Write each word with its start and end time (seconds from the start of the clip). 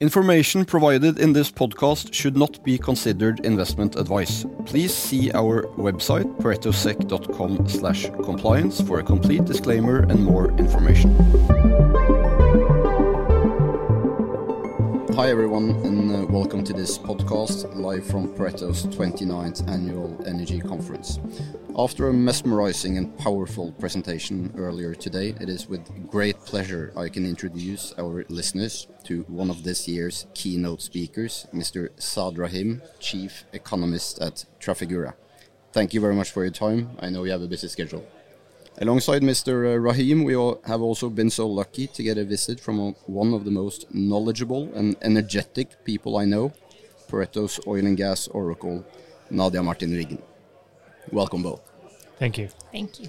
Information 0.00 0.64
provided 0.64 1.18
in 1.18 1.32
this 1.32 1.50
podcast 1.50 2.14
should 2.14 2.36
not 2.36 2.62
be 2.62 2.78
considered 2.78 3.40
investment 3.40 3.96
advice. 3.96 4.46
Please 4.64 4.94
see 4.94 5.32
our 5.32 5.64
website 5.76 6.32
paretosec.com 6.38 7.68
slash 7.68 8.08
compliance 8.22 8.80
for 8.80 9.00
a 9.00 9.02
complete 9.02 9.44
disclaimer 9.44 10.04
and 10.04 10.22
more 10.22 10.52
information. 10.52 11.16
Hi 15.18 15.30
everyone 15.30 15.70
and 15.84 16.14
uh, 16.14 16.26
welcome 16.26 16.62
to 16.62 16.72
this 16.72 16.96
podcast 16.96 17.74
live 17.74 18.06
from 18.06 18.28
Pareto's 18.28 18.86
29th 18.86 19.68
annual 19.68 20.16
energy 20.24 20.60
conference. 20.60 21.18
After 21.76 22.06
a 22.06 22.12
mesmerizing 22.12 22.98
and 22.98 23.18
powerful 23.18 23.72
presentation 23.72 24.54
earlier 24.56 24.94
today, 24.94 25.34
it 25.40 25.48
is 25.48 25.68
with 25.68 26.08
great 26.08 26.38
pleasure 26.44 26.92
I 26.96 27.08
can 27.08 27.26
introduce 27.26 27.92
our 27.98 28.26
listeners 28.28 28.86
to 29.06 29.22
one 29.22 29.50
of 29.50 29.64
this 29.64 29.88
year's 29.88 30.28
keynote 30.34 30.82
speakers, 30.82 31.48
Mr. 31.52 31.88
Saad 32.00 32.38
Rahim, 32.38 32.80
Chief 33.00 33.44
Economist 33.52 34.20
at 34.20 34.44
Trafigura. 34.60 35.14
Thank 35.72 35.94
you 35.94 36.00
very 36.00 36.14
much 36.14 36.30
for 36.30 36.44
your 36.44 36.52
time. 36.52 36.90
I 37.00 37.10
know 37.10 37.24
you 37.24 37.32
have 37.32 37.42
a 37.42 37.48
busy 37.48 37.66
schedule. 37.66 38.06
Alongside 38.80 39.22
Mr. 39.22 39.74
Uh, 39.74 39.76
Rahim, 39.76 40.22
we 40.22 40.34
have 40.34 40.80
also 40.80 41.10
been 41.10 41.30
so 41.30 41.48
lucky 41.48 41.88
to 41.88 42.00
get 42.00 42.16
a 42.16 42.24
visit 42.24 42.60
from 42.60 42.94
one 43.06 43.34
of 43.34 43.44
the 43.44 43.50
most 43.50 43.92
knowledgeable 43.92 44.72
and 44.72 44.94
energetic 45.02 45.84
people 45.84 46.16
I 46.16 46.24
know, 46.24 46.52
Pareto's 47.08 47.58
oil 47.66 47.84
and 47.84 47.96
gas 47.96 48.28
oracle, 48.28 48.86
Nadia 49.30 49.64
Martin 49.64 49.90
Wiggen. 49.90 50.22
Welcome 51.10 51.42
both. 51.42 51.60
Thank 52.20 52.38
you. 52.38 52.50
Thank 52.70 53.00
you. 53.00 53.08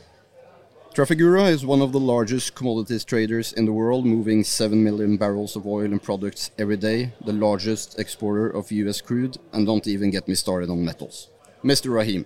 Trafigura 0.95 1.51
is 1.51 1.63
one 1.63 1.83
of 1.83 1.91
the 1.91 1.99
largest 1.99 2.55
commodities 2.55 3.05
traders 3.05 3.53
in 3.53 3.65
the 3.65 3.71
world, 3.71 4.07
moving 4.07 4.43
7 4.43 4.83
million 4.83 5.17
barrels 5.17 5.55
of 5.55 5.67
oil 5.67 5.85
and 5.85 6.01
products 6.01 6.49
every 6.57 6.77
day, 6.77 7.13
the 7.23 7.33
largest 7.33 7.99
exporter 7.99 8.49
of 8.49 8.71
US 8.71 9.01
crude, 9.01 9.37
and 9.53 9.67
don't 9.67 9.85
even 9.85 10.09
get 10.09 10.27
me 10.27 10.33
started 10.33 10.71
on 10.71 10.83
metals. 10.83 11.29
Mr. 11.63 11.93
Rahim, 11.93 12.25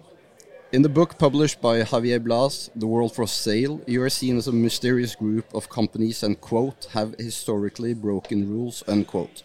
in 0.74 0.82
the 0.82 0.90
book 0.90 1.20
published 1.20 1.62
by 1.62 1.84
Javier 1.84 2.22
Blas, 2.22 2.72
The 2.76 2.88
World 2.88 3.14
for 3.14 3.28
Sale, 3.28 3.82
you 3.86 4.02
are 4.02 4.10
seen 4.10 4.38
as 4.38 4.48
a 4.48 4.52
mysterious 4.52 5.14
group 5.14 5.46
of 5.54 5.70
companies 5.70 6.24
and, 6.24 6.42
quote, 6.42 6.88
have 6.94 7.14
historically 7.20 7.94
broken 7.94 8.50
rules, 8.50 8.84
unquote. 8.88 9.44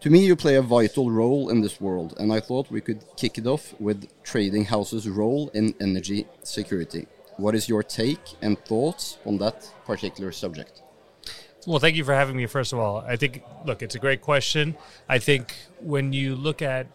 To 0.00 0.10
me, 0.10 0.26
you 0.26 0.34
play 0.34 0.56
a 0.56 0.62
vital 0.62 1.12
role 1.12 1.50
in 1.50 1.60
this 1.60 1.80
world, 1.80 2.16
and 2.18 2.32
I 2.32 2.40
thought 2.40 2.68
we 2.68 2.80
could 2.80 3.04
kick 3.16 3.38
it 3.38 3.46
off 3.46 3.74
with 3.78 4.08
Trading 4.24 4.64
House's 4.64 5.08
role 5.08 5.50
in 5.54 5.72
energy 5.80 6.26
security. 6.42 7.06
What 7.36 7.54
is 7.54 7.68
your 7.68 7.84
take 7.84 8.34
and 8.42 8.58
thoughts 8.58 9.18
on 9.24 9.38
that 9.38 9.70
particular 9.84 10.32
subject? 10.32 10.82
Well, 11.64 11.78
thank 11.78 11.94
you 11.94 12.02
for 12.02 12.14
having 12.14 12.36
me, 12.36 12.46
first 12.46 12.72
of 12.72 12.80
all. 12.80 13.04
I 13.06 13.14
think, 13.14 13.44
look, 13.64 13.82
it's 13.82 13.94
a 13.94 14.00
great 14.00 14.20
question. 14.20 14.76
I 15.08 15.20
think 15.20 15.54
when 15.78 16.12
you 16.12 16.34
look 16.34 16.60
at 16.60 16.88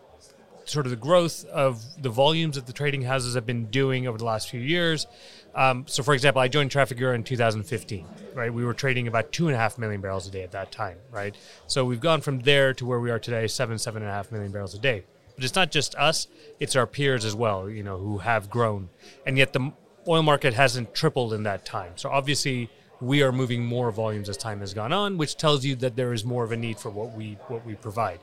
sort 0.66 0.86
of 0.86 0.90
the 0.90 0.95
growth 0.95 1.45
of 1.45 1.84
the 2.02 2.09
volumes 2.09 2.56
that 2.56 2.67
the 2.67 2.73
trading 2.73 3.02
houses 3.02 3.36
have 3.36 3.45
been 3.45 3.66
doing 3.66 4.08
over 4.08 4.17
the 4.17 4.26
last 4.26 4.50
few 4.50 4.59
years, 4.59 5.08
um, 5.53 5.86
so, 5.88 6.02
for 6.02 6.14
example, 6.14 6.42
I 6.42 6.48
joined 6.48 6.72
Trafigura 6.72 7.14
in 7.14 7.23
2015, 7.23 8.06
right? 8.34 8.53
We 8.53 8.64
were 8.64 8.73
trading 8.73 9.08
about 9.08 9.31
two 9.31 9.48
and 9.48 9.56
a 9.56 9.58
half 9.58 9.78
million 9.78 10.00
barrels 10.00 10.28
a 10.28 10.31
day 10.31 10.44
at 10.44 10.52
that 10.52 10.72
time, 10.72 10.98
right? 11.12 11.36
So 11.68 11.84
we've 11.84 12.00
gone 12.00 12.22
from 12.22 12.40
there 12.40 12.73
to 12.76 12.86
where 12.86 13.00
we 13.00 13.12
are 13.12 13.20
today, 13.20 13.48
seven, 13.48 13.78
seven 13.78 14.02
and 14.02 14.09
a 14.09 14.14
half 14.14 14.31
million 14.31 14.52
barrels 14.52 14.73
a 14.73 14.80
day. 14.80 15.03
But 15.36 15.44
it's 15.44 15.56
not 15.56 15.72
just 15.72 15.95
us; 15.95 16.28
it's 16.59 16.75
our 16.75 16.88
peers 16.88 17.25
as 17.25 17.36
well, 17.36 17.70
you 17.70 17.84
know, 17.84 17.98
who 17.98 18.20
have 18.20 18.50
grown, 18.50 18.90
and 19.25 19.38
yet 19.38 19.53
the 19.53 19.72
oil 20.08 20.23
market 20.23 20.53
hasn't 20.53 20.94
tripled 20.94 21.34
in 21.34 21.44
that 21.44 21.66
time. 21.66 21.94
So 21.96 22.09
obviously, 22.09 22.70
we 23.02 23.23
are 23.23 23.31
moving 23.31 23.66
more 23.66 23.92
volumes 23.92 24.30
as 24.30 24.38
time 24.38 24.59
has 24.59 24.73
gone 24.73 24.94
on, 24.94 25.18
which 25.18 25.36
tells 25.38 25.66
you 25.66 25.75
that 25.78 25.96
there 25.96 26.14
is 26.14 26.23
more 26.23 26.44
of 26.44 26.52
a 26.52 26.58
need 26.58 26.80
for 26.80 26.90
what 26.90 27.14
we 27.14 27.38
what 27.48 27.66
we 27.66 27.75
provide. 27.75 28.20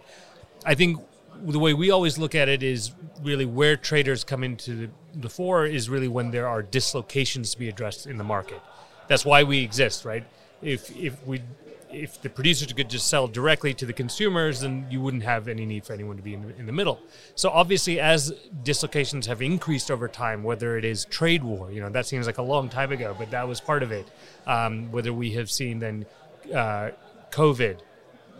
I 0.64 0.74
think 0.74 1.00
the 1.42 1.58
way 1.58 1.74
we 1.74 1.90
always 1.90 2.18
look 2.18 2.34
at 2.34 2.48
it 2.48 2.62
is 2.62 2.92
really 3.22 3.46
where 3.46 3.76
traders 3.76 4.24
come 4.24 4.44
into 4.44 4.90
the 5.14 5.28
fore 5.28 5.66
is 5.66 5.88
really 5.88 6.08
when 6.08 6.30
there 6.30 6.46
are 6.46 6.62
dislocations 6.62 7.52
to 7.52 7.58
be 7.58 7.68
addressed 7.68 8.06
in 8.06 8.18
the 8.18 8.24
market. 8.24 8.60
That's 9.08 9.24
why 9.24 9.42
we 9.42 9.62
exist, 9.62 10.04
right? 10.04 10.24
If 10.62 10.94
if 10.96 11.26
we 11.26 11.42
if 11.90 12.20
the 12.20 12.28
producers 12.28 12.70
could 12.72 12.90
just 12.90 13.06
sell 13.06 13.26
directly 13.26 13.72
to 13.72 13.86
the 13.86 13.92
consumers, 13.92 14.60
then 14.60 14.86
you 14.90 15.00
wouldn't 15.00 15.22
have 15.22 15.48
any 15.48 15.64
need 15.64 15.86
for 15.86 15.94
anyone 15.94 16.16
to 16.16 16.22
be 16.22 16.34
in 16.34 16.42
the, 16.42 16.56
in 16.56 16.66
the 16.66 16.72
middle. 16.72 17.00
So 17.34 17.48
obviously, 17.48 17.98
as 17.98 18.32
dislocations 18.62 19.26
have 19.26 19.40
increased 19.40 19.90
over 19.90 20.06
time, 20.06 20.42
whether 20.42 20.76
it 20.76 20.84
is 20.84 21.06
trade 21.06 21.42
war, 21.42 21.72
you 21.72 21.80
know 21.80 21.90
that 21.90 22.06
seems 22.06 22.26
like 22.26 22.38
a 22.38 22.42
long 22.42 22.68
time 22.68 22.92
ago, 22.92 23.14
but 23.18 23.30
that 23.30 23.46
was 23.48 23.60
part 23.60 23.82
of 23.82 23.92
it. 23.92 24.06
Um, 24.46 24.90
whether 24.92 25.12
we 25.12 25.32
have 25.32 25.50
seen 25.50 25.78
then 25.78 26.06
uh, 26.54 26.90
COVID, 27.30 27.80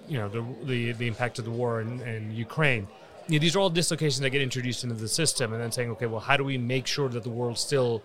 you 0.09 0.19
know 0.19 0.29
the, 0.29 0.45
the, 0.65 0.93
the 0.93 1.07
impact 1.07 1.39
of 1.39 1.45
the 1.45 1.51
war 1.51 1.81
in, 1.81 2.01
in 2.01 2.33
Ukraine. 2.33 2.87
You 3.29 3.39
know, 3.39 3.43
these 3.43 3.55
are 3.57 3.61
all 3.61 3.71
dislocations 3.71 4.21
that 4.21 4.31
get 4.31 4.41
introduced 4.41 4.85
into 4.85 4.97
the 4.97 5.09
system, 5.09 5.53
and 5.53 5.63
then 5.63 5.71
saying, 5.71 5.91
okay, 5.91 6.07
well, 6.07 6.21
how 6.21 6.37
do 6.37 6.45
we 6.45 6.57
make 6.57 6.87
sure 6.87 7.09
that 7.11 7.23
the 7.23 7.31
world 7.31 7.59
still 7.59 8.03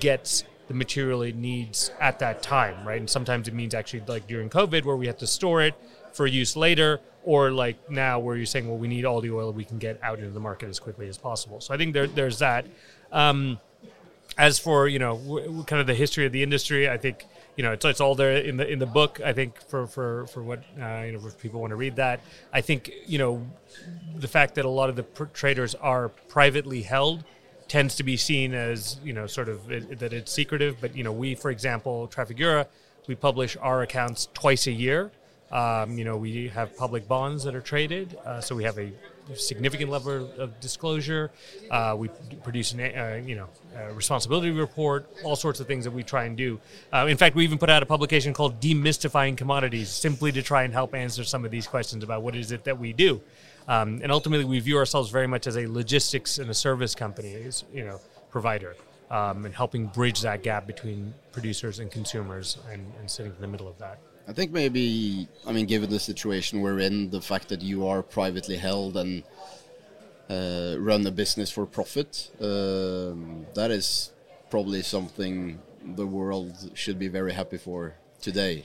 gets 0.00 0.44
the 0.66 0.74
material 0.74 1.22
it 1.22 1.36
needs 1.36 1.90
at 2.00 2.18
that 2.18 2.42
time, 2.42 2.86
right? 2.86 2.98
And 2.98 3.08
sometimes 3.08 3.48
it 3.48 3.54
means 3.54 3.74
actually 3.74 4.02
like 4.06 4.26
during 4.26 4.48
COVID, 4.50 4.84
where 4.84 4.96
we 4.96 5.06
have 5.06 5.18
to 5.18 5.26
store 5.26 5.62
it 5.62 5.74
for 6.12 6.26
use 6.26 6.56
later, 6.56 7.00
or 7.24 7.50
like 7.50 7.90
now 7.90 8.18
where 8.18 8.36
you're 8.36 8.46
saying, 8.46 8.66
well, 8.66 8.78
we 8.78 8.88
need 8.88 9.04
all 9.04 9.20
the 9.20 9.30
oil 9.30 9.52
we 9.52 9.64
can 9.64 9.78
get 9.78 9.98
out 10.02 10.18
into 10.18 10.30
the 10.30 10.40
market 10.40 10.68
as 10.68 10.78
quickly 10.78 11.08
as 11.08 11.18
possible. 11.18 11.60
So 11.60 11.74
I 11.74 11.76
think 11.76 11.92
there, 11.92 12.06
there's 12.06 12.38
that. 12.38 12.66
Um, 13.12 13.60
as 14.36 14.58
for 14.58 14.88
you 14.88 14.98
know, 14.98 15.16
w- 15.18 15.64
kind 15.64 15.80
of 15.80 15.86
the 15.86 15.94
history 15.94 16.26
of 16.26 16.32
the 16.32 16.42
industry, 16.42 16.88
I 16.88 16.96
think 16.96 17.26
you 17.56 17.62
know, 17.62 17.72
it's, 17.72 17.84
it's 17.84 18.00
all 18.00 18.14
there 18.14 18.36
in 18.36 18.56
the 18.56 18.66
in 18.68 18.78
the 18.78 18.86
book. 18.86 19.20
I 19.24 19.32
think 19.32 19.60
for 19.68 19.86
for 19.86 20.26
for 20.26 20.42
what 20.42 20.60
uh, 20.80 21.02
you 21.02 21.12
know, 21.12 21.20
if 21.26 21.38
people 21.38 21.60
want 21.60 21.70
to 21.70 21.76
read 21.76 21.96
that, 21.96 22.20
I 22.52 22.60
think 22.60 22.90
you 23.06 23.18
know, 23.18 23.46
the 24.16 24.28
fact 24.28 24.56
that 24.56 24.64
a 24.64 24.68
lot 24.68 24.88
of 24.88 24.96
the 24.96 25.04
traders 25.32 25.74
are 25.76 26.08
privately 26.08 26.82
held 26.82 27.24
tends 27.68 27.94
to 27.96 28.02
be 28.02 28.16
seen 28.16 28.54
as 28.54 28.98
you 29.04 29.12
know, 29.12 29.26
sort 29.26 29.48
of 29.48 29.70
it, 29.70 29.98
that 29.98 30.12
it's 30.12 30.32
secretive. 30.32 30.80
But 30.80 30.96
you 30.96 31.04
know, 31.04 31.12
we, 31.12 31.34
for 31.34 31.50
example, 31.50 32.08
Trafigura, 32.08 32.66
we 33.06 33.14
publish 33.14 33.56
our 33.60 33.82
accounts 33.82 34.28
twice 34.34 34.66
a 34.66 34.72
year. 34.72 35.12
Um, 35.52 35.96
you 35.96 36.04
know, 36.04 36.16
we 36.16 36.48
have 36.48 36.76
public 36.76 37.06
bonds 37.06 37.44
that 37.44 37.54
are 37.54 37.60
traded, 37.60 38.16
uh, 38.24 38.40
so 38.40 38.56
we 38.56 38.64
have 38.64 38.78
a 38.78 38.92
significant 39.34 39.90
level 39.90 40.30
of 40.38 40.58
disclosure. 40.60 41.30
Uh, 41.70 41.94
we 41.96 42.08
produce 42.42 42.72
an, 42.72 42.80
uh, 42.80 43.22
you 43.24 43.36
know, 43.36 43.48
responsibility 43.92 44.50
report, 44.50 45.08
all 45.24 45.36
sorts 45.36 45.60
of 45.60 45.66
things 45.66 45.84
that 45.84 45.90
we 45.90 46.02
try 46.02 46.24
and 46.24 46.36
do. 46.36 46.60
Uh, 46.92 47.06
in 47.08 47.16
fact, 47.16 47.34
we 47.34 47.44
even 47.44 47.58
put 47.58 47.70
out 47.70 47.82
a 47.82 47.86
publication 47.86 48.32
called 48.32 48.60
Demystifying 48.60 49.36
Commodities, 49.36 49.88
simply 49.88 50.32
to 50.32 50.42
try 50.42 50.64
and 50.64 50.72
help 50.72 50.94
answer 50.94 51.24
some 51.24 51.44
of 51.44 51.50
these 51.50 51.66
questions 51.66 52.04
about 52.04 52.22
what 52.22 52.36
is 52.36 52.52
it 52.52 52.64
that 52.64 52.78
we 52.78 52.92
do. 52.92 53.20
Um, 53.66 54.00
and 54.02 54.12
ultimately, 54.12 54.44
we 54.44 54.60
view 54.60 54.76
ourselves 54.76 55.10
very 55.10 55.26
much 55.26 55.46
as 55.46 55.56
a 55.56 55.66
logistics 55.66 56.38
and 56.38 56.50
a 56.50 56.54
service 56.54 56.94
company, 56.94 57.34
as, 57.34 57.64
you 57.72 57.84
know, 57.84 58.00
provider. 58.30 58.76
Um, 59.10 59.44
and 59.44 59.54
helping 59.54 59.86
bridge 59.86 60.22
that 60.22 60.42
gap 60.42 60.66
between 60.66 61.14
producers 61.30 61.78
and 61.78 61.90
consumers 61.90 62.56
and, 62.72 62.90
and 62.98 63.08
sitting 63.08 63.32
in 63.32 63.40
the 63.40 63.46
middle 63.46 63.68
of 63.68 63.78
that. 63.78 63.98
I 64.26 64.32
think 64.32 64.52
maybe, 64.52 65.28
I 65.46 65.52
mean, 65.52 65.66
given 65.66 65.90
the 65.90 65.98
situation 65.98 66.62
we're 66.62 66.78
in, 66.78 67.10
the 67.10 67.20
fact 67.20 67.48
that 67.48 67.60
you 67.60 67.86
are 67.86 68.02
privately 68.02 68.56
held 68.56 68.96
and 68.96 69.22
uh, 70.30 70.76
run 70.78 71.06
a 71.06 71.10
business 71.10 71.50
for 71.50 71.66
profit, 71.66 72.30
um, 72.40 73.46
that 73.54 73.70
is 73.70 74.12
probably 74.50 74.82
something 74.82 75.60
the 75.84 76.06
world 76.06 76.70
should 76.74 76.98
be 76.98 77.08
very 77.08 77.34
happy 77.34 77.58
for 77.58 77.94
today. 78.22 78.64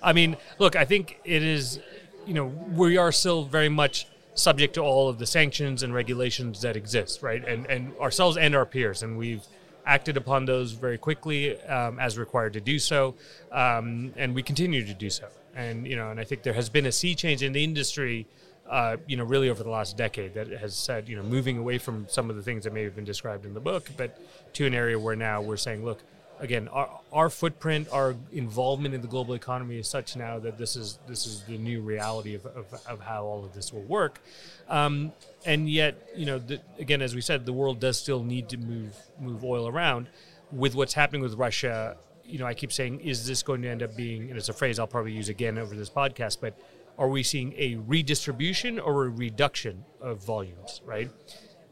I 0.00 0.12
mean, 0.12 0.36
look, 0.58 0.76
I 0.76 0.84
think 0.84 1.18
it 1.24 1.42
is, 1.42 1.80
you 2.24 2.34
know, 2.34 2.46
we 2.46 2.96
are 2.96 3.10
still 3.10 3.44
very 3.44 3.68
much 3.68 4.06
subject 4.34 4.74
to 4.74 4.82
all 4.82 5.08
of 5.08 5.18
the 5.18 5.26
sanctions 5.26 5.82
and 5.82 5.92
regulations 5.92 6.60
that 6.60 6.76
exist, 6.76 7.22
right? 7.22 7.44
And 7.44 7.66
and 7.66 7.96
ourselves 7.96 8.36
and 8.36 8.54
our 8.54 8.66
peers, 8.66 9.02
and 9.02 9.18
we've 9.18 9.44
acted 9.86 10.16
upon 10.16 10.44
those 10.44 10.72
very 10.72 10.98
quickly 10.98 11.58
um, 11.62 11.98
as 11.98 12.18
required 12.18 12.52
to 12.54 12.60
do 12.60 12.78
so, 12.78 13.14
um, 13.52 14.12
and 14.16 14.34
we 14.34 14.42
continue 14.42 14.84
to 14.84 14.94
do 14.94 15.08
so. 15.08 15.26
And 15.54 15.86
you 15.86 15.96
know, 15.96 16.10
and 16.10 16.20
I 16.20 16.24
think 16.24 16.42
there 16.42 16.52
has 16.52 16.68
been 16.68 16.86
a 16.86 16.92
sea 16.92 17.14
change 17.14 17.42
in 17.42 17.52
the 17.52 17.64
industry. 17.64 18.26
Uh, 18.68 18.96
you 19.06 19.16
know, 19.16 19.22
really 19.22 19.48
over 19.48 19.62
the 19.62 19.70
last 19.70 19.96
decade, 19.96 20.34
that 20.34 20.48
has 20.48 20.74
said, 20.74 21.08
you 21.08 21.14
know, 21.14 21.22
moving 21.22 21.56
away 21.56 21.78
from 21.78 22.04
some 22.08 22.28
of 22.28 22.34
the 22.34 22.42
things 22.42 22.64
that 22.64 22.72
may 22.72 22.82
have 22.82 22.96
been 22.96 23.04
described 23.04 23.46
in 23.46 23.54
the 23.54 23.60
book, 23.60 23.88
but 23.96 24.18
to 24.54 24.66
an 24.66 24.74
area 24.74 24.98
where 24.98 25.14
now 25.14 25.40
we're 25.40 25.56
saying, 25.56 25.84
look, 25.84 26.02
again, 26.40 26.68
our, 26.68 26.88
our 27.12 27.30
footprint, 27.30 27.88
our 27.92 28.14
involvement 28.32 28.94
in 28.94 29.00
the 29.00 29.06
global 29.06 29.34
economy 29.34 29.78
is 29.78 29.88
such 29.88 30.16
now 30.16 30.38
that 30.38 30.58
this 30.58 30.76
is 30.76 30.98
this 31.06 31.26
is 31.26 31.42
the 31.42 31.58
new 31.58 31.80
reality 31.80 32.34
of, 32.34 32.46
of, 32.46 32.66
of 32.86 33.00
how 33.00 33.24
all 33.24 33.44
of 33.44 33.54
this 33.54 33.72
will 33.72 33.82
work. 33.82 34.20
Um, 34.68 35.12
and 35.44 35.68
yet, 35.68 36.08
you 36.16 36.26
know, 36.26 36.38
the, 36.38 36.60
again, 36.78 37.02
as 37.02 37.14
we 37.14 37.20
said, 37.20 37.46
the 37.46 37.52
world 37.52 37.80
does 37.80 37.98
still 37.98 38.22
need 38.22 38.48
to 38.50 38.56
move 38.56 38.94
move 39.20 39.44
oil 39.44 39.68
around. 39.68 40.08
With 40.52 40.74
what's 40.74 40.94
happening 40.94 41.22
with 41.22 41.34
Russia, 41.34 41.96
you 42.24 42.38
know, 42.38 42.46
I 42.46 42.54
keep 42.54 42.72
saying, 42.72 43.00
is 43.00 43.26
this 43.26 43.42
going 43.42 43.62
to 43.62 43.68
end 43.68 43.82
up 43.82 43.96
being? 43.96 44.28
And 44.28 44.38
it's 44.38 44.48
a 44.48 44.52
phrase 44.52 44.78
I'll 44.78 44.86
probably 44.86 45.12
use 45.12 45.28
again 45.28 45.58
over 45.58 45.74
this 45.74 45.90
podcast, 45.90 46.38
but 46.40 46.58
are 46.98 47.08
we 47.08 47.22
seeing 47.22 47.52
a 47.58 47.76
redistribution 47.76 48.78
or 48.78 49.06
a 49.06 49.08
reduction 49.08 49.84
of 50.00 50.24
volumes? 50.24 50.80
Right 50.84 51.10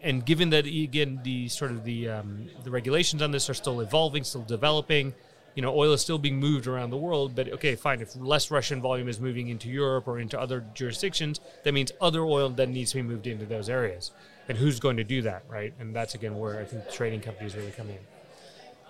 and 0.05 0.25
given 0.25 0.51
that 0.51 0.67
again 0.67 1.21
the 1.25 1.49
sort 1.49 1.73
of 1.73 1.83
the 1.83 2.09
um, 2.11 2.47
the 2.63 2.71
regulations 2.71 3.23
on 3.23 3.33
this 3.33 3.51
are 3.51 3.55
still 3.55 3.81
evolving, 3.81 4.23
still 4.23 4.43
developing, 4.43 5.15
you 5.55 5.63
know, 5.63 5.75
oil 5.75 5.93
is 5.93 6.03
still 6.03 6.19
being 6.19 6.37
moved 6.39 6.67
around 6.67 6.91
the 6.91 6.97
world, 6.97 7.35
but 7.35 7.49
okay, 7.55 7.75
fine. 7.75 8.01
If 8.01 8.15
less 8.15 8.51
Russian 8.51 8.81
volume 8.81 9.09
is 9.09 9.19
moving 9.19 9.49
into 9.49 9.69
Europe 9.69 10.07
or 10.07 10.21
into 10.21 10.39
other 10.39 10.65
jurisdictions, 10.75 11.41
that 11.65 11.73
means 11.73 11.91
other 12.01 12.23
oil 12.23 12.51
then 12.51 12.73
needs 12.73 12.91
to 12.93 12.99
be 12.99 13.03
moved 13.03 13.27
into 13.27 13.47
those 13.47 13.69
areas. 13.69 14.13
And 14.49 14.59
who's 14.59 14.79
going 14.79 14.99
to 14.99 15.05
do 15.05 15.23
that, 15.23 15.45
right? 15.49 15.73
And 15.81 15.97
that's 15.97 16.15
again 16.15 16.39
where 16.39 16.61
I 16.61 16.65
think 16.65 16.91
trading 16.91 17.23
companies 17.23 17.57
really 17.57 17.73
come 17.73 17.89
in. 17.89 17.99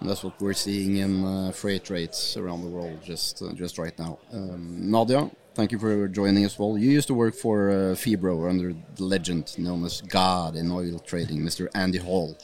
And 0.00 0.10
that's 0.10 0.24
what 0.24 0.40
we're 0.40 0.52
seeing 0.52 0.96
in 0.96 1.24
uh, 1.24 1.52
freight 1.52 1.88
rates 1.88 2.36
around 2.36 2.62
the 2.62 2.68
world 2.68 2.98
just 3.04 3.40
uh, 3.40 3.52
just 3.52 3.78
right 3.78 3.96
now. 3.96 4.18
Um, 4.32 4.90
Nadia, 4.90 5.30
thank 5.54 5.72
you 5.72 5.78
for 5.78 6.08
joining 6.08 6.44
us. 6.44 6.58
Well, 6.58 6.76
you 6.76 6.90
used 6.90 7.08
to 7.08 7.14
work 7.14 7.34
for 7.34 7.70
uh, 7.70 7.74
Phibro 7.94 8.48
under 8.48 8.74
the 8.96 9.04
legend 9.04 9.56
known 9.58 9.84
as 9.84 10.00
God 10.02 10.56
in 10.56 10.70
oil 10.70 10.98
trading, 10.98 11.40
Mr. 11.40 11.68
Andy 11.74 11.98
Hall. 11.98 12.36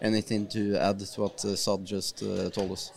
Anything 0.00 0.46
to 0.48 0.76
add 0.76 0.98
to 0.98 1.20
what 1.20 1.44
uh, 1.44 1.54
Saad 1.54 1.84
just 1.84 2.22
uh, 2.22 2.50
told 2.50 2.72
us? 2.72 2.90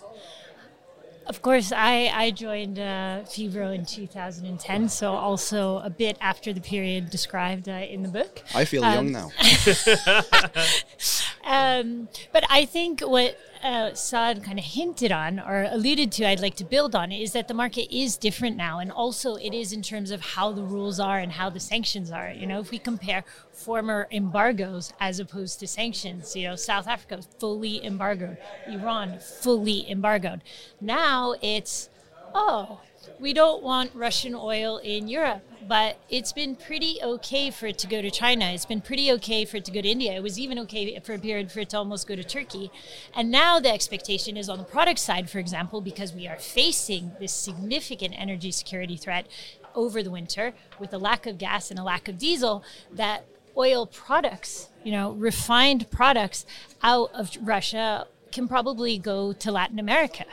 Of 1.27 1.41
course, 1.41 1.71
I, 1.71 2.11
I 2.13 2.31
joined 2.31 2.77
uh, 2.77 3.21
Phibro 3.25 3.73
in 3.73 3.85
2010, 3.85 4.89
so 4.89 5.13
also 5.13 5.79
a 5.79 5.89
bit 5.89 6.17
after 6.21 6.53
the 6.53 6.61
period 6.61 7.09
described 7.09 7.67
uh, 7.67 7.73
in 7.73 8.03
the 8.03 8.09
book. 8.09 8.43
I 8.53 8.65
feel 8.65 8.83
um, 8.83 8.93
young 8.93 9.11
now. 9.11 9.31
um, 11.45 12.09
but 12.33 12.43
I 12.49 12.65
think 12.65 13.01
what 13.01 13.37
uh, 13.63 13.93
Saad 13.93 14.43
kind 14.43 14.59
of 14.59 14.65
hinted 14.65 15.11
on 15.11 15.39
or 15.39 15.67
alluded 15.69 16.11
to, 16.13 16.27
I'd 16.27 16.39
like 16.39 16.55
to 16.55 16.63
build 16.63 16.95
on, 16.95 17.11
is 17.11 17.31
that 17.33 17.47
the 17.47 17.53
market 17.53 17.95
is 17.95 18.17
different 18.17 18.57
now. 18.57 18.79
And 18.79 18.91
also, 18.91 19.35
it 19.35 19.53
is 19.53 19.73
in 19.73 19.81
terms 19.81 20.11
of 20.11 20.21
how 20.21 20.51
the 20.51 20.63
rules 20.63 20.99
are 20.99 21.17
and 21.19 21.31
how 21.31 21.49
the 21.49 21.59
sanctions 21.59 22.11
are. 22.11 22.31
You 22.31 22.45
know, 22.45 22.59
if 22.59 22.71
we 22.71 22.79
compare 22.79 23.23
former 23.51 24.07
embargoes 24.11 24.93
as 24.99 25.19
opposed 25.19 25.59
to 25.61 25.67
sanctions, 25.67 26.35
you 26.35 26.47
know, 26.47 26.55
South 26.55 26.87
Africa 26.87 27.21
fully 27.39 27.83
embargoed, 27.83 28.37
Iran 28.67 29.19
fully 29.19 29.89
embargoed. 29.89 30.41
Now 30.79 31.35
it's, 31.41 31.89
oh, 32.33 32.81
we 33.19 33.33
don't 33.33 33.63
want 33.63 33.91
Russian 33.93 34.35
oil 34.35 34.77
in 34.77 35.07
Europe, 35.07 35.43
but 35.67 35.97
it's 36.09 36.31
been 36.31 36.55
pretty 36.55 36.99
okay 37.01 37.49
for 37.49 37.67
it 37.67 37.77
to 37.79 37.87
go 37.87 38.01
to 38.01 38.11
China. 38.11 38.45
It's 38.45 38.65
been 38.65 38.81
pretty 38.81 39.11
okay 39.13 39.45
for 39.45 39.57
it 39.57 39.65
to 39.65 39.71
go 39.71 39.81
to 39.81 39.87
India. 39.87 40.13
It 40.13 40.23
was 40.23 40.39
even 40.39 40.59
okay 40.59 40.99
for 40.99 41.13
a 41.13 41.19
period 41.19 41.51
for 41.51 41.61
it 41.61 41.69
to 41.69 41.77
almost 41.77 42.07
go 42.07 42.15
to 42.15 42.23
Turkey. 42.23 42.71
And 43.13 43.31
now 43.31 43.59
the 43.59 43.73
expectation 43.73 44.37
is 44.37 44.49
on 44.49 44.57
the 44.57 44.63
product 44.63 44.99
side, 44.99 45.29
for 45.29 45.39
example, 45.39 45.81
because 45.81 46.13
we 46.13 46.27
are 46.27 46.37
facing 46.37 47.11
this 47.19 47.33
significant 47.33 48.13
energy 48.17 48.51
security 48.51 48.97
threat 48.97 49.27
over 49.73 50.01
the 50.03 50.11
winter 50.11 50.53
with 50.79 50.93
a 50.93 50.97
lack 50.97 51.25
of 51.25 51.37
gas 51.37 51.69
and 51.69 51.79
a 51.79 51.83
lack 51.83 52.07
of 52.07 52.17
diesel, 52.17 52.63
that 52.91 53.25
oil 53.57 53.85
products, 53.85 54.69
you 54.83 54.91
know, 54.91 55.11
refined 55.13 55.89
products 55.89 56.45
out 56.83 57.11
of 57.13 57.37
Russia 57.41 58.07
can 58.31 58.47
probably 58.47 58.97
go 58.97 59.33
to 59.33 59.51
Latin 59.51 59.79
America 59.79 60.25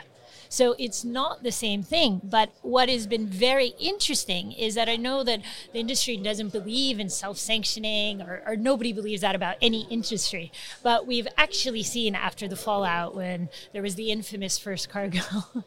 so 0.53 0.75
it's 0.77 1.03
not 1.03 1.41
the 1.41 1.51
same 1.51 1.81
thing. 1.81 2.21
But 2.23 2.51
what 2.61 2.87
has 2.87 3.07
been 3.07 3.25
very 3.25 3.73
interesting 3.79 4.51
is 4.51 4.75
that 4.75 4.87
I 4.87 4.97
know 4.97 5.23
that 5.23 5.41
the 5.71 5.79
industry 5.79 6.15
doesn't 6.15 6.49
believe 6.49 6.99
in 6.99 7.09
self 7.09 7.39
sanctioning, 7.39 8.21
or, 8.21 8.43
or 8.45 8.55
nobody 8.55 8.93
believes 8.93 9.21
that 9.21 9.33
about 9.33 9.55
any 9.63 9.87
industry. 9.89 10.51
But 10.83 11.07
we've 11.07 11.27
actually 11.39 11.81
seen 11.81 12.13
after 12.13 12.47
the 12.47 12.55
fallout 12.55 13.15
when 13.15 13.49
there 13.71 13.81
was 13.81 13.95
the 13.95 14.11
infamous 14.11 14.59
first 14.59 14.89
cargo 14.89 15.21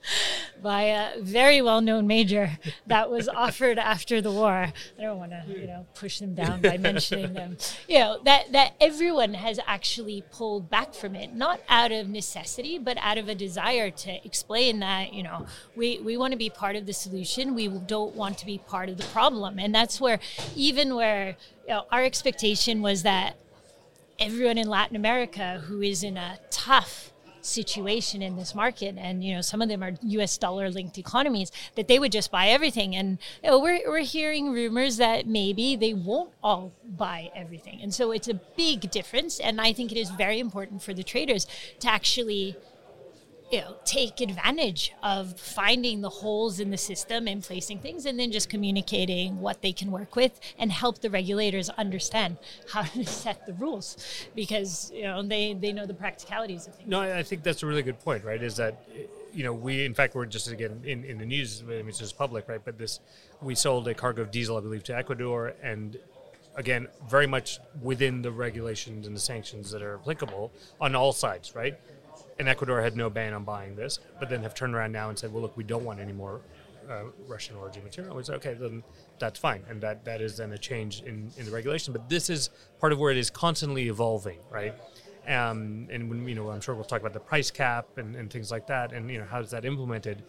by 0.62 0.82
a 0.82 1.20
very 1.20 1.60
well 1.60 1.80
known 1.80 2.06
major 2.06 2.56
that 2.86 3.10
was 3.10 3.28
offered 3.28 3.80
after 3.80 4.20
the 4.20 4.30
war. 4.30 4.72
I 4.98 5.02
don't 5.02 5.18
want 5.18 5.32
to, 5.32 5.42
you 5.48 5.66
know, 5.66 5.84
push 5.94 6.20
them 6.20 6.36
down 6.36 6.60
by 6.60 6.78
mentioning 6.78 7.34
them. 7.34 7.56
You 7.88 7.98
know, 8.00 8.20
that, 8.24 8.52
that 8.52 8.74
everyone 8.80 9.34
has 9.34 9.60
actually 9.66 10.24
pulled 10.30 10.68
back 10.68 10.92
from 10.94 11.14
it, 11.14 11.34
not 11.34 11.60
out 11.68 11.92
of 11.92 12.08
necessity, 12.08 12.78
but 12.78 12.96
out 13.00 13.16
of 13.16 13.28
a 13.28 13.34
desire 13.34 13.90
to 13.90 14.24
explain 14.24 14.75
that 14.80 15.12
you 15.12 15.22
know 15.22 15.46
we 15.74 15.98
we 16.00 16.16
want 16.16 16.32
to 16.32 16.38
be 16.38 16.50
part 16.50 16.76
of 16.76 16.86
the 16.86 16.92
solution. 16.92 17.54
We 17.54 17.68
don't 17.68 18.14
want 18.14 18.38
to 18.38 18.46
be 18.46 18.58
part 18.58 18.88
of 18.88 18.96
the 18.96 19.04
problem. 19.04 19.58
And 19.58 19.74
that's 19.74 20.00
where 20.00 20.18
even 20.54 20.94
where 20.94 21.36
you 21.66 21.74
know, 21.74 21.84
our 21.90 22.04
expectation 22.04 22.82
was 22.82 23.02
that 23.02 23.36
everyone 24.18 24.58
in 24.58 24.68
Latin 24.68 24.96
America 24.96 25.62
who 25.66 25.82
is 25.82 26.02
in 26.02 26.16
a 26.16 26.38
tough 26.50 27.12
situation 27.46 28.22
in 28.22 28.36
this 28.36 28.54
market 28.54 28.96
and 28.98 29.22
you 29.22 29.34
know 29.34 29.40
some 29.40 29.62
of 29.62 29.68
them 29.68 29.82
are 29.82 29.92
US 30.02 30.36
dollar 30.36 30.68
linked 30.68 30.98
economies 30.98 31.52
that 31.76 31.86
they 31.88 31.98
would 31.98 32.12
just 32.12 32.30
buy 32.30 32.48
everything. 32.48 32.94
And 32.96 33.18
you 33.42 33.50
know, 33.50 33.60
we're, 33.60 33.80
we're 33.88 34.00
hearing 34.00 34.52
rumors 34.52 34.96
that 34.96 35.26
maybe 35.26 35.76
they 35.76 35.94
won't 35.94 36.32
all 36.42 36.72
buy 36.84 37.30
everything. 37.34 37.80
And 37.82 37.94
so 37.94 38.10
it's 38.10 38.28
a 38.28 38.34
big 38.34 38.90
difference. 38.90 39.38
And 39.38 39.60
I 39.60 39.72
think 39.72 39.92
it 39.92 39.98
is 39.98 40.10
very 40.10 40.40
important 40.40 40.82
for 40.82 40.92
the 40.92 41.04
traders 41.04 41.46
to 41.80 41.88
actually 41.88 42.56
you 43.50 43.60
know, 43.60 43.76
take 43.84 44.20
advantage 44.20 44.92
of 45.02 45.38
finding 45.38 46.00
the 46.00 46.08
holes 46.08 46.58
in 46.58 46.70
the 46.70 46.76
system 46.76 47.28
and 47.28 47.42
placing 47.42 47.78
things 47.78 48.04
and 48.04 48.18
then 48.18 48.32
just 48.32 48.48
communicating 48.48 49.40
what 49.40 49.62
they 49.62 49.72
can 49.72 49.90
work 49.90 50.16
with 50.16 50.40
and 50.58 50.72
help 50.72 51.00
the 51.00 51.10
regulators 51.10 51.70
understand 51.70 52.38
how 52.70 52.82
to 52.82 53.04
set 53.06 53.46
the 53.46 53.52
rules 53.54 53.96
because 54.34 54.90
you 54.92 55.02
know 55.02 55.22
they, 55.22 55.54
they 55.54 55.72
know 55.72 55.86
the 55.86 55.94
practicalities 55.94 56.66
of 56.66 56.74
things. 56.74 56.88
No, 56.88 57.00
I 57.00 57.22
think 57.22 57.42
that's 57.42 57.62
a 57.62 57.66
really 57.66 57.82
good 57.82 58.00
point, 58.00 58.24
right? 58.24 58.42
Is 58.42 58.56
that 58.56 58.82
you 59.32 59.44
know 59.44 59.52
we 59.52 59.84
in 59.84 59.94
fact 59.94 60.14
we're 60.14 60.26
just 60.26 60.50
again 60.50 60.80
in, 60.84 61.04
in 61.04 61.18
the 61.18 61.26
news 61.26 61.62
I 61.62 61.70
mean, 61.70 61.88
it's 61.88 61.98
just 61.98 62.18
public, 62.18 62.48
right? 62.48 62.60
But 62.64 62.78
this 62.78 63.00
we 63.40 63.54
sold 63.54 63.86
a 63.86 63.94
cargo 63.94 64.22
of 64.22 64.30
diesel, 64.30 64.56
I 64.56 64.60
believe, 64.60 64.82
to 64.84 64.96
Ecuador 64.96 65.54
and 65.62 65.96
again 66.56 66.88
very 67.08 67.26
much 67.26 67.60
within 67.80 68.22
the 68.22 68.32
regulations 68.32 69.06
and 69.06 69.14
the 69.14 69.20
sanctions 69.20 69.70
that 69.70 69.82
are 69.82 69.94
applicable 69.96 70.50
on 70.80 70.96
all 70.96 71.12
sides, 71.12 71.54
right? 71.54 71.78
And 72.38 72.48
Ecuador 72.48 72.82
had 72.82 72.96
no 72.96 73.08
ban 73.08 73.32
on 73.32 73.44
buying 73.44 73.76
this, 73.76 73.98
but 74.18 74.28
then 74.28 74.42
have 74.42 74.54
turned 74.54 74.74
around 74.74 74.92
now 74.92 75.08
and 75.08 75.18
said, 75.18 75.32
well, 75.32 75.42
look, 75.42 75.56
we 75.56 75.64
don't 75.64 75.84
want 75.84 76.00
any 76.00 76.12
more 76.12 76.40
uh, 76.90 77.04
Russian 77.26 77.56
origin 77.56 77.82
material. 77.82 78.14
We 78.14 78.22
said, 78.22 78.36
okay, 78.36 78.54
then 78.54 78.82
that's 79.18 79.38
fine. 79.38 79.64
And 79.68 79.80
that, 79.80 80.04
that 80.04 80.20
is 80.20 80.36
then 80.36 80.52
a 80.52 80.58
change 80.58 81.02
in, 81.02 81.30
in 81.36 81.46
the 81.46 81.50
regulation. 81.50 81.92
But 81.92 82.08
this 82.08 82.30
is 82.30 82.50
part 82.80 82.92
of 82.92 82.98
where 82.98 83.10
it 83.10 83.16
is 83.16 83.30
constantly 83.30 83.88
evolving, 83.88 84.38
right? 84.50 84.74
Um, 85.26 85.88
and 85.90 86.08
when, 86.08 86.28
you 86.28 86.34
know, 86.34 86.50
I'm 86.50 86.60
sure 86.60 86.74
we'll 86.74 86.84
talk 86.84 87.00
about 87.00 87.12
the 87.12 87.20
price 87.20 87.50
cap 87.50 87.86
and, 87.96 88.14
and 88.14 88.30
things 88.30 88.50
like 88.50 88.66
that, 88.68 88.92
and 88.92 89.10
you 89.10 89.18
know, 89.18 89.24
how 89.24 89.40
is 89.40 89.50
that 89.50 89.64
implemented? 89.64 90.22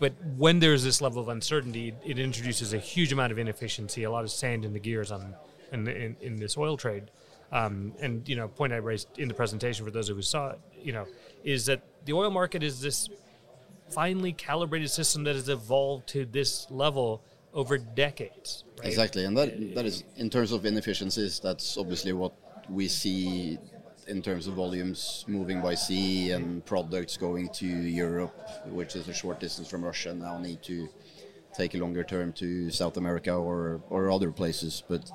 But 0.00 0.12
when 0.36 0.58
there's 0.58 0.84
this 0.84 1.00
level 1.00 1.20
of 1.20 1.28
uncertainty, 1.28 1.94
it 2.04 2.18
introduces 2.18 2.72
a 2.72 2.78
huge 2.78 3.12
amount 3.12 3.32
of 3.32 3.38
inefficiency, 3.38 4.04
a 4.04 4.10
lot 4.10 4.24
of 4.24 4.30
sand 4.30 4.64
in 4.64 4.72
the 4.72 4.78
gears 4.78 5.10
on 5.10 5.34
in, 5.72 5.88
in, 5.88 6.16
in 6.20 6.36
this 6.36 6.56
oil 6.56 6.76
trade. 6.76 7.10
Um, 7.50 7.94
and 8.00 8.28
you 8.28 8.36
know, 8.36 8.48
point 8.48 8.72
I 8.72 8.76
raised 8.76 9.18
in 9.18 9.28
the 9.28 9.34
presentation 9.34 9.84
for 9.84 9.90
those 9.90 10.08
who 10.08 10.20
saw 10.20 10.50
it, 10.50 10.60
you 10.80 10.92
know, 10.92 11.06
is 11.44 11.66
that 11.66 11.82
the 12.04 12.12
oil 12.12 12.30
market 12.30 12.62
is 12.62 12.80
this 12.80 13.08
finely 13.90 14.32
calibrated 14.32 14.90
system 14.90 15.24
that 15.24 15.34
has 15.34 15.48
evolved 15.48 16.06
to 16.08 16.24
this 16.24 16.70
level 16.70 17.22
over 17.54 17.78
decades. 17.78 18.64
Right? 18.78 18.88
Exactly, 18.88 19.24
and 19.24 19.36
that 19.36 19.74
that 19.74 19.86
is 19.86 20.04
in 20.16 20.30
terms 20.30 20.52
of 20.52 20.64
inefficiencies. 20.64 21.40
That's 21.40 21.76
obviously 21.76 22.12
what 22.12 22.32
we 22.68 22.88
see 22.88 23.58
in 24.06 24.22
terms 24.22 24.46
of 24.46 24.54
volumes 24.54 25.24
moving 25.28 25.60
by 25.60 25.74
sea 25.74 26.30
and 26.30 26.64
products 26.64 27.16
going 27.16 27.48
to 27.50 27.66
Europe, 27.66 28.34
which 28.66 28.96
is 28.96 29.08
a 29.08 29.14
short 29.14 29.38
distance 29.38 29.68
from 29.68 29.84
Russia, 29.84 30.14
now 30.14 30.38
need 30.38 30.62
to 30.62 30.88
take 31.54 31.74
a 31.74 31.78
longer 31.78 32.04
term 32.04 32.32
to 32.32 32.70
South 32.70 32.96
America 32.96 33.32
or 33.32 33.80
or 33.90 34.10
other 34.10 34.30
places. 34.30 34.82
But 34.88 35.10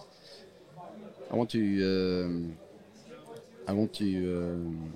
I 1.31 1.35
want 1.35 1.49
to 1.51 2.23
um, 2.25 2.57
I 3.67 3.73
want 3.73 3.93
to 3.95 4.07
um, 4.37 4.93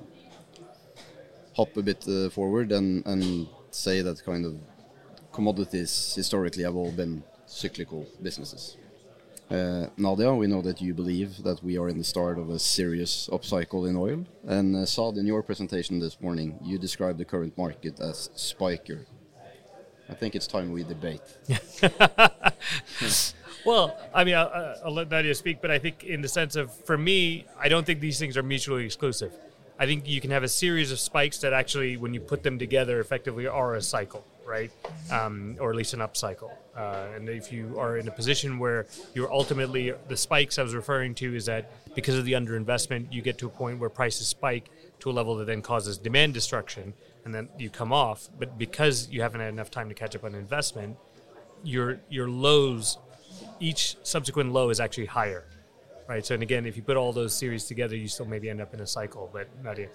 hop 1.57 1.75
a 1.75 1.81
bit 1.81 2.07
uh, 2.07 2.29
forward 2.29 2.71
and, 2.71 3.05
and 3.05 3.47
say 3.71 4.01
that 4.03 4.23
kind 4.23 4.45
of 4.45 4.53
commodities 5.33 6.13
historically 6.15 6.63
have 6.63 6.75
all 6.75 6.91
been 6.91 7.23
cyclical 7.47 8.05
businesses. 8.21 8.77
Uh, 9.49 9.87
Nadia, 9.97 10.33
we 10.33 10.45
know 10.45 10.61
that 10.61 10.81
you 10.81 10.93
believe 10.93 11.41
that 11.43 11.63
we 11.63 11.77
are 11.77 11.87
in 11.87 11.97
the 11.97 12.03
start 12.03 12.37
of 12.37 12.49
a 12.49 12.59
serious 12.59 13.29
upcycle 13.31 13.89
in 13.89 13.95
oil. 13.95 14.25
And 14.45 14.75
uh, 14.75 14.85
Saad, 14.85 15.17
in 15.17 15.25
your 15.25 15.41
presentation 15.41 15.99
this 15.99 16.19
morning, 16.21 16.59
you 16.61 16.77
described 16.77 17.17
the 17.17 17.25
current 17.25 17.57
market 17.57 17.99
as 17.99 18.29
spiker. 18.35 19.05
I 20.09 20.13
think 20.13 20.35
it's 20.35 20.47
time 20.47 20.71
we 20.71 20.83
debate. 20.83 21.21
well, 23.65 23.97
I 24.13 24.23
mean, 24.25 24.35
I'll, 24.35 24.75
I'll, 24.85 24.93
let 24.93 25.09
Nadia 25.09 25.33
speak, 25.33 25.61
but 25.61 25.71
I 25.71 25.79
think 25.79 26.03
in 26.03 26.21
the 26.21 26.27
sense 26.27 26.55
of, 26.55 26.73
for 26.85 26.97
me, 26.97 27.45
I 27.59 27.67
don't 27.67 27.85
think 27.85 27.99
these 27.99 28.19
things 28.19 28.37
are 28.37 28.43
mutually 28.43 28.85
exclusive. 28.85 29.33
I 29.79 29.85
think 29.85 30.07
you 30.07 30.19
can 30.19 30.31
have 30.31 30.43
a 30.43 30.47
series 30.47 30.91
of 30.91 30.99
spikes 30.99 31.37
that 31.39 31.53
actually, 31.53 31.97
when 31.97 32.13
you 32.13 32.19
put 32.19 32.41
them 32.41 32.57
together, 32.57 32.99
effectively 32.99 33.45
are 33.45 33.75
a 33.75 33.81
cycle, 33.81 34.25
right? 34.43 34.71
Um, 35.11 35.55
or 35.59 35.69
at 35.69 35.75
least 35.75 35.93
an 35.93 35.99
upcycle. 35.99 36.51
Uh, 36.75 37.07
and 37.15 37.29
if 37.29 37.51
you 37.51 37.79
are 37.79 37.97
in 37.97 38.07
a 38.07 38.11
position 38.11 38.57
where 38.57 38.87
you're 39.13 39.31
ultimately, 39.31 39.93
the 40.07 40.17
spikes 40.17 40.57
I 40.57 40.63
was 40.63 40.73
referring 40.73 41.13
to 41.15 41.35
is 41.35 41.45
that 41.45 41.71
because 41.93 42.15
of 42.17 42.25
the 42.25 42.33
underinvestment, 42.33 43.13
you 43.13 43.21
get 43.21 43.37
to 43.39 43.47
a 43.47 43.49
point 43.49 43.79
where 43.79 43.89
prices 43.89 44.27
spike 44.27 44.71
to 44.99 45.11
a 45.11 45.13
level 45.13 45.35
that 45.35 45.45
then 45.45 45.61
causes 45.61 45.99
demand 45.99 46.33
destruction, 46.33 46.95
and 47.23 47.33
then 47.35 47.47
you 47.59 47.69
come 47.69 47.93
off. 47.93 48.29
But 48.39 48.57
because 48.57 49.09
you 49.09 49.21
haven't 49.21 49.41
had 49.41 49.49
enough 49.49 49.69
time 49.69 49.89
to 49.89 49.95
catch 49.95 50.15
up 50.15 50.23
on 50.23 50.33
investment, 50.33 50.97
your 51.63 51.99
your 52.09 52.27
lows, 52.27 52.97
each 53.59 53.95
subsequent 54.01 54.53
low 54.53 54.71
is 54.71 54.79
actually 54.79 55.05
higher 55.05 55.45
right? 56.07 56.25
So, 56.25 56.33
and 56.33 56.43
again, 56.43 56.65
if 56.65 56.75
you 56.75 56.83
put 56.83 56.97
all 56.97 57.13
those 57.13 57.33
series 57.33 57.65
together, 57.65 57.95
you 57.95 58.07
still 58.07 58.25
maybe 58.25 58.49
end 58.49 58.61
up 58.61 58.73
in 58.73 58.79
a 58.79 58.87
cycle. 58.87 59.29
But 59.31 59.47
Nadia. 59.63 59.89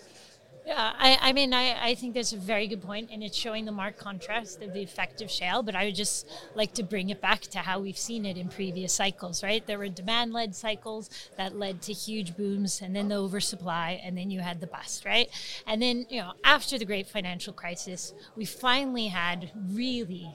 Yeah, 0.64 0.92
I, 0.97 1.19
I 1.21 1.33
mean, 1.33 1.52
I, 1.52 1.88
I 1.88 1.95
think 1.97 2.14
that's 2.14 2.33
a 2.33 2.37
very 2.37 2.69
good 2.69 2.83
point, 2.83 3.11
and 3.11 3.21
it's 3.21 3.37
showing 3.37 3.64
the 3.64 3.73
marked 3.73 3.99
contrast 3.99 4.62
of 4.62 4.73
the 4.73 4.81
effect 4.81 5.21
of 5.21 5.28
shale. 5.28 5.61
But 5.64 5.75
I 5.75 5.87
would 5.87 5.97
just 5.97 6.28
like 6.54 6.73
to 6.75 6.85
bring 6.85 7.11
it 7.11 7.21
back 7.21 7.40
to 7.40 7.59
how 7.59 7.81
we've 7.81 7.99
seen 7.99 8.25
it 8.25 8.37
in 8.37 8.49
previous 8.49 8.92
cycles, 8.95 9.42
right? 9.42 9.66
There 9.66 9.78
were 9.78 9.88
demand 9.88 10.33
led 10.33 10.54
cycles 10.54 11.11
that 11.37 11.59
led 11.59 11.83
to 11.83 11.92
huge 11.92 12.37
booms, 12.37 12.81
and 12.81 12.95
then 12.95 13.09
the 13.09 13.16
oversupply, 13.16 14.00
and 14.04 14.16
then 14.16 14.31
you 14.31 14.38
had 14.38 14.61
the 14.61 14.69
bust, 14.69 15.04
right? 15.04 15.28
And 15.66 15.83
then, 15.83 16.07
you 16.09 16.21
know, 16.21 16.33
after 16.45 16.78
the 16.78 16.85
great 16.85 17.09
financial 17.09 17.52
crisis, 17.52 18.14
we 18.37 18.45
finally 18.45 19.09
had 19.09 19.50
really 19.71 20.31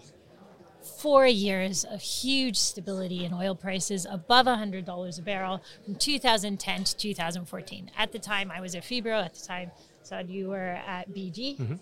four 0.87 1.27
years 1.27 1.83
of 1.83 2.01
huge 2.01 2.57
stability 2.57 3.25
in 3.25 3.33
oil 3.33 3.55
prices 3.55 4.07
above 4.09 4.45
$100 4.45 5.19
a 5.19 5.21
barrel 5.21 5.61
from 5.85 5.95
2010 5.95 6.83
to 6.83 6.97
2014. 6.97 7.91
At 7.97 8.11
the 8.11 8.19
time, 8.19 8.51
I 8.51 8.61
was 8.61 8.75
at 8.75 8.83
Phibro. 8.83 9.23
At 9.23 9.35
the 9.35 9.45
time, 9.45 9.71
Saad, 10.03 10.29
you 10.29 10.49
were 10.49 10.79
at 10.87 11.09
BG. 11.09 11.57
Mm-hmm. 11.57 11.75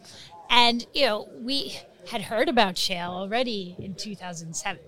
And, 0.49 0.85
you 0.93 1.05
know, 1.05 1.29
we 1.39 1.77
had 2.09 2.21
heard 2.21 2.49
about 2.49 2.77
shale 2.77 3.11
already 3.11 3.75
in 3.79 3.95
2007. 3.95 4.81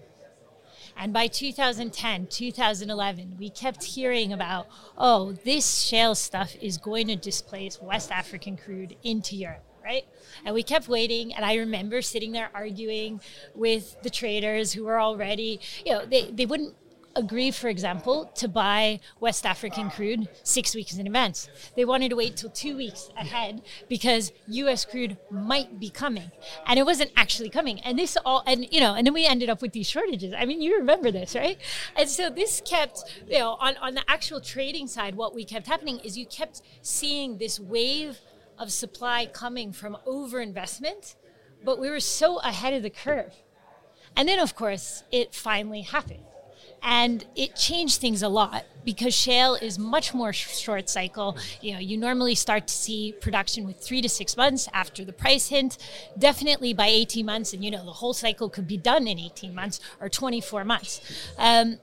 And 0.99 1.13
by 1.13 1.27
2010, 1.27 2.27
2011, 2.27 3.35
we 3.37 3.51
kept 3.51 3.83
hearing 3.83 4.33
about, 4.33 4.67
oh, 4.97 5.33
this 5.33 5.83
shale 5.83 6.15
stuff 6.15 6.55
is 6.59 6.77
going 6.77 7.07
to 7.07 7.15
displace 7.15 7.79
West 7.79 8.11
African 8.11 8.57
crude 8.57 8.95
into 9.03 9.35
Europe 9.35 9.66
right? 9.87 10.05
And 10.45 10.53
we 10.53 10.63
kept 10.63 10.87
waiting. 10.89 11.33
And 11.33 11.45
I 11.45 11.55
remember 11.55 12.01
sitting 12.01 12.33
there 12.33 12.49
arguing 12.53 13.21
with 13.55 13.95
the 14.03 14.09
traders 14.09 14.73
who 14.73 14.83
were 14.83 14.99
already, 14.99 15.61
you 15.85 15.93
know, 15.93 16.05
they, 16.05 16.29
they 16.31 16.45
wouldn't 16.45 16.75
agree, 17.17 17.51
for 17.51 17.67
example, 17.67 18.31
to 18.35 18.47
buy 18.47 18.99
West 19.19 19.45
African 19.45 19.89
crude 19.89 20.29
six 20.43 20.75
weeks 20.75 20.95
in 20.95 21.05
advance. 21.05 21.49
They 21.75 21.83
wanted 21.83 22.09
to 22.09 22.15
wait 22.15 22.37
till 22.37 22.51
two 22.51 22.77
weeks 22.77 23.09
ahead 23.17 23.63
because 23.89 24.31
U.S. 24.47 24.85
crude 24.85 25.17
might 25.31 25.79
be 25.79 25.89
coming, 25.89 26.31
and 26.67 26.79
it 26.79 26.85
wasn't 26.85 27.11
actually 27.17 27.49
coming. 27.49 27.79
And 27.81 27.97
this 27.97 28.17
all, 28.23 28.43
and 28.45 28.71
you 28.71 28.79
know, 28.79 28.93
and 28.93 29.05
then 29.05 29.13
we 29.13 29.25
ended 29.25 29.49
up 29.49 29.61
with 29.61 29.73
these 29.73 29.89
shortages. 29.89 30.33
I 30.37 30.45
mean, 30.45 30.61
you 30.61 30.77
remember 30.77 31.11
this, 31.11 31.35
right? 31.35 31.57
And 31.95 32.07
so 32.07 32.29
this 32.29 32.61
kept, 32.63 33.03
you 33.27 33.39
know, 33.39 33.57
on 33.59 33.75
on 33.77 33.95
the 33.95 34.03
actual 34.07 34.39
trading 34.39 34.87
side, 34.87 35.15
what 35.15 35.33
we 35.33 35.43
kept 35.43 35.67
happening 35.67 35.99
is 35.99 36.17
you 36.17 36.27
kept 36.27 36.61
seeing 36.81 37.39
this 37.39 37.59
wave 37.59 38.19
of 38.57 38.71
supply 38.71 39.25
coming 39.25 39.71
from 39.71 39.97
overinvestment, 40.07 41.15
but 41.63 41.79
we 41.79 41.89
were 41.89 41.99
so 41.99 42.39
ahead 42.39 42.73
of 42.73 42.83
the 42.83 42.89
curve. 42.89 43.33
And 44.15 44.27
then, 44.27 44.39
of 44.39 44.55
course, 44.55 45.03
it 45.11 45.33
finally 45.33 45.81
happened. 45.81 46.23
And 46.81 47.25
it 47.35 47.55
changed 47.55 47.99
things 47.99 48.21
a 48.21 48.29
lot 48.29 48.65
because 48.85 49.13
shale 49.13 49.55
is 49.55 49.79
much 49.79 50.13
more 50.13 50.31
short 50.31 50.89
cycle. 50.89 51.37
You 51.61 51.73
know, 51.73 51.79
you 51.79 51.97
normally 51.97 52.35
start 52.35 52.67
to 52.67 52.73
see 52.73 53.13
production 53.19 53.65
with 53.65 53.79
three 53.79 54.01
to 54.01 54.09
six 54.09 54.37
months 54.37 54.69
after 54.73 55.03
the 55.03 55.13
price 55.13 55.49
hint, 55.49 55.77
definitely 56.17 56.73
by 56.73 56.87
18 56.87 57.25
months. 57.25 57.53
And, 57.53 57.65
you 57.65 57.71
know, 57.71 57.83
the 57.83 57.93
whole 57.93 58.13
cycle 58.13 58.49
could 58.49 58.67
be 58.67 58.77
done 58.77 59.07
in 59.07 59.19
18 59.19 59.53
months 59.53 59.79
or 59.99 60.07
24 60.07 60.65
months. 60.65 61.01
Um, 61.37 61.79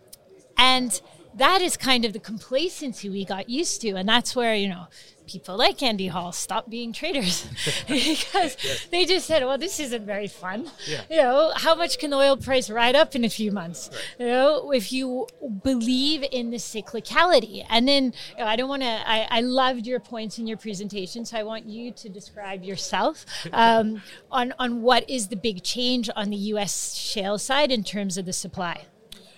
and 0.56 1.00
that 1.36 1.60
is 1.60 1.76
kind 1.76 2.04
of 2.04 2.12
the 2.12 2.18
complacency 2.18 3.08
we 3.08 3.24
got 3.24 3.48
used 3.48 3.80
to. 3.82 3.90
And 3.96 4.08
that's 4.08 4.36
where, 4.36 4.54
you 4.54 4.68
know, 4.68 4.86
people 5.26 5.56
like 5.56 5.82
Andy 5.82 6.08
Hall 6.08 6.32
stopped 6.32 6.68
being 6.70 6.92
traders 6.92 7.46
because 7.88 8.56
yes. 8.62 8.86
they 8.90 9.04
just 9.04 9.26
said, 9.26 9.44
well, 9.44 9.58
this 9.58 9.80
isn't 9.80 10.04
very 10.04 10.28
fun. 10.28 10.70
Yeah. 10.86 11.02
You 11.10 11.16
know, 11.16 11.52
how 11.56 11.74
much 11.74 11.98
can 11.98 12.10
the 12.10 12.16
oil 12.16 12.36
price 12.36 12.70
ride 12.70 12.94
up 12.94 13.14
in 13.14 13.24
a 13.24 13.30
few 13.30 13.50
months? 13.50 13.90
Right. 13.92 14.00
You 14.20 14.26
know, 14.26 14.72
if 14.72 14.92
you 14.92 15.26
believe 15.62 16.24
in 16.30 16.50
the 16.50 16.58
cyclicality. 16.58 17.64
And 17.68 17.88
then 17.88 18.12
you 18.32 18.44
know, 18.44 18.46
I 18.46 18.56
don't 18.56 18.68
want 18.68 18.82
to, 18.82 19.10
I, 19.10 19.26
I 19.30 19.40
loved 19.40 19.86
your 19.86 20.00
points 20.00 20.38
in 20.38 20.46
your 20.46 20.58
presentation. 20.58 21.24
So 21.24 21.38
I 21.38 21.42
want 21.42 21.66
you 21.66 21.90
to 21.92 22.08
describe 22.08 22.62
yourself 22.62 23.24
um, 23.52 24.02
on, 24.30 24.54
on 24.58 24.82
what 24.82 25.08
is 25.08 25.28
the 25.28 25.36
big 25.36 25.62
change 25.62 26.10
on 26.14 26.30
the 26.30 26.36
U.S. 26.36 26.94
shale 26.94 27.38
side 27.38 27.72
in 27.72 27.82
terms 27.82 28.18
of 28.18 28.26
the 28.26 28.32
supply. 28.32 28.86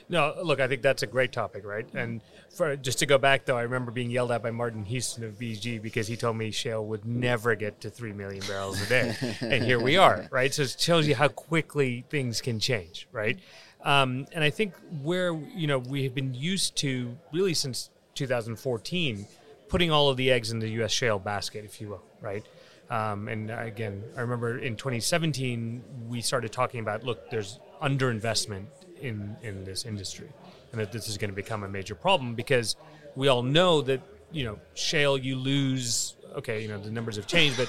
No, 0.09 0.35
look, 0.43 0.61
I 0.61 0.69
think 0.69 0.83
that's 0.83 1.03
a 1.03 1.07
great 1.07 1.33
topic, 1.33 1.67
right? 1.67 1.87
And 1.95 2.21
for, 2.55 2.77
just 2.77 3.01
to 3.01 3.07
go 3.07 3.19
back 3.19 3.45
though, 3.45 3.57
I 3.57 3.63
remember 3.63 3.91
being 3.91 4.11
yelled 4.11 4.31
at 4.31 4.43
by 4.43 4.53
Martin 4.53 4.85
Houston 4.85 5.25
of 5.25 5.39
BG 5.39 5.83
because 5.83 6.07
he 6.07 6.17
told 6.17 6.37
me 6.37 6.51
shale 6.53 6.85
would 6.87 7.05
never 7.05 7.55
get 7.55 7.81
to 7.81 7.91
three 7.91 8.13
million 8.13 8.43
barrels 8.47 8.81
a 8.81 8.87
day, 8.87 9.17
and 9.41 9.65
here 9.65 9.81
we 9.81 9.97
are, 9.97 10.29
right? 10.31 10.55
So 10.55 10.63
it 10.63 10.77
tells 10.79 11.07
you 11.07 11.15
how 11.15 11.29
quickly 11.29 12.05
things 12.09 12.41
can 12.41 12.61
change, 12.61 13.09
right? 13.11 13.39
Um, 13.85 14.27
and 14.33 14.43
I 14.45 14.51
think 14.51 14.75
where 15.03 15.35
you 15.35 15.67
know 15.67 15.79
we 15.79 16.05
have 16.05 16.15
been 16.15 16.35
used 16.35 16.77
to 16.77 17.17
really 17.33 17.55
since 17.55 17.91
2014, 18.15 19.27
putting 19.69 19.91
all 19.91 20.09
of 20.09 20.17
the 20.17 20.31
eggs 20.31 20.53
in 20.53 20.61
the 20.61 20.69
U.S. 20.69 20.93
shale 20.93 21.19
basket, 21.19 21.65
if 21.65 21.81
you 21.81 21.89
will, 21.89 22.05
right? 22.21 22.45
Um, 22.91 23.27
and 23.27 23.51
again, 23.51 24.05
I 24.17 24.21
remember 24.21 24.59
in 24.59 24.77
2017 24.77 25.83
we 26.09 26.21
started 26.21 26.53
talking 26.53 26.79
about 26.79 27.03
look, 27.03 27.29
there's 27.31 27.59
underinvestment 27.83 28.67
in 29.01 29.37
in 29.43 29.65
this 29.65 29.85
industry, 29.85 30.29
and 30.73 30.81
that 30.81 30.93
this 30.93 31.09
is 31.09 31.19
going 31.19 31.31
to 31.31 31.37
become 31.37 31.63
a 31.63 31.69
major 31.69 31.95
problem 31.95 32.35
because 32.35 32.77
we 33.15 33.29
all 33.29 33.43
know 33.43 33.81
that 33.83 34.01
you 34.33 34.45
know 34.45 34.59
shale 34.75 35.17
you 35.17 35.37
lose. 35.37 36.17
Okay, 36.37 36.63
you 36.63 36.69
know 36.69 36.79
the 36.79 36.91
numbers 36.91 37.17
have 37.17 37.27
changed, 37.27 37.57
but 37.57 37.69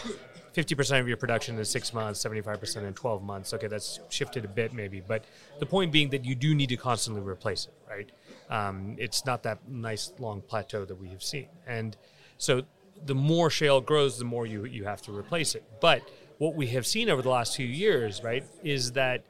50% 0.54 1.00
of 1.00 1.08
your 1.08 1.18
production 1.18 1.58
in 1.60 1.64
six 1.66 1.94
months, 1.94 2.26
75% 2.26 2.78
in 2.88 2.94
12 2.94 3.24
months. 3.24 3.54
Okay, 3.54 3.68
that's 3.68 4.00
shifted 4.10 4.44
a 4.44 4.48
bit 4.48 4.74
maybe, 4.74 5.00
but 5.00 5.24
the 5.60 5.66
point 5.66 5.92
being 5.92 6.10
that 6.10 6.26
you 6.26 6.34
do 6.34 6.56
need 6.56 6.70
to 6.70 6.78
constantly 6.78 7.22
replace 7.22 7.68
it, 7.68 7.74
right? 7.88 8.12
Um, 8.50 8.96
it's 8.98 9.24
not 9.26 9.44
that 9.44 9.70
nice 9.70 10.12
long 10.18 10.42
plateau 10.42 10.84
that 10.84 10.96
we 10.96 11.10
have 11.10 11.22
seen, 11.22 11.48
and 11.68 11.96
so 12.38 12.64
the 13.06 13.16
more 13.16 13.50
shale 13.50 13.82
grows, 13.82 14.18
the 14.18 14.26
more 14.26 14.46
you 14.46 14.66
you 14.66 14.86
have 14.86 15.02
to 15.04 15.16
replace 15.16 15.56
it. 15.56 15.64
But 15.80 16.02
what 16.38 16.56
we 16.56 16.68
have 16.68 16.86
seen 16.86 17.10
over 17.10 17.22
the 17.22 17.30
last 17.30 17.56
few 17.56 17.66
years, 17.68 18.24
right, 18.24 18.44
is 18.64 18.94
that 18.94 19.24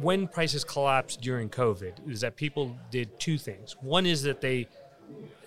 when 0.00 0.26
prices 0.26 0.64
collapsed 0.64 1.20
during 1.20 1.48
COVID 1.48 2.08
is 2.10 2.20
that 2.20 2.36
people 2.36 2.76
did 2.90 3.18
two 3.18 3.38
things. 3.38 3.76
One 3.80 4.06
is 4.06 4.22
that 4.22 4.40
they 4.40 4.68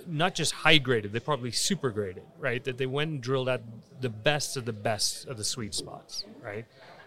not 0.08 0.36
just 0.36 0.52
high 0.52 0.78
graded, 0.78 1.14
they 1.14 1.20
probably 1.20 1.52
super 1.52 1.90
graded, 1.90 2.24
right? 2.38 2.64
That 2.64 2.78
they 2.78 2.86
went 2.86 3.12
and 3.12 3.22
drilled 3.22 3.50
out 3.50 3.62
the 4.02 4.10
best 4.10 4.56
of 4.58 4.66
the 4.66 4.74
best 4.74 5.28
of 5.28 5.38
the 5.38 5.44
sweet 5.44 5.74
spots, 5.74 6.26
right? 6.44 6.66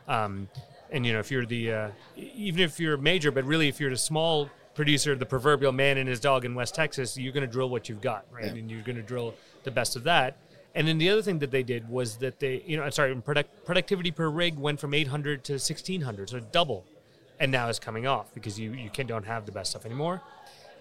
Um, 0.08 0.48
and 0.90 1.06
you 1.06 1.12
know, 1.12 1.20
if 1.20 1.30
you're 1.30 1.46
the 1.46 1.72
uh, 1.72 1.90
even 2.16 2.60
if 2.60 2.80
you're 2.80 2.94
a 2.94 2.98
major, 2.98 3.30
but 3.30 3.44
really 3.44 3.68
if 3.68 3.78
you're 3.78 3.90
a 3.90 3.96
small 3.96 4.50
producer, 4.74 5.14
the 5.14 5.26
proverbial 5.26 5.72
man 5.72 5.98
and 5.98 6.08
his 6.08 6.20
dog 6.20 6.44
in 6.44 6.54
West 6.54 6.74
Texas, 6.74 7.16
you're 7.16 7.32
going 7.32 7.46
to 7.46 7.52
drill 7.52 7.68
what 7.68 7.88
you've 7.88 8.00
got, 8.00 8.24
right? 8.32 8.46
Yeah. 8.46 8.52
And 8.52 8.70
you're 8.70 8.82
going 8.82 8.96
to 8.96 9.02
drill 9.02 9.34
the 9.64 9.70
best 9.70 9.96
of 9.96 10.04
that. 10.04 10.38
And 10.74 10.86
then 10.86 10.98
the 10.98 11.10
other 11.10 11.22
thing 11.22 11.40
that 11.40 11.50
they 11.50 11.62
did 11.62 11.88
was 11.88 12.18
that 12.18 12.38
they, 12.38 12.62
you 12.64 12.76
know, 12.76 12.84
I'm 12.84 12.92
sorry, 12.92 13.14
product, 13.16 13.64
productivity 13.64 14.12
per 14.12 14.28
rig 14.28 14.56
went 14.56 14.78
from 14.78 14.94
800 14.94 15.42
to 15.44 15.54
1600, 15.54 16.30
so 16.30 16.40
double 16.40 16.84
and 17.40 17.52
now 17.52 17.68
it's 17.68 17.78
coming 17.78 18.06
off 18.06 18.32
because 18.34 18.58
you 18.58 18.72
you 18.72 18.90
can, 18.90 19.06
don't 19.06 19.26
have 19.26 19.46
the 19.46 19.52
best 19.52 19.70
stuff 19.70 19.84
anymore. 19.86 20.22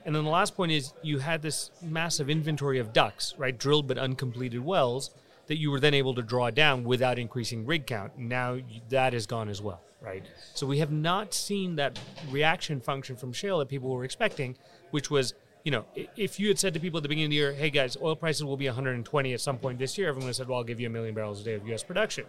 And 0.05 0.15
then 0.15 0.23
the 0.23 0.29
last 0.29 0.55
point 0.55 0.71
is 0.71 0.93
you 1.01 1.19
had 1.19 1.41
this 1.41 1.71
massive 1.81 2.29
inventory 2.29 2.79
of 2.79 2.93
DUCs, 2.93 3.33
right, 3.37 3.57
drilled 3.57 3.87
but 3.87 3.97
uncompleted 3.97 4.63
wells 4.63 5.11
that 5.47 5.57
you 5.57 5.71
were 5.71 5.79
then 5.79 5.93
able 5.93 6.13
to 6.15 6.21
draw 6.21 6.49
down 6.49 6.83
without 6.83 7.19
increasing 7.19 7.65
rig 7.65 7.85
count. 7.85 8.17
Now 8.17 8.59
that 8.89 9.13
is 9.13 9.25
gone 9.25 9.49
as 9.49 9.61
well, 9.61 9.81
right? 10.01 10.23
So 10.53 10.65
we 10.65 10.79
have 10.79 10.91
not 10.91 11.33
seen 11.33 11.75
that 11.75 11.99
reaction 12.29 12.79
function 12.79 13.15
from 13.15 13.33
shale 13.33 13.59
that 13.59 13.69
people 13.69 13.89
were 13.89 14.03
expecting, 14.03 14.57
which 14.91 15.09
was 15.11 15.33
you 15.63 15.71
know, 15.71 15.83
if 16.15 16.39
you 16.39 16.47
had 16.47 16.57
said 16.57 16.73
to 16.75 16.79
people 16.79 16.99
at 16.99 17.03
the 17.03 17.09
beginning 17.09 17.25
of 17.25 17.31
the 17.31 17.35
year, 17.35 17.51
"Hey 17.51 17.69
guys, 17.69 17.97
oil 18.01 18.15
prices 18.15 18.45
will 18.45 18.55
be 18.55 18.67
120 18.67 19.33
at 19.33 19.41
some 19.41 19.57
point 19.57 19.77
this 19.77 19.97
year," 19.97 20.07
everyone 20.07 20.33
said, 20.33 20.47
"Well, 20.47 20.59
I'll 20.59 20.63
give 20.63 20.79
you 20.79 20.87
a 20.87 20.89
million 20.89 21.13
barrels 21.13 21.41
a 21.41 21.43
day 21.43 21.55
of 21.55 21.67
U.S. 21.67 21.83
production." 21.83 22.25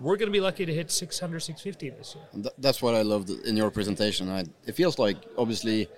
We're 0.00 0.16
going 0.16 0.28
to 0.28 0.32
be 0.32 0.40
lucky 0.40 0.64
to 0.64 0.72
hit 0.72 0.90
600, 0.90 1.40
650 1.40 1.90
this 1.90 2.16
year. 2.16 2.50
That's 2.58 2.80
what 2.80 2.94
I 2.94 3.02
loved 3.02 3.30
in 3.30 3.56
your 3.56 3.70
presentation. 3.70 4.28
I, 4.30 4.44
it 4.66 4.74
feels 4.74 4.98
like, 4.98 5.18
obviously, 5.36 5.88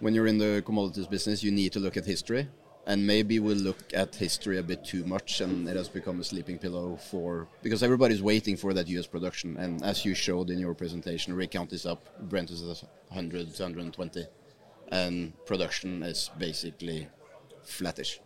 when 0.00 0.14
you're 0.14 0.26
in 0.26 0.38
the 0.38 0.62
commodities 0.66 1.06
business, 1.06 1.42
you 1.42 1.52
need 1.52 1.72
to 1.72 1.80
look 1.80 1.96
at 1.96 2.04
history. 2.04 2.48
And 2.86 3.06
maybe 3.06 3.38
we'll 3.38 3.58
look 3.58 3.78
at 3.92 4.14
history 4.14 4.56
a 4.56 4.62
bit 4.62 4.82
too 4.82 5.04
much, 5.04 5.42
and 5.42 5.68
it 5.68 5.76
has 5.76 5.90
become 5.90 6.20
a 6.20 6.24
sleeping 6.24 6.58
pillow 6.58 6.96
for 6.96 7.46
because 7.62 7.82
everybody's 7.82 8.22
waiting 8.22 8.56
for 8.56 8.72
that 8.72 8.88
U.S. 8.88 9.06
production. 9.06 9.58
And 9.58 9.84
as 9.84 10.06
you 10.06 10.14
showed 10.14 10.48
in 10.48 10.58
your 10.58 10.72
presentation, 10.72 11.34
rig 11.34 11.50
count 11.50 11.74
is 11.74 11.84
up, 11.84 12.02
Brent 12.30 12.50
is 12.50 12.62
at 12.62 12.88
100 13.08 13.48
120, 13.48 14.24
and 14.90 15.34
production 15.44 16.02
is 16.02 16.30
basically 16.38 17.08
flattish. 17.62 18.20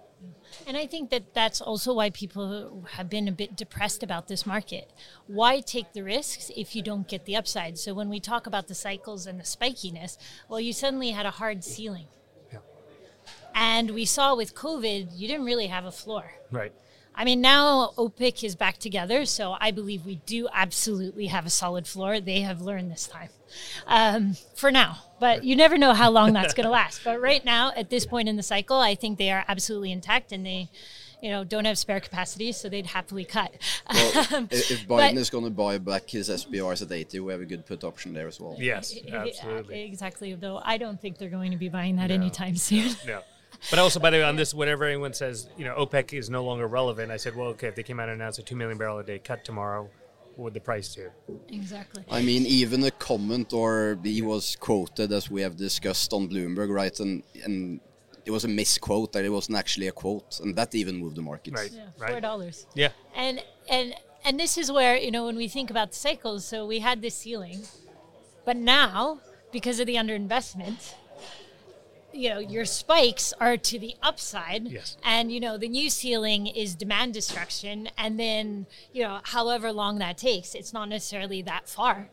And 0.67 0.77
I 0.77 0.87
think 0.87 1.11
that 1.11 1.35
that's 1.35 1.61
also 1.61 1.95
why 1.95 2.11
people 2.11 2.85
have 2.93 3.09
been 3.09 3.27
a 3.29 3.33
bit 3.33 3.57
depressed 3.57 4.03
about 4.03 4.29
this 4.29 4.47
market. 4.47 4.91
Why 5.27 5.61
take 5.61 5.93
the 5.93 6.03
risks 6.03 6.51
if 6.57 6.77
you 6.77 6.83
don't 6.83 7.09
get 7.09 7.25
the 7.25 7.37
upside? 7.37 7.79
So 7.79 7.95
when 7.95 8.09
we 8.09 8.21
talk 8.21 8.47
about 8.47 8.69
the 8.69 8.75
cycles 8.75 9.27
and 9.27 9.41
the 9.41 9.45
spikiness, 9.45 10.19
well, 10.49 10.61
you 10.61 10.73
suddenly 10.73 11.11
had 11.11 11.27
a 11.27 11.31
hard 11.31 11.65
ceiling. 11.65 12.07
Yeah. 12.53 12.59
And 13.55 13.91
we 13.93 14.05
saw 14.05 14.35
with 14.35 14.55
COVID, 14.55 15.19
you 15.19 15.27
didn't 15.27 15.47
really 15.47 15.69
have 15.69 15.85
a 15.85 15.93
floor. 15.93 16.33
Right. 16.51 16.73
I 17.15 17.25
mean, 17.25 17.41
now 17.41 17.93
OPEC 17.99 18.43
is 18.43 18.57
back 18.57 18.79
together, 18.79 19.25
so 19.27 19.57
I 19.61 19.71
believe 19.71 20.07
we 20.07 20.17
do 20.27 20.49
absolutely 20.53 21.27
have 21.27 21.45
a 21.47 21.51
solid 21.51 21.87
floor. 21.87 22.21
They 22.21 22.41
have 22.41 22.61
learned 22.61 22.91
this 22.91 23.07
time 23.07 23.29
um, 23.87 24.35
for 24.57 24.71
now, 24.71 24.99
but 25.21 25.45
you 25.45 25.55
never 25.55 25.77
know 25.77 25.93
how 25.93 26.11
long 26.11 26.33
that's 26.33 26.55
going 26.55 26.65
to 26.65 26.71
last. 26.71 27.03
But 27.05 27.21
right 27.21 27.45
now, 27.45 27.73
at 27.77 27.91
this 27.91 28.07
point 28.07 28.29
in 28.29 28.37
the 28.37 28.43
cycle, 28.43 28.79
I 28.79 28.95
think 28.95 29.19
they 29.19 29.31
are 29.31 29.45
absolutely 29.47 29.93
intact 29.93 30.33
and 30.33 30.45
they 30.45 30.71
you 31.23 31.31
know, 31.31 31.45
don't 31.45 31.65
have 31.67 31.79
spare 31.79 32.01
capacity, 32.01 32.51
so 32.51 32.69
they'd 32.69 32.87
happily 32.87 33.25
cut. 33.25 33.53
Well, 33.93 34.27
if 34.51 34.71
if 34.73 34.89
but- 34.89 35.13
Biden 35.13 35.17
is 35.17 35.31
going 35.31 35.45
to 35.45 35.51
buy 35.51 35.79
back 35.79 36.11
his 36.11 36.29
SPRs 36.29 36.83
at 36.83 36.91
80, 36.91 37.21
we 37.21 37.33
have 37.33 37.41
a 37.41 37.47
good 37.47 37.65
put 37.65 37.85
option 37.85 38.13
there 38.13 38.27
as 38.27 38.41
well. 38.41 38.57
Yes, 38.59 38.93
absolutely. 39.13 39.83
Exactly. 39.83 40.35
Though 40.35 40.61
I 40.65 40.79
don't 40.79 41.01
think 41.01 41.19
they're 41.19 41.31
going 41.31 41.53
to 41.53 41.57
be 41.57 41.69
buying 41.69 41.95
that 41.97 42.09
No. 42.09 42.17
anytime 42.17 42.57
soon. 42.57 42.91
No. 43.07 43.23
But 43.71 43.79
also, 43.79 44.01
by 44.01 44.11
the 44.11 44.19
way, 44.19 44.23
on 44.25 44.37
this, 44.37 44.53
whatever 44.53 44.85
anyone 44.85 45.15
says, 45.15 45.49
you 45.57 45.65
know, 45.65 45.75
OPEC 45.77 46.19
is 46.19 46.29
no 46.29 46.45
longer 46.45 46.67
relevant, 46.67 47.13
I 47.13 47.17
said, 47.17 47.37
well, 47.37 47.49
okay, 47.49 47.69
if 47.69 47.75
they 47.77 47.83
came 47.83 48.01
out 48.01 48.09
and 48.09 48.21
announced 48.21 48.39
a 48.39 48.43
2 48.43 48.57
million 48.57 48.77
barrel 48.79 48.99
a 48.99 49.05
day 49.05 49.19
cut 49.19 49.45
tomorrow, 49.45 49.89
what 50.37 50.45
would 50.45 50.55
the 50.55 50.61
price 50.61 50.95
do? 50.95 51.11
exactly. 51.49 52.03
I 52.11 52.23
mean, 52.23 52.45
even 52.47 52.83
a 52.85 52.91
comment 52.91 53.53
or 53.53 53.99
he 54.03 54.23
was 54.23 54.57
quoted 54.57 55.13
as 55.13 55.31
we 55.31 55.43
have 55.43 55.57
discussed 55.57 56.13
on 56.13 56.29
Bloomberg, 56.29 56.71
right? 56.75 56.99
And 57.01 57.23
and 57.45 57.81
it 58.25 58.31
was 58.31 58.45
a 58.45 58.49
misquote 58.49 59.13
that 59.13 59.25
it 59.25 59.29
wasn't 59.31 59.59
actually 59.59 59.89
a 59.89 59.93
quote, 59.93 60.41
and 60.41 60.57
that 60.57 60.75
even 60.75 60.97
moved 60.97 61.17
the 61.17 61.23
market. 61.23 61.55
Right. 61.55 61.71
Yeah, 61.73 61.83
Right. 61.99 62.13
four 62.13 62.21
dollars. 62.21 62.67
Yeah. 62.75 62.91
And 63.15 63.45
and 63.69 63.95
and 64.25 64.41
this 64.41 64.57
is 64.57 64.73
where 64.73 64.97
you 64.97 65.11
know 65.11 65.27
when 65.27 65.37
we 65.37 65.49
think 65.49 65.71
about 65.71 65.95
cycles. 65.95 66.47
So 66.47 66.65
we 66.67 66.79
had 66.81 67.03
this 67.03 67.15
ceiling, 67.15 67.61
but 68.47 68.57
now 68.57 69.21
because 69.53 69.81
of 69.81 69.87
the 69.87 69.97
underinvestment, 69.97 70.95
you 72.13 72.29
know 72.31 72.39
your 72.39 72.65
spikes 72.65 73.33
are 73.41 73.57
to 73.57 73.79
the 73.79 73.95
upside. 74.03 74.69
Yes. 74.69 74.97
And 75.05 75.33
you 75.33 75.41
know 75.41 75.59
the 75.59 75.69
new 75.69 75.91
ceiling 75.91 76.47
is 76.47 76.75
demand 76.75 77.15
destruction, 77.15 77.89
and 77.99 78.19
then 78.19 78.67
you 78.93 79.03
know 79.03 79.21
however 79.25 79.73
long 79.73 79.99
that 79.99 80.19
takes, 80.19 80.55
it's 80.55 80.73
not 80.73 80.89
necessarily 80.89 81.43
that 81.43 81.69
far. 81.69 82.09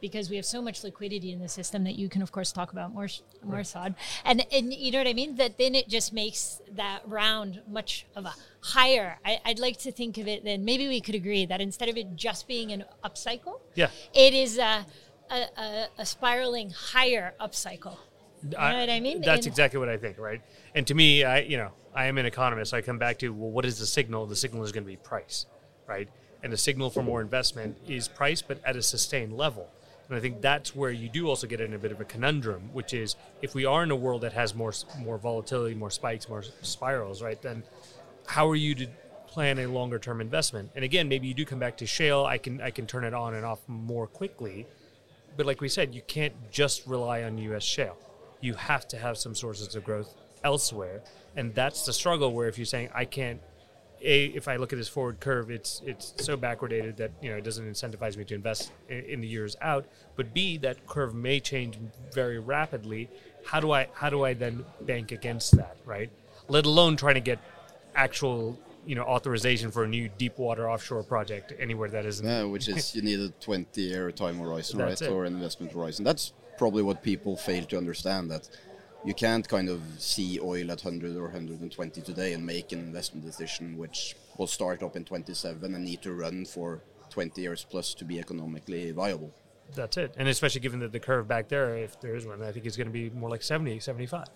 Because 0.00 0.28
we 0.28 0.36
have 0.36 0.44
so 0.44 0.60
much 0.60 0.84
liquidity 0.84 1.32
in 1.32 1.38
the 1.38 1.48
system 1.48 1.84
that 1.84 1.94
you 1.94 2.10
can, 2.10 2.20
of 2.20 2.30
course, 2.30 2.52
talk 2.52 2.72
about 2.72 2.92
more, 2.92 3.08
more 3.42 3.64
Saad, 3.64 3.94
and 4.26 4.44
and 4.52 4.70
you 4.74 4.90
know 4.92 4.98
what 4.98 5.06
I 5.06 5.14
mean. 5.14 5.36
That 5.36 5.56
then 5.56 5.74
it 5.74 5.88
just 5.88 6.12
makes 6.12 6.60
that 6.72 7.00
round 7.06 7.62
much 7.66 8.04
of 8.14 8.26
a 8.26 8.34
higher. 8.60 9.18
I, 9.24 9.40
I'd 9.46 9.58
like 9.58 9.78
to 9.78 9.92
think 9.92 10.18
of 10.18 10.28
it. 10.28 10.44
Then 10.44 10.62
maybe 10.62 10.88
we 10.88 11.00
could 11.00 11.14
agree 11.14 11.46
that 11.46 11.62
instead 11.62 11.88
of 11.88 11.96
it 11.96 12.16
just 12.16 12.46
being 12.46 12.70
an 12.70 12.84
upcycle, 13.02 13.60
Yeah. 13.76 13.88
it 14.12 14.34
is 14.34 14.58
a 14.58 14.84
a, 15.30 15.36
a, 15.56 15.86
a 16.00 16.04
spiraling 16.04 16.68
higher 16.68 17.32
upcycle. 17.40 17.96
You 18.44 18.50
know 18.50 18.80
what 18.80 18.90
I 18.90 19.00
mean? 19.00 19.20
That's 19.22 19.46
And- 19.46 19.52
exactly 19.52 19.80
what 19.80 19.88
I 19.88 19.96
think, 19.96 20.18
right? 20.18 20.42
And 20.74 20.86
to 20.86 20.94
me, 20.94 21.24
I 21.24 21.40
you 21.40 21.56
know, 21.56 21.72
I 21.94 22.06
am 22.06 22.18
an 22.18 22.26
economist. 22.26 22.70
So 22.72 22.76
I 22.76 22.82
come 22.82 22.98
back 22.98 23.18
to 23.20 23.32
well, 23.32 23.50
what 23.50 23.64
is 23.64 23.78
the 23.78 23.86
signal? 23.86 24.26
The 24.26 24.36
signal 24.36 24.64
is 24.64 24.72
going 24.72 24.84
to 24.84 24.88
be 24.90 24.96
price, 24.96 25.46
right? 25.86 26.08
And 26.42 26.52
the 26.52 26.58
signal 26.58 26.90
for 26.90 27.02
more 27.02 27.20
investment 27.22 27.78
is 27.88 28.06
price, 28.06 28.42
but 28.42 28.58
at 28.64 28.76
a 28.76 28.82
sustained 28.82 29.32
level. 29.34 29.70
And 30.08 30.18
I 30.18 30.20
think 30.20 30.42
that's 30.42 30.76
where 30.76 30.90
you 30.90 31.08
do 31.08 31.26
also 31.28 31.46
get 31.46 31.62
in 31.62 31.72
a 31.72 31.78
bit 31.78 31.90
of 31.90 31.98
a 32.00 32.04
conundrum, 32.04 32.68
which 32.74 32.92
is 32.92 33.16
if 33.40 33.54
we 33.54 33.64
are 33.64 33.82
in 33.82 33.90
a 33.90 33.96
world 33.96 34.20
that 34.20 34.34
has 34.34 34.54
more 34.54 34.72
more 34.98 35.16
volatility, 35.16 35.74
more 35.74 35.90
spikes, 35.90 36.28
more 36.28 36.42
spirals, 36.60 37.22
right? 37.22 37.40
Then 37.40 37.62
how 38.26 38.46
are 38.50 38.56
you 38.56 38.74
to 38.74 38.86
plan 39.26 39.58
a 39.58 39.66
longer 39.66 39.98
term 39.98 40.20
investment? 40.20 40.70
And 40.74 40.84
again, 40.84 41.08
maybe 41.08 41.26
you 41.28 41.32
do 41.34 41.46
come 41.46 41.58
back 41.58 41.78
to 41.78 41.86
shale. 41.86 42.26
I 42.26 42.36
can 42.36 42.60
I 42.60 42.70
can 42.70 42.86
turn 42.86 43.04
it 43.04 43.14
on 43.14 43.32
and 43.34 43.46
off 43.46 43.60
more 43.66 44.06
quickly, 44.06 44.66
but 45.38 45.46
like 45.46 45.62
we 45.62 45.68
said, 45.70 45.94
you 45.94 46.02
can't 46.02 46.34
just 46.50 46.86
rely 46.86 47.22
on 47.22 47.38
U.S. 47.38 47.62
shale. 47.64 47.96
You 48.44 48.52
have 48.54 48.86
to 48.88 48.98
have 48.98 49.16
some 49.16 49.34
sources 49.34 49.74
of 49.74 49.84
growth 49.84 50.14
elsewhere, 50.44 51.00
and 51.34 51.54
that's 51.54 51.86
the 51.86 51.94
struggle. 51.94 52.32
Where 52.34 52.46
if 52.46 52.58
you're 52.58 52.66
saying 52.66 52.90
I 52.94 53.06
can't, 53.06 53.40
a 54.02 54.26
if 54.26 54.48
I 54.48 54.56
look 54.56 54.70
at 54.74 54.78
this 54.78 54.88
forward 54.88 55.18
curve, 55.18 55.50
it's 55.50 55.80
it's 55.86 56.12
so 56.18 56.36
backwardated 56.36 56.96
that 56.96 57.12
you 57.22 57.30
know 57.30 57.36
it 57.36 57.44
doesn't 57.44 57.64
incentivize 57.64 58.18
me 58.18 58.24
to 58.24 58.34
invest 58.34 58.70
in, 58.90 59.00
in 59.04 59.20
the 59.22 59.26
years 59.26 59.56
out. 59.62 59.86
But 60.16 60.34
b 60.34 60.58
that 60.58 60.86
curve 60.86 61.14
may 61.14 61.40
change 61.40 61.78
very 62.12 62.38
rapidly. 62.38 63.08
How 63.46 63.60
do 63.60 63.72
I 63.72 63.88
how 63.94 64.10
do 64.10 64.24
I 64.24 64.34
then 64.34 64.64
bank 64.82 65.10
against 65.10 65.56
that, 65.56 65.78
right? 65.86 66.10
Let 66.48 66.66
alone 66.66 66.96
trying 66.96 67.14
to 67.14 67.22
get 67.22 67.38
actual 67.94 68.58
you 68.84 68.94
know 68.94 69.04
authorization 69.04 69.70
for 69.70 69.84
a 69.84 69.88
new 69.88 70.10
deep 70.18 70.38
water 70.38 70.68
offshore 70.70 71.02
project 71.02 71.54
anywhere 71.58 71.88
that 71.88 72.04
isn't 72.04 72.26
Yeah, 72.26 72.44
which 72.44 72.68
is 72.68 72.94
you 72.94 73.00
need 73.00 73.20
a 73.20 73.30
20 73.30 73.80
year 73.80 74.10
time 74.10 74.38
horizon, 74.38 74.80
right? 74.80 75.00
It. 75.00 75.08
Or 75.08 75.24
an 75.24 75.34
investment 75.34 75.72
horizon. 75.72 76.04
That's 76.04 76.34
probably 76.56 76.82
what 76.82 77.02
people 77.02 77.36
fail 77.36 77.64
to 77.64 77.76
understand 77.76 78.30
that 78.30 78.48
you 79.04 79.14
can't 79.14 79.46
kind 79.48 79.68
of 79.68 79.80
see 79.98 80.40
oil 80.40 80.70
at 80.70 80.82
100 80.82 81.16
or 81.16 81.24
120 81.24 82.00
today 82.00 82.32
and 82.32 82.44
make 82.44 82.72
an 82.72 82.78
investment 82.78 83.24
decision 83.24 83.76
which 83.76 84.16
will 84.38 84.46
start 84.46 84.82
up 84.82 84.96
in 84.96 85.04
27 85.04 85.74
and 85.74 85.84
need 85.84 86.00
to 86.02 86.12
run 86.14 86.44
for 86.44 86.80
20 87.10 87.40
years 87.40 87.66
plus 87.68 87.94
to 87.94 88.04
be 88.04 88.18
economically 88.18 88.90
viable. 88.92 89.32
That's 89.74 89.96
it. 89.96 90.14
And 90.16 90.28
especially 90.28 90.60
given 90.60 90.80
that 90.80 90.92
the 90.92 91.00
curve 91.00 91.28
back 91.28 91.48
there, 91.48 91.76
if 91.76 92.00
there 92.00 92.16
is 92.16 92.26
one, 92.26 92.42
I 92.42 92.52
think 92.52 92.66
it's 92.66 92.76
going 92.76 92.86
to 92.86 92.92
be 92.92 93.10
more 93.10 93.30
like 93.30 93.42
70, 93.42 93.78
75, 93.80 94.26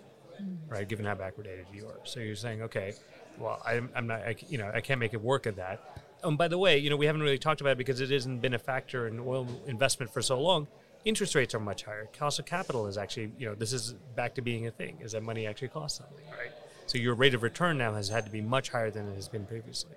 right? 0.69 0.87
Given 0.89 1.05
how 1.07 1.15
backwardated 1.15 1.67
you 1.73 1.87
are. 1.87 2.01
So 2.05 2.21
you're 2.21 2.37
saying, 2.37 2.63
okay, 2.63 2.93
well, 3.39 3.61
I'm, 3.65 3.91
I'm 3.95 4.07
not, 4.07 4.23
I, 4.23 4.35
c- 4.35 4.47
you 4.49 4.59
know, 4.59 4.71
I 4.73 4.81
can't 4.81 5.01
make 5.01 5.15
it 5.15 5.23
work 5.23 5.47
at 5.47 5.57
that. 5.57 6.03
Um, 6.25 6.37
by 6.37 6.49
the 6.49 6.59
way, 6.59 6.79
you 6.79 6.91
know, 6.91 6.97
we 6.97 7.07
haven't 7.07 7.23
really 7.23 7.39
talked 7.39 7.61
about 7.61 7.71
it 7.73 7.79
because 7.79 8.01
it 8.01 8.11
hasn't 8.11 8.41
been 8.43 8.55
a 8.55 8.59
factor 8.59 9.07
in 9.07 9.21
oil 9.21 9.47
investment 9.67 10.13
for 10.13 10.21
so 10.23 10.41
long. 10.41 10.67
Interest 11.05 11.35
rates 11.35 11.55
are 11.55 11.61
much 11.61 11.85
higher. 11.85 12.09
Cost 12.19 12.39
of 12.39 12.45
capital 12.45 12.87
is 12.87 12.99
actually, 12.99 13.33
you 13.39 13.47
know, 13.47 13.55
this 13.55 13.73
is 13.73 13.95
back 14.15 14.35
to 14.35 14.43
being 14.43 14.67
a 14.67 14.71
thing. 14.71 14.99
Is 15.01 15.13
that 15.13 15.23
money 15.23 15.47
actually 15.47 15.69
costs 15.69 15.99
something, 15.99 16.25
right? 16.31 16.53
So 16.87 16.99
your 16.99 17.15
rate 17.15 17.35
of 17.35 17.43
return 17.43 17.79
now 17.79 17.95
has 17.95 18.09
had 18.09 18.25
to 18.25 18.31
be 18.31 18.41
much 18.41 18.71
higher 18.71 18.91
than 18.91 19.09
it 19.09 19.15
has 19.15 19.29
been 19.29 19.47
previously. 19.47 19.93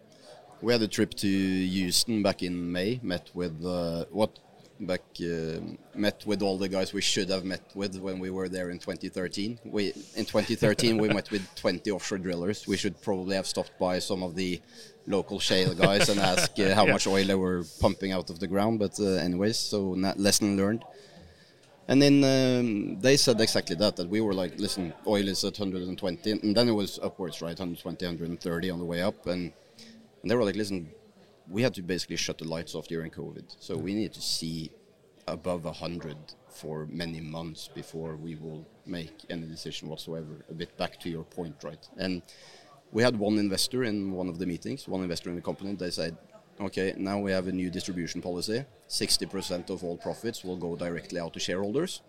We 0.62 0.74
had 0.74 0.82
a 0.82 0.88
trip 0.88 1.14
to 1.16 1.28
Houston 1.28 2.22
back 2.22 2.44
in 2.44 2.72
May. 2.72 3.00
Met 3.02 3.32
with 3.34 3.66
uh, 3.66 4.06
what 4.12 4.38
back 4.82 5.02
uh, 5.22 5.60
met 5.96 6.24
with 6.26 6.42
all 6.42 6.58
the 6.58 6.68
guys 6.70 6.94
we 6.94 7.02
should 7.02 7.30
have 7.30 7.46
met 7.46 7.62
with 7.76 7.98
when 8.00 8.20
we 8.20 8.30
were 8.30 8.50
there 8.50 8.70
in 8.72 8.80
2013. 8.80 9.60
We 9.66 9.88
in 10.16 10.26
2013 10.26 10.98
we 10.98 11.08
met 11.10 11.30
with 11.32 11.44
20 11.56 11.92
offshore 11.92 12.18
drillers. 12.18 12.68
We 12.68 12.78
should 12.78 13.02
probably 13.02 13.36
have 13.36 13.48
stopped 13.48 13.78
by 13.80 14.00
some 14.00 14.24
of 14.24 14.36
the 14.36 14.62
local 15.08 15.40
shale 15.40 15.74
guys 15.74 16.10
and 16.10 16.20
ask 16.20 16.52
uh, 16.60 16.74
how 16.76 16.86
Yeah. 16.86 16.94
much 16.94 17.08
oil 17.08 17.26
they 17.26 17.36
were 17.36 17.64
pumping 17.80 18.12
out 18.12 18.30
of 18.30 18.40
the 18.40 18.48
ground. 18.48 18.80
But 18.80 19.00
uh, 19.00 19.06
anyways, 19.28 19.58
so 19.58 19.92
lesson 20.18 20.58
learned. 20.58 20.84
And 21.88 22.02
then 22.02 22.24
um, 22.24 23.00
they 23.02 23.18
said 23.18 23.42
exactly 23.42 23.76
that, 23.78 23.96
that 23.98 24.08
we 24.08 24.22
were 24.22 24.34
like, 24.34 24.58
listen, 24.60 24.94
oil 25.06 25.28
is 25.28 25.44
at 25.44 25.60
120, 25.60 26.32
and 26.32 26.56
then 26.56 26.70
it 26.70 26.72
was 26.72 27.00
upwards, 27.04 27.42
right, 27.42 27.58
120, 27.60 28.06
130 28.06 28.70
on 28.70 28.80
the 28.80 28.86
way 28.86 29.02
up, 29.02 29.26
and, 29.26 29.52
and 30.22 30.32
they 30.32 30.36
were 30.36 30.46
like, 30.46 30.56
listen, 30.56 30.90
we 31.52 31.62
had 31.62 31.74
to 31.76 31.82
basically 31.82 32.16
shut 32.16 32.38
the 32.38 32.48
lights 32.48 32.74
off 32.76 32.88
during 32.88 33.12
COVID, 33.12 33.56
so 33.60 33.76
we 33.76 33.94
need 33.94 34.14
to 34.14 34.22
see 34.22 34.72
above 35.28 35.66
100 35.66 36.18
for 36.50 36.88
many 36.90 37.20
months 37.20 37.68
before 37.68 38.16
we 38.16 38.36
will 38.36 38.66
make 38.86 39.14
any 39.30 39.46
decision 39.46 39.90
whatsoever. 39.90 40.46
A 40.50 40.54
bit 40.54 40.76
back 40.78 41.00
to 41.02 41.10
your 41.10 41.24
point, 41.24 41.56
right? 41.64 41.88
And 41.98 42.22
we 42.92 43.04
had 43.04 43.18
one 43.18 43.38
investor 43.38 43.84
in 43.84 44.12
one 44.12 44.28
of 44.28 44.40
the 44.40 44.46
meetings, 44.46 44.88
one 44.88 45.02
investor 45.02 45.30
in 45.30 45.36
the 45.36 45.42
company, 45.42 45.74
they 45.76 45.92
said, 45.92 46.18
okay, 46.60 46.94
now 46.98 47.20
we 47.20 47.32
have 47.32 47.48
a 47.48 47.52
new 47.52 47.70
distribution 47.70 48.22
policy. 48.22 48.66
60% 48.90 49.70
of 49.70 49.84
all 49.84 49.98
profits 49.98 50.44
will 50.44 50.58
go 50.58 50.76
directly 50.76 51.20
out 51.20 51.34
to 51.34 51.40
shareholders. 51.40 52.02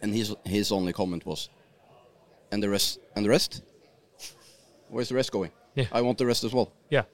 And 0.00 0.14
his, 0.14 0.34
his 0.44 0.72
only 0.72 0.92
comment 0.92 1.24
was, 1.24 1.48
and 2.50 2.62
the 2.62 2.68
rest, 2.68 2.98
and 3.14 3.24
the 3.24 3.30
rest? 3.30 3.62
Where's 4.88 5.08
the 5.08 5.14
rest 5.14 5.32
going? 5.32 5.52
Yeah. 5.74 5.86
I 5.92 6.02
want 6.02 6.18
the 6.18 6.26
rest 6.26 6.44
as 6.44 6.52
well. 6.52 6.72
Yeah. 6.90 7.04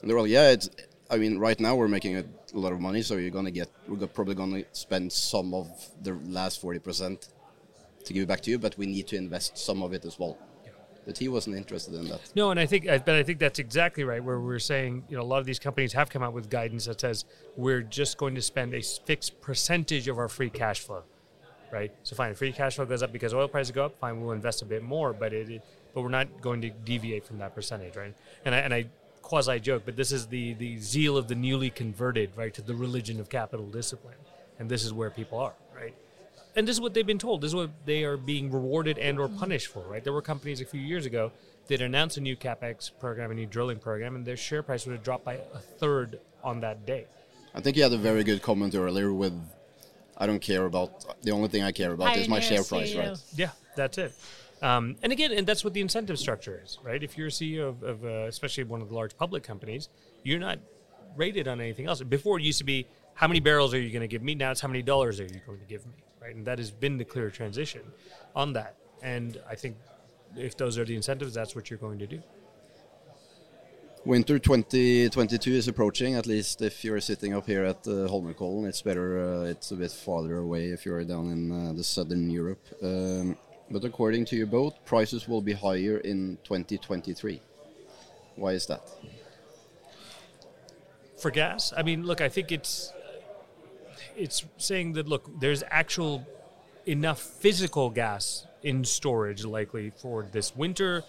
And 0.00 0.10
they're 0.10 0.20
like, 0.20 0.30
yeah, 0.30 0.50
it's, 0.50 0.70
I 1.10 1.16
mean, 1.16 1.38
right 1.38 1.58
now 1.58 1.74
we're 1.74 1.88
making 1.88 2.16
a 2.16 2.24
lot 2.52 2.72
of 2.72 2.80
money, 2.80 3.02
so 3.02 3.16
you're 3.16 3.30
gonna 3.30 3.50
get, 3.50 3.68
we're 3.86 4.06
probably 4.06 4.34
gonna 4.34 4.64
spend 4.72 5.12
some 5.12 5.54
of 5.54 5.68
the 6.02 6.14
last 6.24 6.62
40% 6.62 7.28
to 8.04 8.12
give 8.12 8.22
it 8.22 8.26
back 8.26 8.40
to 8.42 8.50
you, 8.50 8.58
but 8.58 8.76
we 8.78 8.86
need 8.86 9.06
to 9.08 9.16
invest 9.16 9.58
some 9.58 9.82
of 9.82 9.92
it 9.92 10.04
as 10.04 10.18
well. 10.18 10.38
But 11.06 11.16
he 11.16 11.28
wasn't 11.28 11.56
interested 11.56 11.94
in 11.94 12.06
that. 12.08 12.20
No, 12.34 12.50
and 12.50 12.60
I 12.60 12.66
think, 12.66 12.84
but 12.84 13.08
I 13.08 13.22
think 13.22 13.38
that's 13.38 13.58
exactly 13.58 14.04
right. 14.04 14.22
Where 14.22 14.38
we're 14.38 14.58
saying, 14.58 15.04
you 15.08 15.16
know, 15.16 15.22
a 15.22 15.24
lot 15.24 15.38
of 15.38 15.46
these 15.46 15.58
companies 15.58 15.94
have 15.94 16.10
come 16.10 16.22
out 16.22 16.34
with 16.34 16.50
guidance 16.50 16.84
that 16.84 17.00
says 17.00 17.24
we're 17.56 17.80
just 17.80 18.18
going 18.18 18.34
to 18.34 18.42
spend 18.42 18.74
a 18.74 18.82
fixed 18.82 19.40
percentage 19.40 20.06
of 20.06 20.18
our 20.18 20.28
free 20.28 20.50
cash 20.50 20.80
flow, 20.80 21.04
right? 21.72 21.90
So 22.02 22.14
fine, 22.14 22.34
free 22.34 22.52
cash 22.52 22.76
flow 22.76 22.84
goes 22.84 23.02
up 23.02 23.10
because 23.10 23.32
oil 23.32 23.48
prices 23.48 23.72
go 23.72 23.86
up. 23.86 23.98
Fine, 23.98 24.20
we'll 24.20 24.32
invest 24.32 24.60
a 24.60 24.66
bit 24.66 24.82
more, 24.82 25.14
but 25.14 25.32
it, 25.32 25.48
it 25.48 25.62
but 25.94 26.02
we're 26.02 26.10
not 26.10 26.42
going 26.42 26.60
to 26.60 26.70
deviate 26.70 27.24
from 27.24 27.38
that 27.38 27.54
percentage, 27.54 27.96
right? 27.96 28.14
And 28.44 28.54
I 28.54 28.58
and 28.58 28.74
I 28.74 28.86
quasi 29.28 29.60
joke, 29.60 29.82
but 29.84 29.94
this 29.94 30.10
is 30.10 30.26
the 30.26 30.54
the 30.54 30.78
zeal 30.78 31.16
of 31.16 31.28
the 31.28 31.34
newly 31.34 31.70
converted, 31.70 32.30
right, 32.34 32.54
to 32.54 32.62
the 32.62 32.74
religion 32.74 33.20
of 33.20 33.28
capital 33.28 33.66
discipline, 33.66 34.16
and 34.58 34.68
this 34.68 34.84
is 34.84 34.92
where 34.92 35.10
people 35.10 35.38
are, 35.38 35.54
right? 35.76 35.94
and 36.56 36.66
this 36.66 36.74
is 36.74 36.80
what 36.80 36.92
they've 36.92 37.06
been 37.06 37.18
told. 37.20 37.40
This 37.40 37.50
is 37.50 37.54
what 37.54 37.70
they 37.84 38.02
are 38.02 38.16
being 38.16 38.50
rewarded 38.50 38.98
and 38.98 39.20
or 39.20 39.28
punished 39.28 39.68
for, 39.68 39.82
right? 39.82 40.02
There 40.02 40.12
were 40.12 40.22
companies 40.22 40.60
a 40.60 40.64
few 40.64 40.80
years 40.80 41.06
ago 41.06 41.30
that 41.68 41.80
announced 41.80 42.16
a 42.16 42.20
new 42.20 42.36
capex 42.36 42.90
program, 42.98 43.30
a 43.30 43.34
new 43.34 43.46
drilling 43.46 43.78
program, 43.78 44.16
and 44.16 44.24
their 44.24 44.36
share 44.36 44.64
price 44.64 44.84
would 44.84 44.94
have 44.94 45.04
dropped 45.04 45.24
by 45.24 45.34
a 45.34 45.58
third 45.78 46.18
on 46.42 46.58
that 46.60 46.84
day. 46.84 47.06
I 47.54 47.60
think 47.60 47.76
you 47.76 47.84
had 47.84 47.92
a 47.92 47.98
very 47.98 48.24
good 48.24 48.42
comment 48.42 48.74
earlier 48.74 49.12
with, 49.12 49.38
I 50.16 50.26
don't 50.26 50.40
care 50.40 50.64
about, 50.64 51.22
the 51.22 51.30
only 51.30 51.48
thing 51.48 51.62
I 51.62 51.70
care 51.70 51.92
about 51.92 52.16
is 52.16 52.28
my 52.28 52.40
Pioneer 52.40 52.56
share 52.56 52.64
price, 52.64 52.92
CEO. 52.92 53.08
right? 53.10 53.18
Yeah, 53.36 53.50
that's 53.76 53.98
it. 53.98 54.12
Um, 54.60 54.96
and 55.02 55.12
again, 55.12 55.32
and 55.32 55.46
that's 55.46 55.62
what 55.62 55.74
the 55.74 55.80
incentive 55.80 56.18
structure 56.18 56.60
is, 56.64 56.78
right? 56.82 57.02
If 57.02 57.16
you're 57.16 57.28
a 57.28 57.30
CEO 57.30 57.68
of, 57.68 57.82
of 57.82 58.04
uh, 58.04 58.08
especially 58.26 58.64
one 58.64 58.82
of 58.82 58.88
the 58.88 58.94
large 58.94 59.16
public 59.16 59.42
companies, 59.42 59.88
you're 60.24 60.40
not 60.40 60.58
rated 61.16 61.48
on 61.48 61.60
anything 61.60 61.86
else. 61.86 62.02
Before 62.02 62.38
it 62.38 62.42
used 62.42 62.58
to 62.58 62.64
be, 62.64 62.86
how 63.14 63.28
many 63.28 63.40
barrels 63.40 63.74
are 63.74 63.80
you 63.80 63.90
going 63.90 64.02
to 64.02 64.08
give 64.08 64.22
me? 64.22 64.34
Now 64.34 64.50
it's 64.50 64.60
how 64.60 64.68
many 64.68 64.82
dollars 64.82 65.20
are 65.20 65.24
you 65.24 65.40
going 65.46 65.58
to 65.60 65.66
give 65.66 65.86
me, 65.86 65.94
right? 66.20 66.34
And 66.34 66.46
that 66.46 66.58
has 66.58 66.70
been 66.70 66.96
the 66.96 67.04
clear 67.04 67.30
transition 67.30 67.82
on 68.34 68.52
that. 68.54 68.76
And 69.02 69.40
I 69.48 69.54
think 69.54 69.76
if 70.36 70.56
those 70.56 70.78
are 70.78 70.84
the 70.84 70.96
incentives, 70.96 71.34
that's 71.34 71.54
what 71.54 71.70
you're 71.70 71.78
going 71.78 71.98
to 72.00 72.06
do. 72.06 72.22
Winter 74.04 74.38
2022 74.38 75.50
is 75.50 75.68
approaching. 75.68 76.14
At 76.14 76.26
least 76.26 76.62
if 76.62 76.84
you're 76.84 77.00
sitting 77.00 77.34
up 77.34 77.46
here 77.46 77.64
at 77.64 77.86
uh, 77.86 78.08
Holmenkollen, 78.08 78.66
it's 78.66 78.80
better. 78.80 79.20
Uh, 79.20 79.50
it's 79.50 79.70
a 79.70 79.76
bit 79.76 79.90
farther 79.90 80.38
away 80.38 80.68
if 80.68 80.86
you're 80.86 81.04
down 81.04 81.30
in 81.30 81.52
uh, 81.52 81.72
the 81.72 81.84
southern 81.84 82.30
Europe. 82.30 82.64
Um, 82.82 83.36
but 83.70 83.84
according 83.84 84.24
to 84.26 84.36
your 84.36 84.46
boat, 84.46 84.74
prices 84.84 85.28
will 85.28 85.42
be 85.42 85.52
higher 85.52 85.98
in 85.98 86.38
2023. 86.44 87.40
Why 88.36 88.52
is 88.52 88.66
that? 88.66 88.88
For 91.18 91.30
gas, 91.30 91.72
I 91.76 91.82
mean, 91.82 92.04
look, 92.04 92.20
I 92.20 92.28
think 92.28 92.52
it's 92.52 92.92
it's 94.16 94.44
saying 94.56 94.94
that 94.94 95.08
look, 95.08 95.28
there's 95.40 95.62
actual 95.70 96.26
enough 96.86 97.20
physical 97.20 97.90
gas 97.90 98.46
in 98.62 98.84
storage 98.84 99.44
likely 99.44 99.90
for 99.90 100.24
this 100.32 100.54
winter 100.56 101.04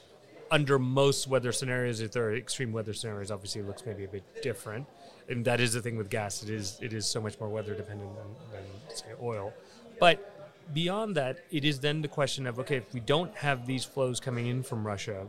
under 0.51 0.79
most 0.79 1.27
weather 1.27 1.51
scenarios. 1.51 2.01
If 2.01 2.11
there 2.11 2.25
are 2.25 2.35
extreme 2.35 2.71
weather 2.71 2.93
scenarios, 2.93 3.31
obviously 3.31 3.61
it 3.61 3.67
looks 3.67 3.85
maybe 3.85 4.03
a 4.03 4.07
bit 4.07 4.23
different. 4.41 4.87
And 5.27 5.45
that 5.45 5.59
is 5.59 5.73
the 5.73 5.81
thing 5.81 5.95
with 5.95 6.09
gas; 6.09 6.41
it 6.43 6.49
is 6.49 6.79
it 6.81 6.93
is 6.93 7.05
so 7.05 7.21
much 7.21 7.39
more 7.39 7.49
weather 7.49 7.75
dependent 7.75 8.09
than, 8.15 8.27
than 8.51 8.95
say 8.95 9.05
oil. 9.21 9.53
But 9.99 10.38
beyond 10.73 11.15
that, 11.15 11.39
it 11.51 11.65
is 11.65 11.79
then 11.79 12.01
the 12.01 12.07
question 12.07 12.47
of 12.47 12.59
okay, 12.59 12.77
if 12.77 12.93
we 12.93 12.99
don't 12.99 13.33
have 13.35 13.65
these 13.65 13.83
flows 13.83 14.19
coming 14.19 14.47
in 14.47 14.63
from 14.63 14.85
Russia, 14.85 15.27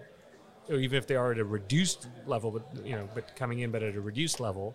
or 0.68 0.76
even 0.76 0.98
if 0.98 1.07
they 1.07 1.16
are 1.16 1.33
at 1.33 1.38
a 1.38 1.44
reduced 1.44 2.09
level, 2.26 2.50
but 2.50 2.87
you 2.87 2.96
know, 2.96 3.09
but 3.14 3.35
coming 3.37 3.61
in 3.61 3.70
but 3.70 3.83
at 3.83 3.94
a 3.94 4.00
reduced 4.00 4.40
level, 4.40 4.74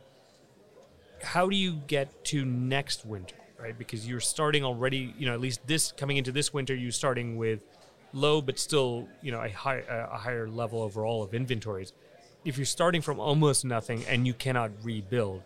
how 1.24 1.50
do 1.50 1.56
you 1.56 1.74
get 1.88 2.24
to 2.26 2.46
next 2.46 3.06
winter, 3.06 3.36
right? 3.60 3.78
Because 3.78 4.08
you're 4.08 4.20
starting 4.20 4.64
already, 4.64 5.14
you 5.18 5.26
know, 5.26 5.34
at 5.34 5.42
least 5.42 5.66
this 5.68 5.92
coming 5.92 6.18
into 6.18 6.32
this 6.32 6.54
winter, 6.54 6.76
you're 6.76 6.92
starting 6.92 7.38
with 7.38 7.62
low 8.14 8.42
but 8.42 8.58
still 8.58 9.10
you 9.22 9.32
know 9.32 9.42
a, 9.42 9.50
high, 9.50 9.84
a 9.90 10.18
higher 10.18 10.48
level 10.48 10.82
overall 10.82 11.24
of 11.24 11.34
inventories. 11.34 11.94
If 12.44 12.58
you're 12.58 12.66
starting 12.66 13.02
from 13.02 13.20
almost 13.20 13.66
nothing 13.66 14.04
and 14.08 14.28
you 14.28 14.34
cannot 14.34 14.72
rebuild 14.84 15.42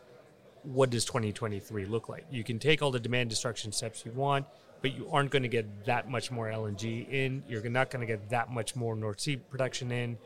what 0.64 0.90
does 0.90 1.06
2023 1.06 1.86
look 1.86 2.10
like? 2.10 2.26
You 2.30 2.44
can 2.44 2.60
take 2.60 2.82
all 2.82 2.92
the 2.92 3.00
demand 3.00 3.30
destruction 3.30 3.72
steps 3.72 4.06
you 4.06 4.12
want 4.12 4.46
but 4.82 4.96
you 4.96 5.10
aren't 5.12 5.32
going 5.32 5.44
to 5.44 5.50
get 5.50 5.86
that 5.86 6.10
much 6.10 6.32
more 6.32 6.48
lng 6.48 7.10
in. 7.10 7.44
You're 7.48 7.68
not 7.70 7.90
going 7.90 8.02
to 8.02 8.06
get 8.06 8.30
that 8.30 8.50
much 8.50 8.76
more 8.76 8.96
north 8.96 9.20
sea 9.20 9.38
production 9.38 9.92
in. 9.92 10.18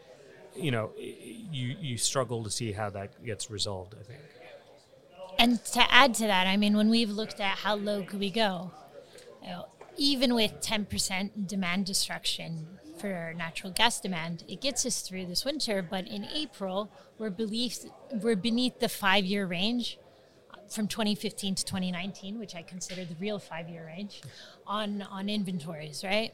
You 0.55 0.71
know 0.71 0.91
you 0.97 1.75
you 1.79 1.97
struggle 1.97 2.43
to 2.43 2.49
see 2.49 2.71
how 2.71 2.91
that 2.91 3.25
gets 3.25 3.49
resolved 3.49 3.95
i 3.99 4.03
think. 4.03 4.19
And 5.39 5.63
to 5.65 5.91
add 5.91 6.13
to 6.15 6.27
that 6.27 6.45
i 6.45 6.57
mean 6.57 6.77
when 6.77 6.89
we've 6.89 7.09
looked 7.09 7.39
at 7.39 7.57
how 7.57 7.75
low 7.75 8.03
could 8.03 8.19
we 8.19 8.29
go 8.29 8.71
you 9.43 9.49
know, 9.49 9.65
even 9.97 10.33
with 10.33 10.61
10% 10.61 11.47
demand 11.47 11.85
destruction 11.85 12.67
for 12.97 13.33
natural 13.35 13.73
gas 13.73 13.99
demand, 13.99 14.43
it 14.47 14.61
gets 14.61 14.85
us 14.85 15.01
through 15.01 15.25
this 15.25 15.43
winter. 15.43 15.81
But 15.81 16.07
in 16.07 16.25
April, 16.33 16.89
we're, 17.17 17.29
beneath, 17.29 17.85
we're 18.11 18.35
beneath 18.35 18.79
the 18.79 18.89
five 18.89 19.25
year 19.25 19.45
range 19.45 19.99
from 20.73 20.87
2015 20.87 21.55
to 21.55 21.65
2019, 21.65 22.39
which 22.39 22.55
I 22.55 22.63
consider 22.63 23.05
the 23.05 23.15
real 23.19 23.39
five 23.39 23.69
year 23.69 23.85
range 23.85 24.21
on, 24.65 25.01
on 25.03 25.29
inventories, 25.29 26.03
right? 26.03 26.33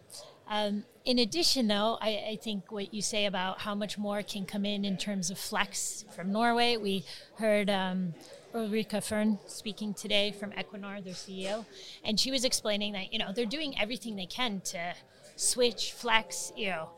Um, 0.49 0.83
in 1.05 1.19
addition, 1.19 1.67
though, 1.67 1.99
I, 2.01 2.09
I, 2.31 2.39
think 2.41 2.71
what 2.71 2.91
you 2.91 3.03
say 3.03 3.27
about 3.27 3.61
how 3.61 3.75
much 3.75 3.99
more 3.99 4.23
can 4.23 4.47
come 4.47 4.65
in 4.65 4.83
in 4.83 4.97
terms 4.97 5.29
of 5.29 5.37
flex 5.37 6.05
from 6.15 6.31
Norway, 6.31 6.75
we 6.75 7.05
heard 7.37 7.69
um, 7.69 8.15
Ulrica 8.55 8.99
Fearn 8.99 9.37
speaking 9.45 9.93
today 9.93 10.31
from 10.31 10.51
Equinor, 10.51 11.03
their 11.03 11.13
CEO, 11.13 11.65
and 12.03 12.19
she 12.19 12.31
was 12.31 12.45
explaining 12.45 12.93
that 12.93 13.13
you 13.13 13.19
know 13.19 13.31
they're 13.31 13.45
doing 13.45 13.75
everything 13.79 14.15
they 14.15 14.25
can 14.25 14.59
to 14.61 14.95
switch, 15.35 15.93
flex, 15.93 16.51
you 16.57 16.69
know, 16.69 16.89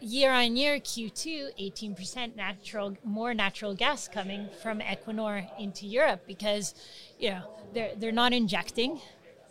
year 0.00 0.32
on 0.32 0.56
year 0.56 0.78
Q2, 0.78 1.50
18% 1.58 2.36
natural, 2.36 2.96
more 3.04 3.34
natural 3.34 3.74
gas 3.74 4.08
coming 4.08 4.48
from 4.62 4.80
Equinor 4.80 5.48
into 5.58 5.86
Europe 5.86 6.22
because 6.26 6.74
you 7.18 7.30
know 7.30 7.42
they're 7.74 7.92
they're 7.96 8.12
not 8.12 8.32
injecting 8.32 9.00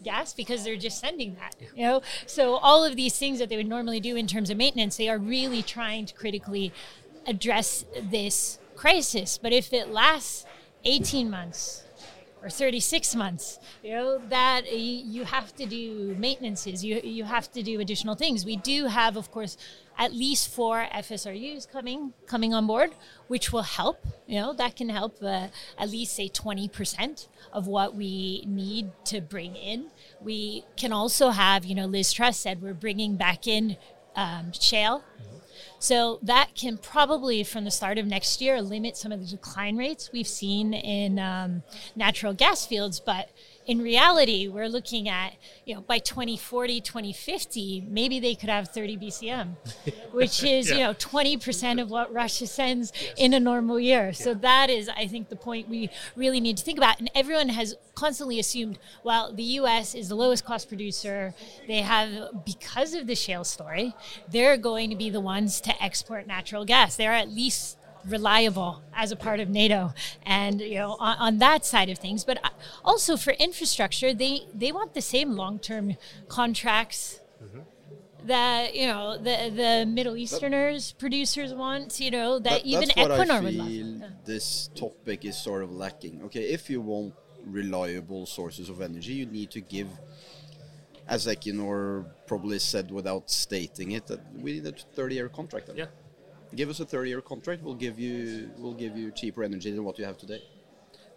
gas 0.04 0.34
because 0.34 0.64
they're 0.64 0.78
just 0.78 1.00
sending 1.00 1.36
that 1.36 1.56
you 1.76 1.84
know? 1.84 2.02
So 2.28 2.56
all 2.56 2.84
of 2.84 2.96
these 2.96 3.18
things 3.18 3.40
that 3.40 3.50
they 3.50 3.58
would 3.58 3.68
normally 3.68 4.00
do 4.00 4.16
in 4.16 4.28
terms 4.28 4.50
of 4.50 4.58
maintenance 4.58 4.98
they 4.98 5.10
are 5.10 5.18
really 5.18 5.62
trying 5.62 6.06
to 6.06 6.14
critically 6.14 6.72
address 7.26 7.84
this 8.02 8.60
crisis. 8.76 9.38
But 9.38 9.54
if 9.54 9.74
it 9.74 9.90
lasts 9.90 10.46
18 10.86 11.30
months 11.30 11.84
or 12.48 12.50
36 12.50 13.14
months. 13.16 13.60
You 13.84 13.92
know 13.92 14.22
that 14.30 14.72
you 14.72 15.26
have 15.26 15.54
to 15.58 15.66
do 15.66 16.16
maintenances. 16.18 16.84
You, 16.84 17.02
you 17.04 17.26
have 17.26 17.52
to 17.52 17.62
do 17.62 17.82
additional 17.82 18.16
things. 18.16 18.46
We 18.46 18.56
do 18.56 18.86
have 18.86 19.18
of 19.18 19.32
course 19.32 19.58
at 19.98 20.14
least 20.14 20.50
four 20.50 20.88
fsrus 20.94 21.70
coming 21.70 22.14
coming 22.28 22.54
on 22.54 22.66
board 22.66 22.92
which 23.28 23.52
will 23.52 23.68
help. 23.80 24.00
You 24.28 24.40
know 24.40 24.54
that 24.54 24.78
can 24.78 24.90
help 24.90 25.22
uh, 25.22 25.48
at 25.78 25.90
least 25.90 26.16
say 26.16 26.30
20% 26.30 27.28
of 27.52 27.68
what 27.68 27.96
we 27.96 28.44
need 28.48 28.92
to 29.06 29.20
bring 29.20 29.56
in. 29.58 29.88
We 30.22 30.64
can 30.78 30.94
also 30.94 31.30
have 31.30 31.66
you 31.66 31.76
know 31.76 31.86
liz 31.86 32.14
truss 32.14 32.38
said 32.40 32.62
we're 32.62 32.74
bringing 32.74 33.18
back 33.18 33.46
in 33.46 33.76
um, 34.16 34.54
shale 34.54 35.04
so 35.80 36.20
that 36.24 36.56
can 36.56 36.78
probably, 36.78 37.44
from 37.44 37.63
the 37.63 37.72
start 37.72 37.98
of 37.98 38.06
next 38.06 38.42
year, 38.42 38.62
limit 38.62 38.98
some 38.98 39.12
of 39.12 39.20
the 39.20 39.28
decline 39.28 39.78
rates 39.78 40.12
we've 40.12 40.28
seen 40.28 40.74
in 40.74 41.20
um, 41.20 41.63
natural 41.96 42.34
gas 42.34 42.66
fields. 42.66 43.00
But 43.00 43.30
in 43.67 43.82
reality, 43.82 44.47
we're 44.47 44.69
looking 44.69 45.10
at, 45.10 45.34
you 45.65 45.75
know, 45.75 45.82
by 45.82 45.99
2040, 45.99 46.80
2050, 46.80 47.86
maybe 47.89 48.19
they 48.21 48.34
could 48.34 48.49
have 48.49 48.69
30 48.69 48.97
BCM, 48.97 49.56
which 50.13 50.41
is, 50.41 50.69
yeah. 50.69 50.75
you 50.75 50.84
know, 50.86 50.93
20% 50.93 51.82
of 51.82 51.91
what 51.91 52.12
Russia 52.13 52.47
sends 52.47 52.93
yes. 52.95 53.13
in 53.17 53.34
a 53.34 53.39
normal 53.41 53.77
year. 53.77 54.13
So 54.13 54.34
that 54.36 54.69
is, 54.69 54.89
I 54.89 55.08
think, 55.08 55.27
the 55.27 55.36
point 55.36 55.67
we 55.67 55.89
really 56.15 56.39
need 56.39 56.56
to 56.58 56.63
think 56.63 56.77
about. 56.77 56.99
And 56.99 57.12
everyone 57.13 57.49
has 57.49 57.75
constantly 57.93 58.39
assumed, 58.39 58.80
well, 59.03 59.34
the 59.34 59.43
US 59.43 59.93
is 59.93 60.08
the 60.08 60.15
lowest 60.15 60.45
cost 60.45 60.69
producer. 60.69 61.34
They 61.67 61.82
have, 61.82 62.45
because 62.45 62.93
of 62.93 63.06
the 63.06 63.15
shale 63.15 63.43
story, 63.43 63.93
they're 64.32 64.58
going 64.58 64.89
to 64.91 64.95
be 64.95 65.10
the 65.10 65.21
ones 65.21 65.60
to 65.62 65.84
export 65.84 66.25
natural 66.25 66.63
gas. 66.63 66.95
They're 66.95 67.12
at 67.12 67.30
least 67.30 67.77
reliable 68.08 68.82
as 68.93 69.12
a 69.12 69.15
part 69.15 69.39
of 69.39 69.50
NATO 69.50 69.93
and 70.24 70.62
you 70.62 70.76
know 70.76 70.98
on, 71.00 71.17
on, 71.17 71.38
that 71.39 71.65
side 71.65 71.89
of 71.89 71.98
things 71.98 72.24
but 72.24 72.43
uh, 72.43 72.50
also 72.84 73.17
for 73.17 73.32
infrastructure 73.32 74.13
they 74.13 74.41
they 74.54 74.72
want 74.72 74.93
the 74.93 75.02
same 75.02 75.32
long-term 75.32 75.96
contracts 76.28 77.20
mm-hmm. 77.43 77.60
that 78.26 78.76
you 78.76 78.88
know 78.88 79.17
the 79.17 79.52
the 79.62 79.86
Middle 79.88 80.15
Easterners 80.15 80.91
but, 80.91 81.00
producers 81.00 81.54
want 81.54 82.00
you 82.00 82.12
know 82.12 82.39
that, 82.39 82.63
that 82.63 82.65
even 82.65 82.89
Equinor 82.89 83.43
would 83.43 83.56
love. 83.56 84.12
This 84.26 84.70
topic 84.76 85.26
is 85.26 85.38
sort 85.38 85.63
of 85.63 85.72
lacking. 85.72 86.22
Okay, 86.24 86.46
if 86.58 86.70
you 86.70 86.82
want 86.82 87.13
reliable 87.46 88.26
sources 88.26 88.70
of 88.70 88.82
energy, 88.82 89.13
you 89.13 89.26
need 89.26 89.52
to 89.52 89.62
give 89.62 89.88
as 91.08 91.26
Equinor 91.26 92.06
probably 92.26 92.60
said 92.60 92.91
without 92.91 93.30
stating 93.30 93.91
it, 93.91 94.08
that 94.08 94.20
we 94.36 94.54
need 94.54 94.65
a 94.65 94.74
30-year 94.74 95.30
contract. 95.30 95.70
Yeah 95.74 95.86
give 96.58 96.70
us 96.70 96.80
a 96.80 96.86
30-year 96.86 97.22
contract. 97.22 97.63
We'll 97.63 97.76
give 97.76 97.98
you 98.00 98.50
we'll 98.58 98.74
give 98.74 98.98
you 98.98 99.12
cheaper 99.12 99.43
energy 99.43 99.72
than 99.72 99.84
what 99.86 99.98
you 99.98 100.06
have 100.06 100.17
today. 100.17 100.41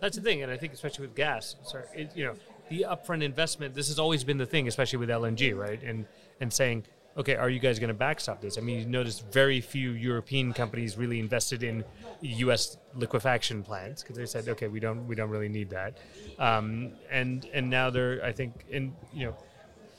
That's 0.00 0.16
the 0.16 0.22
thing, 0.22 0.42
and 0.42 0.52
I 0.52 0.56
think 0.56 0.72
especially 0.72 1.06
with 1.06 1.16
gas, 1.16 1.56
sorry, 1.64 1.84
it, 1.94 2.12
you 2.14 2.24
know, 2.24 2.34
the 2.68 2.86
upfront 2.88 3.22
investment. 3.22 3.74
This 3.74 3.88
has 3.88 3.98
always 3.98 4.22
been 4.24 4.38
the 4.38 4.46
thing, 4.46 4.68
especially 4.68 4.98
with 4.98 5.08
LNG, 5.08 5.56
right? 5.56 5.82
And 5.82 6.06
and 6.40 6.52
saying, 6.52 6.84
okay, 7.16 7.34
are 7.34 7.50
you 7.50 7.58
guys 7.58 7.78
going 7.78 7.88
to 7.88 7.94
backstop 7.94 8.40
this? 8.40 8.56
I 8.56 8.60
mean, 8.60 8.80
you 8.80 8.86
notice 8.86 9.20
very 9.20 9.60
few 9.60 9.90
European 9.90 10.52
companies 10.52 10.96
really 10.96 11.18
invested 11.18 11.62
in 11.62 11.84
U.S. 12.22 12.78
liquefaction 12.94 13.62
plants 13.62 14.02
because 14.02 14.16
they 14.16 14.26
said, 14.26 14.48
okay, 14.48 14.68
we 14.68 14.80
don't 14.80 15.06
we 15.06 15.14
don't 15.14 15.30
really 15.30 15.48
need 15.48 15.70
that. 15.70 15.98
Um, 16.38 16.92
and 17.10 17.46
and 17.52 17.68
now 17.68 17.90
they're, 17.90 18.24
I 18.24 18.32
think, 18.32 18.64
in 18.70 18.94
you 19.12 19.26
know 19.26 19.36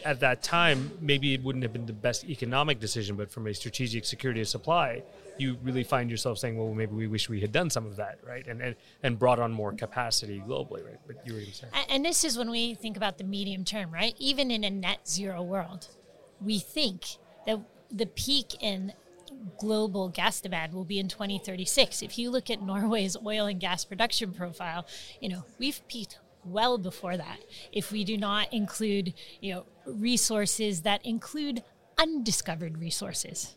at 0.06 0.20
that 0.22 0.44
time, 0.44 0.92
maybe 1.00 1.34
it 1.34 1.44
wouldn't 1.44 1.64
have 1.64 1.74
been 1.74 1.86
the 1.86 1.94
best 1.94 2.26
economic 2.26 2.80
decision, 2.80 3.16
but 3.16 3.32
from 3.32 3.48
a 3.48 3.54
strategic 3.54 4.06
security 4.06 4.42
of 4.42 4.48
supply, 4.48 5.04
you 5.38 5.58
really 5.64 5.84
find 5.84 6.10
yourself 6.10 6.38
saying, 6.38 6.58
well, 6.58 6.74
maybe 6.74 6.94
we 6.94 7.08
wish 7.08 7.30
we 7.30 7.42
had 7.42 7.52
done 7.52 7.70
some 7.70 7.86
of 7.86 7.96
that, 7.96 8.20
right? 8.26 8.46
And 8.48 8.62
and, 8.62 8.76
and 9.04 9.18
brought 9.18 9.40
on 9.40 9.52
more 9.52 9.72
capacity 9.74 10.42
globally, 10.46 10.86
right? 10.86 11.00
But 11.08 11.26
you 11.26 11.34
were 11.34 11.42
saying. 11.42 11.74
And 11.90 12.06
this 12.06 12.24
is 12.24 12.38
when 12.38 12.50
we 12.50 12.76
think 12.76 12.98
about 12.98 13.18
the 13.18 13.24
medium 13.24 13.64
term, 13.64 13.92
right? 13.92 14.16
Even 14.20 14.52
in 14.52 14.64
a 14.64 14.70
net 14.70 15.08
zero 15.08 15.42
world, 15.42 15.88
we 16.40 16.60
think 16.60 17.06
that 17.46 17.60
the 17.92 18.06
peak 18.06 18.56
in 18.62 18.94
global 19.58 20.10
gas 20.10 20.42
demand 20.42 20.74
will 20.74 20.84
be 20.84 21.00
in 21.00 21.08
2036. 21.08 22.02
If 22.02 22.18
you 22.18 22.30
look 22.30 22.50
at 22.50 22.62
Norway's 22.62 23.18
oil 23.26 23.48
and 23.48 23.60
gas 23.60 23.86
production 23.86 24.34
profile, 24.34 24.86
you 25.20 25.30
know, 25.30 25.46
we've 25.60 25.86
peaked 25.88 26.20
well 26.44 26.78
before 26.78 27.18
that 27.18 27.40
if 27.72 27.92
we 27.92 28.04
do 28.04 28.18
not 28.18 28.52
include, 28.52 29.14
you 29.40 29.54
know, 29.54 29.66
resources 29.86 30.82
that 30.82 31.06
include 31.06 31.64
undiscovered 31.98 32.78
resources. 32.78 33.56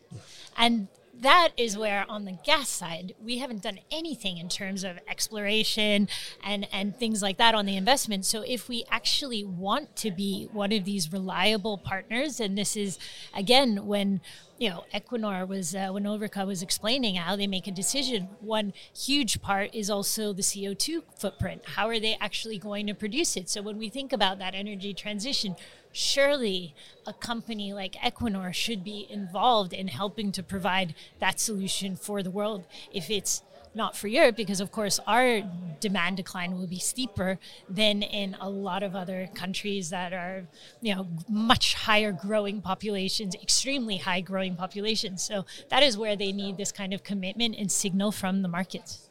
And 0.57 0.87
that 1.21 1.51
is 1.57 1.77
where 1.77 2.05
on 2.09 2.25
the 2.25 2.37
gas 2.43 2.69
side 2.69 3.15
we 3.23 3.37
haven't 3.37 3.61
done 3.61 3.79
anything 3.91 4.37
in 4.37 4.49
terms 4.49 4.83
of 4.83 4.99
exploration 5.07 6.07
and 6.43 6.67
and 6.71 6.95
things 6.95 7.21
like 7.21 7.37
that 7.37 7.55
on 7.55 7.65
the 7.65 7.77
investment. 7.77 8.25
So 8.25 8.41
if 8.41 8.67
we 8.67 8.85
actually 8.89 9.43
want 9.43 9.95
to 9.97 10.11
be 10.11 10.49
one 10.51 10.71
of 10.71 10.85
these 10.85 11.11
reliable 11.11 11.77
partners 11.77 12.39
and 12.39 12.57
this 12.57 12.75
is 12.75 12.99
again 13.33 13.85
when 13.85 14.21
you 14.57 14.69
know 14.69 14.83
equinor 14.93 15.47
was 15.47 15.75
uh, 15.75 15.89
when 15.89 16.05
ulrica 16.05 16.45
was 16.45 16.61
explaining 16.61 17.15
how 17.15 17.35
they 17.35 17.47
make 17.47 17.67
a 17.67 17.71
decision 17.71 18.29
one 18.39 18.73
huge 18.97 19.41
part 19.41 19.73
is 19.73 19.89
also 19.89 20.33
the 20.33 20.41
co2 20.41 21.03
footprint. 21.17 21.61
How 21.75 21.87
are 21.87 21.99
they 21.99 22.17
actually 22.19 22.57
going 22.57 22.87
to 22.87 22.93
produce 22.93 23.37
it? 23.37 23.49
So 23.49 23.61
when 23.61 23.77
we 23.77 23.89
think 23.89 24.11
about 24.11 24.39
that 24.39 24.53
energy 24.53 24.93
transition 24.93 25.55
surely 25.95 26.75
a 27.07 27.13
company 27.13 27.73
like 27.73 27.93
Equinor 27.95 28.53
should 28.53 28.83
be 28.83 29.07
involved 29.09 29.71
in 29.71 29.87
helping 29.87 30.31
to 30.33 30.43
provide 30.43 30.93
that 31.19 31.39
solution 31.39 31.95
for 31.95 32.21
the 32.21 32.29
world. 32.29 32.65
If 32.91 33.09
it's 33.09 33.41
not 33.73 33.95
for 33.95 34.07
Europe, 34.07 34.35
because 34.35 34.59
of 34.59 34.71
course 34.71 34.99
our 35.07 35.41
demand 35.79 36.17
decline 36.17 36.57
will 36.57 36.67
be 36.67 36.79
steeper 36.79 37.39
than 37.69 38.01
in 38.01 38.35
a 38.39 38.49
lot 38.49 38.83
of 38.83 38.95
other 38.95 39.29
countries 39.35 39.89
that 39.89 40.13
are, 40.13 40.47
you 40.81 40.95
know, 40.95 41.07
much 41.29 41.73
higher 41.73 42.11
growing 42.11 42.61
populations, 42.61 43.35
extremely 43.35 43.97
high 43.97 44.21
growing 44.21 44.55
populations. 44.55 45.23
So 45.23 45.45
that 45.69 45.83
is 45.83 45.97
where 45.97 46.15
they 46.15 46.31
need 46.31 46.57
this 46.57 46.71
kind 46.71 46.93
of 46.93 47.03
commitment 47.03 47.55
and 47.57 47.71
signal 47.71 48.11
from 48.11 48.41
the 48.41 48.47
markets. 48.47 49.09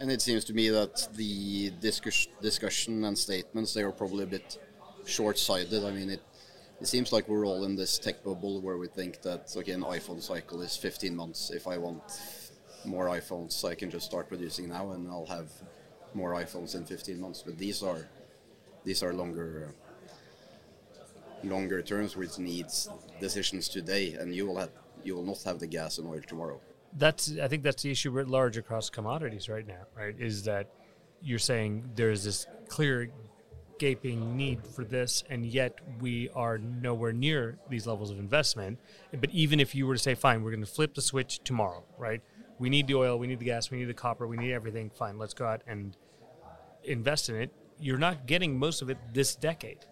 And 0.00 0.12
it 0.12 0.22
seems 0.22 0.44
to 0.44 0.54
me 0.54 0.68
that 0.68 1.08
the 1.14 1.70
discuss- 1.80 2.28
discussion 2.40 3.04
and 3.04 3.18
statements 3.18 3.74
they 3.74 3.82
are 3.82 3.92
probably 3.92 4.24
a 4.24 4.28
bit 4.28 4.58
short-sighted. 5.08 5.84
I 5.84 5.90
mean, 5.90 6.10
it 6.10 6.22
it 6.80 6.86
seems 6.86 7.12
like 7.12 7.28
we're 7.28 7.44
all 7.44 7.64
in 7.64 7.74
this 7.74 7.98
tech 7.98 8.22
bubble 8.22 8.60
where 8.60 8.76
we 8.76 8.86
think 8.86 9.22
that 9.22 9.52
okay, 9.56 9.72
an 9.72 9.82
iPhone 9.82 10.22
cycle 10.22 10.62
is 10.62 10.76
15 10.76 11.14
months. 11.14 11.50
If 11.50 11.66
I 11.66 11.76
want 11.78 12.02
more 12.84 13.06
iPhones, 13.06 13.64
I 13.64 13.74
can 13.74 13.90
just 13.90 14.06
start 14.06 14.28
producing 14.28 14.68
now, 14.68 14.92
and 14.92 15.08
I'll 15.08 15.26
have 15.26 15.50
more 16.14 16.34
iPhones 16.34 16.74
in 16.76 16.84
15 16.84 17.20
months. 17.20 17.42
But 17.44 17.58
these 17.58 17.82
are 17.82 18.08
these 18.84 19.02
are 19.02 19.12
longer 19.12 19.74
longer 21.42 21.82
terms, 21.82 22.16
which 22.16 22.38
needs 22.38 22.88
decisions 23.20 23.68
today, 23.68 24.14
and 24.14 24.34
you 24.34 24.46
will 24.46 24.58
have 24.58 24.70
you 25.02 25.14
will 25.14 25.24
not 25.24 25.42
have 25.42 25.58
the 25.58 25.66
gas 25.66 25.98
and 25.98 26.06
oil 26.06 26.20
tomorrow. 26.26 26.60
That's 26.96 27.32
I 27.42 27.48
think 27.48 27.62
that's 27.64 27.82
the 27.82 27.90
issue 27.90 28.10
writ 28.10 28.28
large 28.28 28.56
across 28.56 28.88
commodities 28.88 29.48
right 29.48 29.66
now. 29.66 29.86
Right, 29.96 30.14
is 30.18 30.44
that 30.44 30.70
you're 31.20 31.38
saying 31.40 31.90
there's 31.96 32.22
this 32.24 32.46
clear 32.68 33.10
gaping 33.78 34.36
need 34.36 34.66
for 34.66 34.84
this, 34.84 35.24
and 35.30 35.46
yet 35.46 35.78
we 36.00 36.28
are 36.34 36.58
nowhere 36.58 37.12
near 37.12 37.58
these 37.68 37.86
levels 37.86 38.10
of 38.10 38.18
investment. 38.18 38.78
But 39.20 39.30
even 39.30 39.60
if 39.60 39.74
you 39.74 39.86
were 39.86 39.94
to 39.94 40.00
say, 40.00 40.14
fine, 40.14 40.42
we're 40.42 40.50
going 40.50 40.64
to 40.64 40.70
flip 40.70 40.94
the 40.94 41.02
switch 41.02 41.40
tomorrow, 41.44 41.84
right? 41.96 42.20
We 42.58 42.70
need 42.70 42.86
the 42.86 42.94
oil, 42.94 43.18
we 43.18 43.26
need 43.26 43.38
the 43.38 43.44
gas, 43.44 43.70
we 43.70 43.78
need 43.78 43.84
the 43.84 43.94
copper, 43.94 44.26
we 44.26 44.36
need 44.36 44.52
everything. 44.52 44.90
Fine, 44.90 45.18
let's 45.18 45.34
go 45.34 45.46
out 45.46 45.62
and 45.66 45.96
invest 46.84 47.28
in 47.28 47.36
it. 47.36 47.50
You're 47.80 47.98
not 47.98 48.26
getting 48.26 48.58
most 48.58 48.82
of 48.82 48.90
it 48.90 48.98
this 49.12 49.36
decade 49.36 49.86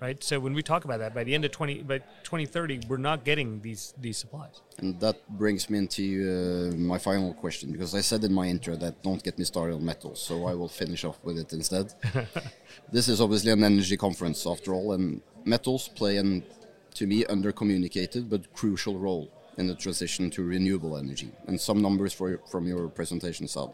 right? 0.00 0.22
So 0.22 0.40
when 0.40 0.54
we 0.54 0.62
talk 0.62 0.84
about 0.84 0.98
that, 0.98 1.14
by 1.14 1.24
the 1.24 1.34
end 1.34 1.44
of 1.44 1.50
20, 1.52 1.82
by 1.82 1.98
2030, 1.98 2.80
we're 2.88 2.96
not 2.96 3.24
getting 3.24 3.60
these 3.60 3.94
these 3.98 4.18
supplies. 4.18 4.60
And 4.78 4.98
that 5.00 5.16
brings 5.38 5.68
me 5.70 5.78
into 5.78 6.72
uh, 6.72 6.76
my 6.76 6.98
final 6.98 7.34
question 7.34 7.70
because 7.72 7.94
I 7.94 8.00
said 8.00 8.24
in 8.24 8.32
my 8.32 8.46
intro 8.46 8.76
that 8.76 9.02
don't 9.02 9.22
get 9.22 9.38
me 9.38 9.44
started 9.44 9.74
on 9.74 9.84
metals, 9.84 10.20
so 10.20 10.46
I 10.46 10.54
will 10.54 10.68
finish 10.68 11.04
off 11.04 11.18
with 11.22 11.38
it 11.38 11.52
instead. 11.52 11.92
this 12.92 13.08
is 13.08 13.20
obviously 13.20 13.52
an 13.52 13.62
energy 13.62 13.96
conference 13.96 14.46
after 14.46 14.72
all, 14.74 14.92
and 14.92 15.20
metals 15.44 15.88
play 15.88 16.16
an, 16.16 16.44
to 16.94 17.06
me, 17.06 17.24
under-communicated 17.26 18.30
but 18.30 18.52
crucial 18.54 18.98
role 18.98 19.30
in 19.58 19.66
the 19.66 19.74
transition 19.74 20.30
to 20.30 20.42
renewable 20.42 20.96
energy. 20.96 21.30
And 21.46 21.60
some 21.60 21.82
numbers 21.82 22.12
for, 22.12 22.40
from 22.50 22.66
your 22.66 22.88
presentation, 22.88 23.46
Saad. 23.46 23.72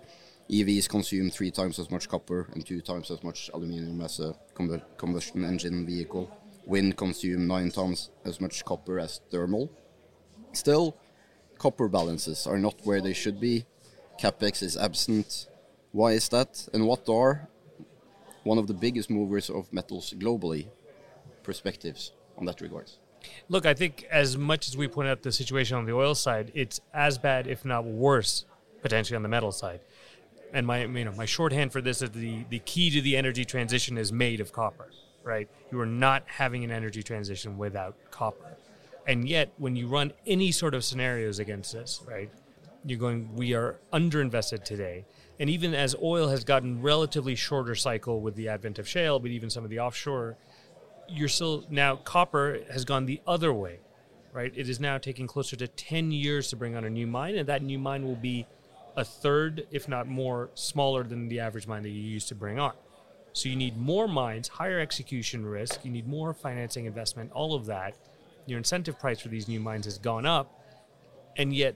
EVs 0.51 0.89
consume 0.89 1.29
three 1.31 1.51
times 1.51 1.79
as 1.79 1.91
much 1.91 2.09
copper 2.09 2.49
and 2.53 2.65
two 2.65 2.81
times 2.81 3.11
as 3.11 3.23
much 3.25 3.51
aluminium 3.53 4.01
as 4.01 4.21
a 4.21 4.35
combustion 4.55 5.45
engine 5.45 5.85
vehicle. 5.85 6.31
Wind 6.67 6.97
consume 6.97 7.49
nine 7.49 7.71
times 7.71 8.11
as 8.25 8.41
much 8.41 8.65
copper 8.65 9.01
as 9.01 9.21
thermal. 9.31 9.71
Still, 10.53 10.97
copper 11.59 11.89
balances 11.89 12.47
are 12.47 12.59
not 12.59 12.75
where 12.85 13.01
they 13.01 13.13
should 13.13 13.41
be. 13.41 13.67
Capex 14.21 14.63
is 14.63 14.77
absent. 14.77 15.49
Why 15.91 16.13
is 16.13 16.29
that? 16.29 16.69
And 16.73 16.87
what 16.87 17.09
are 17.09 17.49
one 18.45 18.59
of 18.59 18.69
the 18.69 18.75
biggest 18.75 19.11
movers 19.11 19.51
of 19.51 19.73
metals 19.73 20.15
globally? 20.17 20.69
Perspectives 21.43 22.13
on 22.39 22.45
that 22.47 22.61
regard. 22.61 22.91
Look, 23.49 23.67
I 23.67 23.75
think 23.75 24.07
as 24.11 24.37
much 24.37 24.69
as 24.69 24.77
we 24.77 24.87
point 24.87 25.09
out 25.09 25.23
the 25.23 25.33
situation 25.33 25.77
on 25.77 25.87
the 25.87 25.93
oil 25.93 26.15
side, 26.15 26.53
it's 26.55 26.81
as 26.95 27.19
bad, 27.19 27.49
if 27.49 27.65
not 27.65 27.85
worse, 27.85 28.45
potentially 28.83 29.17
on 29.17 29.23
the 29.23 29.29
metal 29.29 29.51
side 29.51 29.81
and 30.53 30.67
my 30.67 30.85
you 30.85 31.05
know 31.05 31.13
my 31.13 31.25
shorthand 31.25 31.73
for 31.73 31.81
this 31.81 32.03
is 32.03 32.11
the 32.11 32.45
the 32.51 32.59
key 32.61 32.91
to 32.91 33.01
the 33.01 33.17
energy 33.17 33.45
transition 33.45 33.99
is 33.99 34.13
made 34.13 34.41
of 34.41 34.53
copper 34.53 34.91
right? 35.27 35.49
You 35.73 35.81
are 35.81 35.87
not 35.87 36.23
having 36.27 36.63
an 36.63 36.71
energy 36.71 37.03
transition 37.03 37.59
without 37.59 37.97
copper. 38.13 38.57
And 39.09 39.29
yet 39.29 39.53
when 39.59 39.75
you 39.75 39.89
run 39.89 40.13
any 40.25 40.53
sort 40.53 40.73
of 40.73 40.85
scenarios 40.85 41.39
against 41.39 41.73
this 41.73 42.01
right 42.07 42.31
you're 42.85 42.99
going 42.99 43.35
we 43.35 43.53
are 43.53 43.81
underinvested 43.93 44.63
today. 44.65 45.05
And 45.39 45.51
even 45.51 45.75
as 45.75 45.95
oil 46.01 46.29
has 46.29 46.45
gotten 46.45 46.81
relatively 46.81 47.35
shorter 47.35 47.75
cycle 47.75 48.21
with 48.21 48.37
the 48.37 48.49
advent 48.49 48.79
of 48.79 48.89
shale 48.89 49.19
but 49.19 49.31
even 49.31 49.51
some 49.51 49.65
of 49.65 49.71
the 49.71 49.81
offshore 49.81 50.37
you're 51.09 51.29
still 51.29 51.65
now 51.71 51.97
copper 51.97 52.61
has 52.71 52.85
gone 52.85 53.07
the 53.07 53.21
other 53.27 53.53
way 53.53 53.81
right? 54.33 54.53
It 54.55 54.69
is 54.69 54.79
now 54.79 54.99
taking 54.99 55.27
closer 55.27 55.57
to 55.57 55.67
10 55.67 56.13
years 56.13 56.51
to 56.51 56.57
bring 56.57 56.77
on 56.77 56.85
a 56.85 56.91
new 56.91 57.07
mine 57.07 57.37
and 57.37 57.49
that 57.49 57.63
new 57.63 57.79
mine 57.79 58.05
will 58.05 58.17
be 58.17 58.47
a 58.97 59.05
third, 59.05 59.67
if 59.71 59.89
not 59.89 60.09
more, 60.09 60.51
smaller 60.55 61.03
than 61.03 61.29
the 61.29 61.41
average 61.41 61.67
mine 61.67 61.83
that 61.83 61.91
you 61.91 62.01
used 62.01 62.29
to 62.29 62.35
bring 62.35 62.59
on. 62.59 62.73
So 63.33 63.51
you 63.51 63.57
need 63.57 63.77
more 63.77 64.09
mines, 64.09 64.49
higher 64.49 64.81
execution 64.81 65.45
risk, 65.45 65.85
you 65.85 65.91
need 65.91 66.09
more 66.09 66.33
financing 66.33 66.87
investment, 66.87 67.31
all 67.33 67.55
of 67.55 67.67
that. 67.67 67.95
Your 68.47 68.57
incentive 68.59 68.99
price 68.99 69.21
for 69.21 69.29
these 69.29 69.49
new 69.49 69.61
mines 69.61 69.85
has 69.85 69.99
gone 69.99 70.25
up, 70.25 70.63
and 71.37 71.55
yet 71.55 71.75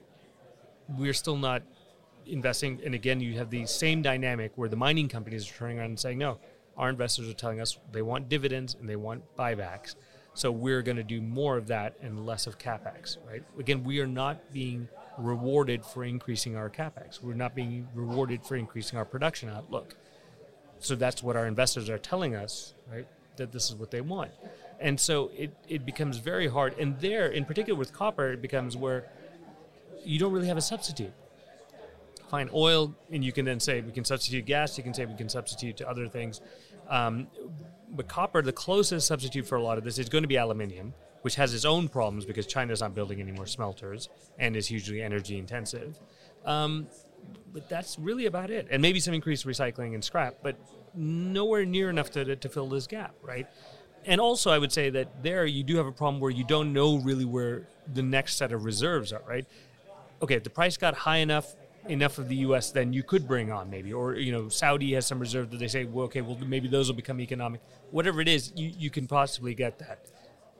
we're 0.97 1.13
still 1.13 1.37
not 1.37 1.61
investing. 2.25 2.81
And 2.83 2.95
again, 2.95 3.19
you 3.19 3.37
have 3.37 3.49
the 3.49 3.65
same 3.67 4.01
dynamic 4.01 4.53
where 4.55 4.69
the 4.69 4.75
mining 4.75 5.07
companies 5.07 5.49
are 5.49 5.53
turning 5.53 5.77
around 5.77 5.89
and 5.89 5.99
saying, 5.99 6.17
no, 6.17 6.39
our 6.77 6.89
investors 6.89 7.29
are 7.29 7.33
telling 7.33 7.61
us 7.61 7.77
they 7.91 8.01
want 8.01 8.29
dividends 8.29 8.75
and 8.79 8.89
they 8.89 8.95
want 8.95 9.23
buybacks. 9.37 9.95
So 10.33 10.51
we're 10.51 10.81
going 10.81 10.97
to 10.97 11.03
do 11.03 11.21
more 11.21 11.57
of 11.57 11.67
that 11.67 11.95
and 12.01 12.25
less 12.25 12.47
of 12.47 12.57
capex, 12.57 13.17
right? 13.27 13.43
Again, 13.59 13.83
we 13.83 13.99
are 13.99 14.07
not 14.07 14.53
being 14.53 14.87
rewarded 15.21 15.85
for 15.85 16.03
increasing 16.03 16.55
our 16.55 16.69
capex. 16.69 17.21
We're 17.21 17.33
not 17.33 17.55
being 17.55 17.87
rewarded 17.93 18.43
for 18.43 18.55
increasing 18.55 18.97
our 18.97 19.05
production 19.05 19.49
outlook. 19.49 19.95
So 20.79 20.95
that's 20.95 21.21
what 21.21 21.35
our 21.35 21.45
investors 21.45 21.89
are 21.89 21.97
telling 21.97 22.35
us, 22.35 22.73
right? 22.91 23.07
That 23.37 23.51
this 23.51 23.69
is 23.69 23.75
what 23.75 23.91
they 23.91 24.01
want. 24.01 24.31
And 24.79 24.99
so 24.99 25.31
it, 25.37 25.55
it 25.67 25.85
becomes 25.85 26.17
very 26.17 26.47
hard. 26.47 26.77
And 26.79 26.99
there, 26.99 27.27
in 27.27 27.45
particular 27.45 27.77
with 27.77 27.93
copper, 27.93 28.31
it 28.31 28.41
becomes 28.41 28.75
where 28.75 29.05
you 30.03 30.17
don't 30.17 30.33
really 30.33 30.47
have 30.47 30.57
a 30.57 30.61
substitute. 30.61 31.13
Find 32.29 32.49
oil, 32.53 32.95
and 33.11 33.23
you 33.23 33.31
can 33.31 33.45
then 33.45 33.59
say 33.59 33.81
we 33.81 33.91
can 33.91 34.05
substitute 34.05 34.45
gas, 34.45 34.77
you 34.77 34.83
can 34.83 34.93
say 34.93 35.05
we 35.05 35.15
can 35.15 35.29
substitute 35.29 35.77
to 35.77 35.89
other 35.89 36.07
things. 36.07 36.41
Um, 36.89 37.27
but 37.91 38.07
copper, 38.07 38.41
the 38.41 38.53
closest 38.53 39.05
substitute 39.05 39.45
for 39.45 39.57
a 39.57 39.61
lot 39.61 39.77
of 39.77 39.83
this 39.83 39.99
is 39.99 40.09
going 40.09 40.23
to 40.23 40.27
be 40.27 40.37
aluminium 40.37 40.93
which 41.21 41.35
has 41.35 41.53
its 41.53 41.65
own 41.65 41.87
problems 41.87 42.25
because 42.25 42.45
China's 42.45 42.81
not 42.81 42.95
building 42.95 43.19
any 43.21 43.31
more 43.31 43.45
smelters 43.45 44.09
and 44.39 44.55
is 44.55 44.67
hugely 44.67 45.01
energy 45.01 45.37
intensive. 45.37 45.99
Um, 46.45 46.87
but 47.53 47.69
that's 47.69 47.99
really 47.99 48.25
about 48.25 48.49
it. 48.49 48.67
And 48.71 48.81
maybe 48.81 48.99
some 48.99 49.13
increased 49.13 49.45
recycling 49.45 49.93
and 49.93 50.03
scrap, 50.03 50.37
but 50.41 50.57
nowhere 50.95 51.65
near 51.65 51.89
enough 51.89 52.11
to, 52.11 52.35
to 52.35 52.49
fill 52.49 52.67
this 52.67 52.87
gap, 52.87 53.13
right? 53.21 53.47
And 54.05 54.19
also, 54.19 54.51
I 54.51 54.57
would 54.57 54.71
say 54.71 54.89
that 54.89 55.21
there 55.21 55.45
you 55.45 55.63
do 55.63 55.77
have 55.77 55.85
a 55.85 55.91
problem 55.91 56.19
where 56.19 56.31
you 56.31 56.43
don't 56.43 56.73
know 56.73 56.97
really 56.97 57.25
where 57.25 57.67
the 57.93 58.01
next 58.01 58.35
set 58.35 58.51
of 58.51 58.65
reserves 58.65 59.13
are, 59.13 59.21
right? 59.27 59.45
Okay, 60.21 60.35
if 60.35 60.43
the 60.43 60.49
price 60.49 60.77
got 60.77 60.95
high 60.95 61.17
enough, 61.17 61.55
enough 61.87 62.17
of 62.17 62.27
the 62.27 62.37
U.S., 62.37 62.71
then 62.71 62.93
you 62.93 63.03
could 63.03 63.27
bring 63.27 63.51
on 63.51 63.69
maybe, 63.69 63.93
or 63.93 64.15
you 64.15 64.31
know, 64.31 64.49
Saudi 64.49 64.93
has 64.93 65.05
some 65.05 65.19
reserve 65.19 65.51
that 65.51 65.57
they 65.57 65.67
say, 65.67 65.85
well, 65.85 66.05
okay, 66.05 66.21
well 66.21 66.37
maybe 66.45 66.67
those 66.67 66.87
will 66.87 66.95
become 66.95 67.19
economic. 67.19 67.61
Whatever 67.91 68.21
it 68.21 68.27
is, 68.27 68.51
you, 68.55 68.71
you 68.75 68.89
can 68.89 69.07
possibly 69.07 69.53
get 69.53 69.77
that 69.79 70.07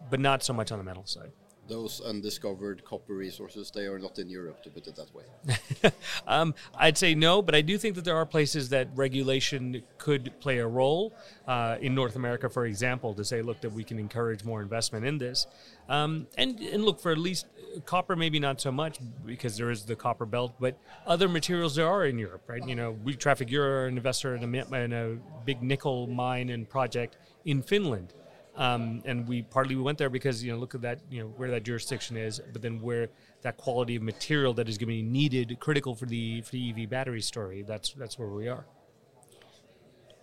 but 0.10 0.20
not 0.20 0.44
so 0.44 0.54
much 0.54 0.72
on 0.72 0.78
the 0.78 0.84
metal 0.84 1.06
side. 1.06 1.32
Those 1.68 2.02
undiscovered 2.02 2.84
copper 2.84 3.14
resources, 3.14 3.72
they 3.72 3.86
are 3.86 4.00
not 4.00 4.20
in 4.20 4.30
Europe, 4.30 4.62
to 4.64 4.70
put 4.70 4.88
it 4.88 4.96
that 4.96 5.14
way. 5.16 5.92
um, 6.28 6.54
I'd 6.76 6.98
say 6.98 7.16
no, 7.16 7.42
but 7.42 7.56
I 7.56 7.62
do 7.62 7.78
think 7.78 7.96
that 7.96 8.04
there 8.04 8.18
are 8.18 8.26
places 8.26 8.70
that 8.70 8.90
regulation 8.94 9.82
could 9.98 10.34
play 10.42 10.58
a 10.58 10.68
role. 10.68 11.14
Uh, 11.48 11.78
in 11.80 11.96
North 11.96 12.18
America, 12.18 12.50
for 12.50 12.66
example, 12.66 13.14
to 13.14 13.24
say, 13.24 13.42
look, 13.42 13.62
that 13.62 13.72
we 13.72 13.86
can 13.86 14.00
encourage 14.00 14.44
more 14.44 14.62
investment 14.62 15.06
in 15.06 15.18
this. 15.18 15.48
Um, 15.88 16.28
and, 16.38 16.60
and 16.60 16.84
look, 16.84 17.00
for 17.00 17.12
at 17.12 17.18
least 17.18 17.46
copper, 17.86 18.16
maybe 18.18 18.40
not 18.40 18.60
so 18.60 18.72
much 18.72 19.00
because 19.26 19.56
there 19.56 19.72
is 19.72 19.86
the 19.86 19.96
copper 19.96 20.26
belt, 20.26 20.54
but 20.60 20.78
other 21.06 21.30
materials 21.30 21.76
there 21.76 21.88
are 21.88 22.06
in 22.06 22.18
Europe, 22.18 22.44
right? 22.48 22.68
You 22.68 22.76
know, 22.76 22.98
we 23.04 23.14
traffic, 23.14 23.50
you're 23.50 23.86
an 23.86 23.96
investor 23.96 24.36
in 24.36 24.44
a, 24.44 24.76
in 24.76 24.94
a 24.94 25.18
big 25.46 25.62
nickel 25.62 26.08
mine 26.08 26.50
and 26.50 26.68
project 26.68 27.18
in 27.46 27.62
Finland 27.62 28.14
Um, 28.56 29.02
and 29.06 29.28
we 29.28 29.44
partly 29.44 29.76
we 29.76 29.82
went 29.82 29.98
there 29.98 30.10
because 30.10 30.44
you 30.44 30.52
know 30.52 30.58
look 30.58 30.76
at 30.76 30.82
that 30.82 31.00
you 31.10 31.22
know 31.22 31.28
where 31.30 31.50
that 31.52 31.64
jurisdiction 31.64 32.18
is, 32.18 32.42
but 32.52 32.62
then 32.62 32.82
where 32.82 33.10
that 33.44 33.58
quality 33.58 33.96
of 33.96 34.04
material 34.04 34.54
that 34.56 34.68
is 34.68 34.78
going 34.78 34.90
to 34.90 34.94
be 34.94 35.02
needed, 35.02 35.58
critical 35.60 35.96
for 35.96 36.06
the 36.06 36.42
for 36.42 36.52
the 36.52 36.70
EV 36.72 36.90
battery 36.90 37.22
story. 37.22 37.64
That's 37.64 37.94
that's 37.94 38.20
where 38.20 38.28
we 38.28 38.50
are. 38.50 38.66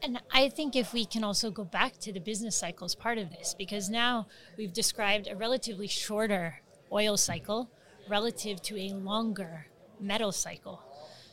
And 0.03 0.21
I 0.33 0.49
think 0.49 0.77
if 0.77 0.93
we 0.93 1.05
can 1.05 1.25
also 1.25 1.51
go 1.51 1.65
back 1.65 1.99
to 2.01 2.13
the 2.13 2.21
business 2.21 2.57
cycles 2.57 2.95
part 2.95 3.19
of 3.19 3.31
this, 3.31 3.55
because 3.59 3.91
now 3.91 4.29
we've 4.57 4.73
described 4.73 5.27
a 5.27 5.35
relatively 5.35 5.89
shorter 5.89 6.61
oil 6.93 7.17
cycle 7.17 7.71
relative 8.09 8.63
to 8.63 8.79
a 8.79 8.91
longer 8.91 9.67
metal 10.01 10.33
cycle. 10.33 10.83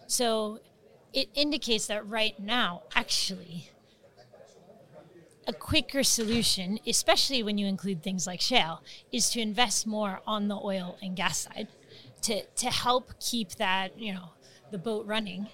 So 0.07 0.59
it 1.13 1.29
indicates 1.35 1.87
that 1.87 2.07
right 2.07 2.39
now, 2.39 2.83
actually, 2.95 3.69
a 5.47 5.53
quicker 5.53 6.03
solution, 6.03 6.79
especially 6.87 7.43
when 7.43 7.57
you 7.57 7.67
include 7.67 8.01
things 8.01 8.25
like 8.25 8.41
shale, 8.41 8.81
is 9.11 9.29
to 9.31 9.41
invest 9.41 9.85
more 9.85 10.21
on 10.25 10.47
the 10.47 10.55
oil 10.55 10.97
and 11.01 11.15
gas 11.15 11.39
side 11.39 11.67
to, 12.23 12.43
to 12.43 12.67
help 12.67 13.13
keep 13.19 13.51
that, 13.51 13.99
you 13.99 14.13
know, 14.13 14.29
the 14.71 14.77
boat 14.77 15.05
running 15.05 15.47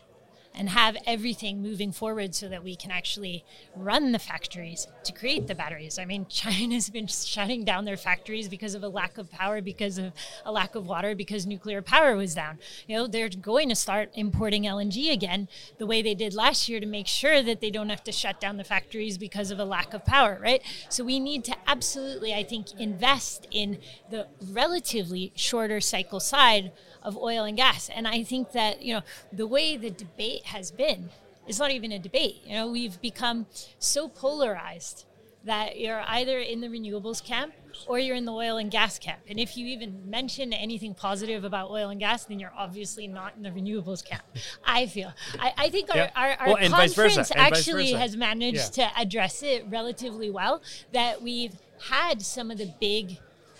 and 0.53 0.69
have 0.69 0.97
everything 1.05 1.61
moving 1.61 1.91
forward 1.91 2.35
so 2.35 2.47
that 2.49 2.63
we 2.63 2.75
can 2.75 2.91
actually 2.91 3.43
run 3.75 4.11
the 4.11 4.19
factories 4.19 4.87
to 5.03 5.11
create 5.13 5.47
the 5.47 5.55
batteries. 5.55 5.97
I 5.97 6.05
mean, 6.05 6.25
China's 6.29 6.89
been 6.89 7.07
shutting 7.07 7.63
down 7.63 7.85
their 7.85 7.97
factories 7.97 8.49
because 8.49 8.75
of 8.75 8.83
a 8.83 8.89
lack 8.89 9.17
of 9.17 9.31
power, 9.31 9.61
because 9.61 9.97
of 9.97 10.13
a 10.45 10.51
lack 10.51 10.75
of 10.75 10.87
water, 10.87 11.15
because 11.15 11.45
nuclear 11.45 11.81
power 11.81 12.15
was 12.15 12.35
down. 12.35 12.59
You 12.87 12.97
know, 12.97 13.07
they're 13.07 13.29
going 13.29 13.69
to 13.69 13.75
start 13.75 14.11
importing 14.13 14.63
LNG 14.63 15.11
again 15.11 15.47
the 15.77 15.85
way 15.85 16.01
they 16.01 16.15
did 16.15 16.33
last 16.33 16.67
year 16.67 16.79
to 16.79 16.85
make 16.85 17.07
sure 17.07 17.41
that 17.41 17.61
they 17.61 17.71
don't 17.71 17.89
have 17.89 18.03
to 18.03 18.11
shut 18.11 18.39
down 18.39 18.57
the 18.57 18.63
factories 18.63 19.17
because 19.17 19.51
of 19.51 19.59
a 19.59 19.65
lack 19.65 19.93
of 19.93 20.05
power, 20.05 20.39
right? 20.41 20.61
So 20.89 21.03
we 21.03 21.19
need 21.19 21.43
to 21.45 21.55
absolutely, 21.67 22.33
I 22.33 22.43
think, 22.43 22.79
invest 22.79 23.47
in 23.51 23.79
the 24.09 24.27
relatively 24.51 25.31
shorter 25.35 25.79
cycle 25.79 26.19
side 26.19 26.71
of 27.03 27.17
oil 27.17 27.43
and 27.43 27.57
gas. 27.57 27.89
And 27.89 28.07
I 28.07 28.23
think 28.23 28.51
that, 28.51 28.81
you 28.81 28.93
know, 28.93 29.01
the 29.31 29.47
way 29.47 29.77
the 29.77 29.89
debate 29.89 30.45
has 30.45 30.71
been, 30.71 31.09
it's 31.47 31.59
not 31.59 31.71
even 31.71 31.91
a 31.91 31.99
debate. 31.99 32.41
You 32.45 32.53
know, 32.53 32.71
we've 32.71 33.01
become 33.01 33.47
so 33.79 34.07
polarized 34.07 35.05
that 35.43 35.79
you're 35.79 36.03
either 36.05 36.37
in 36.37 36.61
the 36.61 36.67
renewables 36.67 37.23
camp 37.23 37.53
or 37.87 37.97
you're 37.97 38.15
in 38.15 38.25
the 38.25 38.31
oil 38.31 38.57
and 38.57 38.69
gas 38.69 38.99
camp. 38.99 39.21
And 39.27 39.39
if 39.39 39.57
you 39.57 39.65
even 39.67 40.07
mention 40.07 40.53
anything 40.53 40.93
positive 40.93 41.43
about 41.43 41.71
oil 41.71 41.89
and 41.89 41.99
gas, 41.99 42.25
then 42.25 42.39
you're 42.39 42.53
obviously 42.55 43.07
not 43.07 43.33
in 43.35 43.41
the 43.41 43.49
renewables 43.49 44.05
camp. 44.05 44.21
I 44.63 44.85
feel. 44.85 45.11
I, 45.39 45.53
I 45.57 45.69
think 45.69 45.89
Yeah. 45.93 46.11
our, 46.15 46.29
our, 46.29 46.37
our 46.41 46.47
Well, 46.47 46.57
and 46.57 46.69
vice 46.69 46.93
versa, 46.93 47.23
conference 47.23 47.57
actually 47.57 47.93
has 47.93 48.15
managed 48.15 48.73
to 48.73 48.87
address 48.99 49.41
it 49.41 49.65
relatively 49.67 50.29
well. 50.29 50.61
That 50.91 51.23
we've 51.23 51.55
had 51.89 52.21
some 52.21 52.51
of 52.51 52.59
the 52.59 52.71
big 52.79 53.17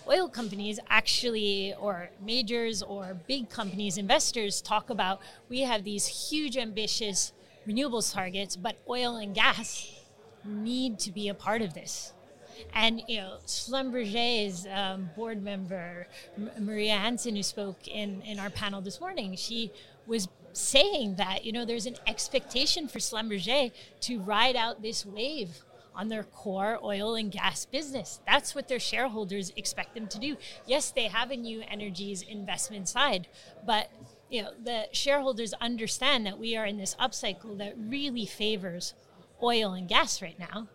oil 0.08 0.28
companies 0.28 0.78
actually, 0.88 1.74
or 1.80 2.10
majors 2.24 2.82
or 2.82 3.16
big 3.26 3.48
companies, 3.48 3.98
investors 3.98 4.60
talk 4.60 4.90
about 4.90 5.20
we 5.48 5.60
have 5.60 5.84
these 5.84 6.06
huge 6.06 6.56
ambitious 6.56 7.32
renewables 7.66 8.12
targets, 8.12 8.56
but 8.56 8.76
oil 8.88 9.16
and 9.16 9.34
gas 9.34 9.92
need 10.44 10.98
to 10.98 11.12
be 11.12 11.28
a 11.28 11.34
part 11.34 11.62
of 11.62 11.74
this. 11.74 12.12
And 12.74 13.02
you 13.08 13.18
know, 13.18 13.38
Schlumberger's 13.46 14.66
um, 14.66 15.10
board 15.16 15.42
member 15.42 16.06
Maria 16.58 16.96
Hanssen, 16.96 17.36
who 17.36 17.42
spoke 17.42 17.88
in 17.88 18.22
in 18.22 18.38
our 18.38 18.50
panel 18.50 18.80
this 18.80 19.00
morning, 19.00 19.36
she 19.36 19.70
was 20.06 20.28
saying 20.52 21.16
that 21.16 21.44
you 21.44 21.52
know 21.52 21.64
there's 21.64 21.86
an 21.86 21.96
expectation 22.06 22.88
for 22.88 22.98
Schlumberger 22.98 23.72
to 24.00 24.20
ride 24.20 24.56
out 24.56 24.82
this 24.82 25.04
wave 25.06 25.62
on 25.94 26.08
their 26.08 26.22
core 26.22 26.78
oil 26.82 27.14
and 27.14 27.30
gas 27.30 27.64
business. 27.64 28.20
That's 28.26 28.54
what 28.54 28.68
their 28.68 28.80
shareholders 28.80 29.52
expect 29.56 29.94
them 29.94 30.06
to 30.08 30.18
do. 30.18 30.36
Yes, 30.66 30.90
they 30.90 31.04
have 31.04 31.30
a 31.30 31.36
new 31.36 31.62
energies 31.68 32.22
investment 32.22 32.88
side, 32.88 33.28
but 33.66 33.90
you 34.30 34.42
know 34.42 34.50
the 34.62 34.88
shareholders 34.92 35.52
understand 35.54 36.26
that 36.26 36.38
we 36.38 36.56
are 36.56 36.64
in 36.64 36.78
this 36.78 36.94
upcycle 36.96 37.58
that 37.58 37.74
really 37.76 38.26
favors 38.26 38.94
oil 39.42 39.72
and 39.72 39.88
gas 39.88 40.22
right 40.22 40.38
now. 40.38 40.68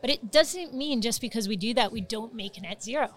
But 0.00 0.10
it 0.10 0.32
doesn't 0.32 0.74
mean 0.74 1.00
just 1.00 1.20
because 1.20 1.48
we 1.48 1.56
do 1.56 1.74
that, 1.74 1.92
we 1.92 2.00
don't 2.00 2.34
make 2.34 2.60
net 2.60 2.82
zero. 2.82 3.14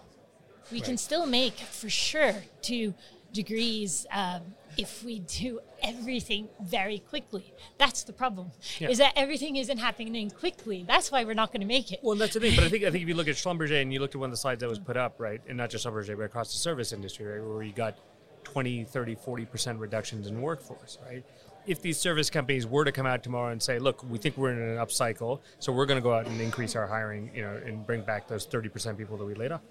We 0.70 0.80
can 0.80 0.96
still 0.96 1.26
make 1.26 1.54
for 1.54 1.88
sure 1.88 2.34
two 2.62 2.94
degrees 3.32 4.06
um, 4.10 4.42
if 4.76 5.02
we 5.04 5.20
do 5.20 5.60
everything 5.82 6.48
very 6.60 6.98
quickly. 6.98 7.54
That's 7.78 8.02
the 8.02 8.12
problem. 8.12 8.50
Yeah. 8.78 8.90
Is 8.90 8.98
that 8.98 9.12
everything 9.16 9.56
isn't 9.56 9.78
happening 9.78 10.30
quickly. 10.30 10.84
That's 10.86 11.10
why 11.10 11.24
we're 11.24 11.34
not 11.34 11.52
going 11.52 11.62
to 11.62 11.66
make 11.66 11.92
it. 11.92 12.00
Well, 12.02 12.16
that's 12.16 12.34
the 12.34 12.40
thing. 12.40 12.54
But 12.54 12.64
I 12.64 12.68
think 12.68 12.84
I 12.84 12.90
think 12.90 13.02
if 13.02 13.08
you 13.08 13.14
look 13.14 13.28
at 13.28 13.36
Schlumberger 13.36 13.80
and 13.80 13.92
you 13.92 14.00
looked 14.00 14.14
at 14.14 14.20
one 14.20 14.28
of 14.28 14.32
the 14.32 14.38
slides 14.38 14.60
that 14.60 14.68
was 14.68 14.78
put 14.78 14.96
up, 14.96 15.16
right, 15.18 15.40
and 15.48 15.56
not 15.56 15.70
just 15.70 15.86
Schlumberger, 15.86 16.16
but 16.16 16.24
across 16.24 16.52
the 16.52 16.58
service 16.58 16.92
industry, 16.92 17.26
right, 17.26 17.46
where 17.46 17.62
you 17.62 17.72
got 17.72 17.98
20, 18.44 18.84
30, 18.84 19.16
40% 19.16 19.80
reductions 19.80 20.26
in 20.26 20.40
workforce, 20.40 20.98
right? 21.06 21.24
If 21.66 21.82
these 21.82 21.98
service 21.98 22.30
companies 22.30 22.64
were 22.64 22.84
to 22.84 22.92
come 22.92 23.06
out 23.06 23.24
tomorrow 23.24 23.50
and 23.50 23.60
say, 23.60 23.80
look, 23.80 24.04
we 24.08 24.18
think 24.18 24.36
we're 24.36 24.52
in 24.52 24.58
an 24.58 24.76
upcycle, 24.76 25.40
so 25.58 25.72
we're 25.72 25.86
going 25.86 25.98
to 25.98 26.02
go 26.02 26.14
out 26.14 26.26
and 26.26 26.40
increase 26.40 26.76
our 26.76 26.86
hiring, 26.86 27.30
you 27.34 27.42
know, 27.42 27.60
and 27.66 27.84
bring 27.84 28.02
back 28.02 28.28
those 28.28 28.46
30% 28.46 28.96
people 28.96 29.16
that 29.16 29.24
we 29.24 29.34
laid 29.34 29.50
off, 29.50 29.62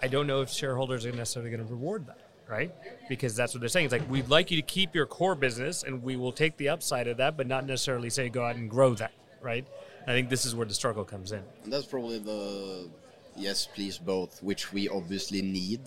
I 0.00 0.06
don't 0.06 0.28
know 0.28 0.40
if 0.40 0.50
shareholders 0.50 1.04
are 1.04 1.10
necessarily 1.10 1.50
going 1.50 1.66
to 1.66 1.72
reward 1.72 2.06
that, 2.06 2.18
right? 2.48 2.74
Because 3.08 3.34
that's 3.34 3.54
what 3.54 3.60
they're 3.60 3.68
saying. 3.68 3.86
It's 3.86 3.92
like, 3.92 4.08
we'd 4.10 4.28
like 4.28 4.50
you 4.50 4.56
to 4.56 4.62
keep 4.62 4.94
your 4.94 5.06
core 5.06 5.34
business 5.34 5.82
and 5.82 6.02
we 6.02 6.16
will 6.16 6.32
take 6.32 6.56
the 6.56 6.68
upside 6.68 7.08
of 7.08 7.16
that, 7.18 7.36
but 7.36 7.46
not 7.46 7.66
necessarily 7.66 8.10
say 8.10 8.28
go 8.28 8.44
out 8.44 8.56
and 8.56 8.68
grow 8.68 8.94
that, 8.94 9.12
right? 9.42 9.66
I 10.06 10.10
think 10.10 10.28
this 10.28 10.44
is 10.44 10.54
where 10.54 10.66
the 10.66 10.74
struggle 10.74 11.04
comes 11.04 11.32
in. 11.32 11.42
And 11.64 11.72
that's 11.72 11.86
probably 11.86 12.18
the 12.18 12.88
yes, 13.36 13.66
please 13.66 13.98
both, 13.98 14.42
which 14.42 14.72
we 14.72 14.88
obviously 14.88 15.42
need 15.42 15.80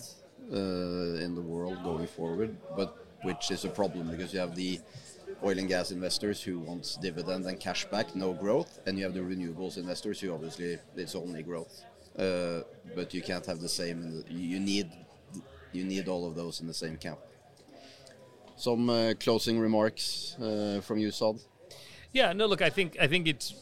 uh, 0.52 0.56
in 1.24 1.34
the 1.34 1.40
world 1.40 1.82
going 1.84 2.06
forward, 2.06 2.56
but 2.76 2.96
which 3.22 3.50
is 3.50 3.64
a 3.64 3.68
problem 3.68 4.10
because 4.10 4.32
you 4.32 4.40
have 4.40 4.54
the 4.54 4.80
oil 5.44 5.58
and 5.58 5.68
gas 5.68 5.90
investors 5.90 6.42
who 6.42 6.58
wants 6.58 6.96
dividend 6.96 7.46
and 7.46 7.60
cash 7.60 7.84
back, 7.86 8.14
no 8.16 8.32
growth, 8.32 8.80
and 8.86 8.98
you 8.98 9.04
have 9.04 9.14
the 9.14 9.20
renewables 9.20 9.76
investors 9.76 10.20
who 10.20 10.32
obviously 10.32 10.78
it's 10.96 11.14
only 11.14 11.42
growth. 11.42 11.84
Uh, 12.18 12.62
but 12.96 13.14
you 13.14 13.22
can't 13.22 13.46
have 13.46 13.60
the 13.60 13.68
same. 13.68 14.24
You 14.28 14.58
need 14.58 14.90
you 15.72 15.84
need 15.84 16.08
all 16.08 16.26
of 16.26 16.34
those 16.34 16.60
in 16.60 16.66
the 16.66 16.74
same 16.74 16.96
camp. 16.96 17.18
Some 18.56 18.90
uh, 18.90 19.14
closing 19.20 19.58
remarks 19.58 20.36
uh, 20.40 20.80
from 20.82 20.98
you, 20.98 21.10
Saad. 21.10 21.38
Yeah, 22.12 22.32
no, 22.32 22.46
look, 22.46 22.62
I 22.62 22.70
think 22.70 22.96
I 23.00 23.06
think 23.06 23.28
it's 23.28 23.54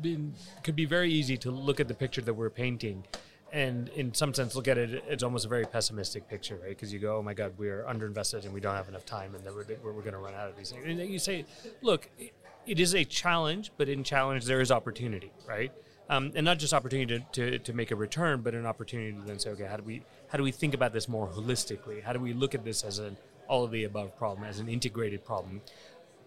been 0.00 0.34
could 0.62 0.76
be 0.76 0.84
very 0.84 1.10
easy 1.10 1.36
to 1.38 1.50
look 1.50 1.80
at 1.80 1.88
the 1.88 1.94
picture 1.94 2.20
that 2.20 2.34
we're 2.34 2.50
painting, 2.50 3.04
and 3.52 3.88
in 3.90 4.14
some 4.14 4.34
sense 4.34 4.54
look 4.54 4.68
at 4.68 4.78
it. 4.78 5.02
It's 5.08 5.22
almost 5.22 5.46
a 5.46 5.48
very 5.48 5.64
pessimistic 5.64 6.28
picture, 6.28 6.56
right? 6.62 6.68
Because 6.68 6.92
you 6.92 6.98
go, 7.00 7.16
oh 7.16 7.22
my 7.22 7.34
God, 7.34 7.54
we're 7.58 7.82
underinvested 7.84 8.44
and 8.44 8.52
we 8.52 8.60
don't 8.60 8.74
have 8.74 8.88
enough 8.88 9.04
time, 9.04 9.34
and 9.34 9.44
we're, 9.44 9.64
we're, 9.82 10.02
going 10.02 10.12
to 10.12 10.18
run 10.18 10.34
out 10.34 10.48
of 10.48 10.56
these 10.56 10.70
things. 10.70 10.84
And 10.86 11.00
you 11.10 11.18
say, 11.18 11.44
look, 11.82 12.08
it- 12.18 12.32
it 12.66 12.80
is 12.80 12.94
a 12.94 13.04
challenge, 13.04 13.70
but 13.76 13.88
in 13.88 14.02
challenge 14.02 14.44
there 14.44 14.60
is 14.60 14.70
opportunity, 14.70 15.32
right? 15.46 15.72
Um, 16.08 16.32
and 16.34 16.44
not 16.44 16.58
just 16.58 16.72
opportunity 16.72 17.24
to, 17.32 17.50
to, 17.50 17.58
to 17.60 17.72
make 17.72 17.90
a 17.90 17.96
return, 17.96 18.42
but 18.42 18.54
an 18.54 18.66
opportunity 18.66 19.12
to 19.12 19.20
then 19.24 19.38
say, 19.38 19.50
okay, 19.50 19.64
how 19.66 19.76
do 19.76 19.82
we 19.82 20.02
how 20.28 20.38
do 20.38 20.44
we 20.44 20.52
think 20.52 20.74
about 20.74 20.92
this 20.92 21.08
more 21.08 21.28
holistically? 21.28 22.02
How 22.02 22.12
do 22.12 22.20
we 22.20 22.32
look 22.32 22.54
at 22.54 22.64
this 22.64 22.82
as 22.82 22.98
an 22.98 23.16
all 23.48 23.64
of 23.64 23.70
the 23.70 23.84
above 23.84 24.16
problem, 24.16 24.46
as 24.46 24.58
an 24.58 24.68
integrated 24.68 25.24
problem? 25.24 25.60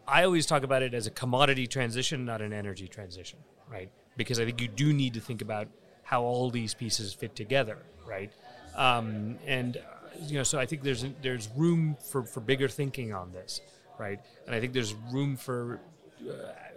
I 0.08 0.24
always 0.24 0.46
talk 0.46 0.64
about 0.64 0.82
it 0.82 0.94
as 0.94 1.06
a 1.06 1.12
commodity 1.12 1.68
transition, 1.68 2.26
not 2.26 2.42
an 2.42 2.54
energy 2.54 2.88
transition, 2.88 3.40
right? 3.70 3.90
Because 4.18 4.40
I 4.40 4.46
think 4.46 4.62
you 4.62 4.68
do 4.68 4.92
need 4.94 5.14
to 5.14 5.20
think 5.20 5.42
about 5.42 5.68
how 6.04 6.24
all 6.24 6.50
these 6.50 6.74
pieces 6.74 7.14
fit 7.14 7.36
together, 7.36 7.78
right? 8.08 8.32
Um, 8.76 9.38
and 9.46 9.78
you 10.22 10.38
know, 10.38 10.44
so 10.44 10.60
I 10.60 10.66
think 10.66 10.82
there's 10.82 11.06
there's 11.22 11.50
room 11.56 11.96
for, 12.10 12.24
for 12.24 12.40
bigger 12.40 12.68
thinking 12.68 13.14
on 13.14 13.32
this, 13.32 13.62
right? 14.00 14.20
And 14.48 14.56
I 14.56 14.60
think 14.60 14.74
there's 14.74 14.96
room 15.12 15.36
for 15.36 15.80
uh, 16.22 16.34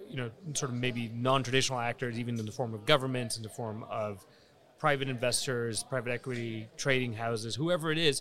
you 0.08 0.16
know 0.16 0.30
sort 0.54 0.70
of 0.70 0.76
maybe 0.76 1.10
non-traditional 1.14 1.78
actors, 1.78 2.18
even 2.18 2.38
in 2.38 2.44
the 2.44 2.52
form 2.52 2.74
of 2.74 2.84
governments, 2.84 3.36
in 3.36 3.42
the 3.42 3.48
form 3.48 3.84
of 3.90 4.24
private 4.82 5.08
investors, 5.08 5.84
private 5.84 6.10
equity, 6.10 6.66
trading 6.76 7.12
houses, 7.12 7.54
whoever 7.54 7.92
it 7.92 7.98
is, 7.98 8.20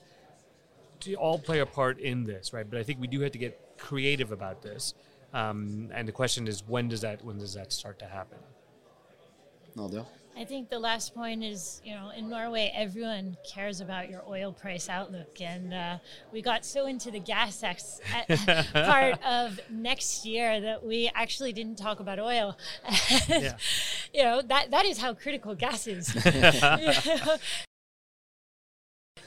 to 0.99 1.15
all 1.15 1.39
play 1.39 1.57
a 1.57 1.65
part 1.65 1.97
in 1.99 2.23
this, 2.23 2.53
right? 2.53 2.69
But 2.69 2.77
I 2.77 2.83
think 2.83 3.01
we 3.01 3.07
do 3.07 3.19
have 3.21 3.31
to 3.31 3.39
get 3.39 3.59
creative 3.79 4.31
about 4.31 4.61
this. 4.61 4.93
Um, 5.33 5.89
and 5.91 6.07
the 6.07 6.11
question 6.11 6.47
is, 6.47 6.63
when 6.67 6.87
does 6.87 7.01
that 7.01 7.25
when 7.25 7.39
does 7.39 7.55
that 7.55 7.73
start 7.73 7.97
to 7.97 8.05
happen? 8.05 8.37
Nadia. 9.75 10.05
I 10.37 10.45
think 10.45 10.69
the 10.69 10.79
last 10.79 11.13
point 11.13 11.43
is, 11.43 11.81
you 11.83 11.93
know, 11.93 12.09
in 12.15 12.29
Norway, 12.29 12.71
everyone 12.75 13.37
cares 13.47 13.81
about 13.81 14.09
your 14.09 14.23
oil 14.27 14.51
price 14.51 14.89
outlook, 14.89 15.39
and 15.41 15.73
uh, 15.73 15.97
we 16.31 16.41
got 16.41 16.65
so 16.65 16.87
into 16.87 17.11
the 17.11 17.19
gas 17.19 17.61
ex- 17.63 17.99
part 18.73 19.21
of 19.23 19.59
next 19.69 20.25
year 20.25 20.59
that 20.61 20.83
we 20.85 21.11
actually 21.13 21.53
didn't 21.53 21.77
talk 21.77 21.99
about 21.99 22.19
oil. 22.19 22.57
And, 22.85 22.97
Yeah. 23.43 23.57
You 24.13 24.23
know 24.23 24.41
that 24.41 24.71
that 24.71 24.85
is 24.85 24.97
how 24.97 25.13
critical 25.13 25.55
gas 25.55 25.87
is. 25.87 26.07
Traffic 26.11 27.39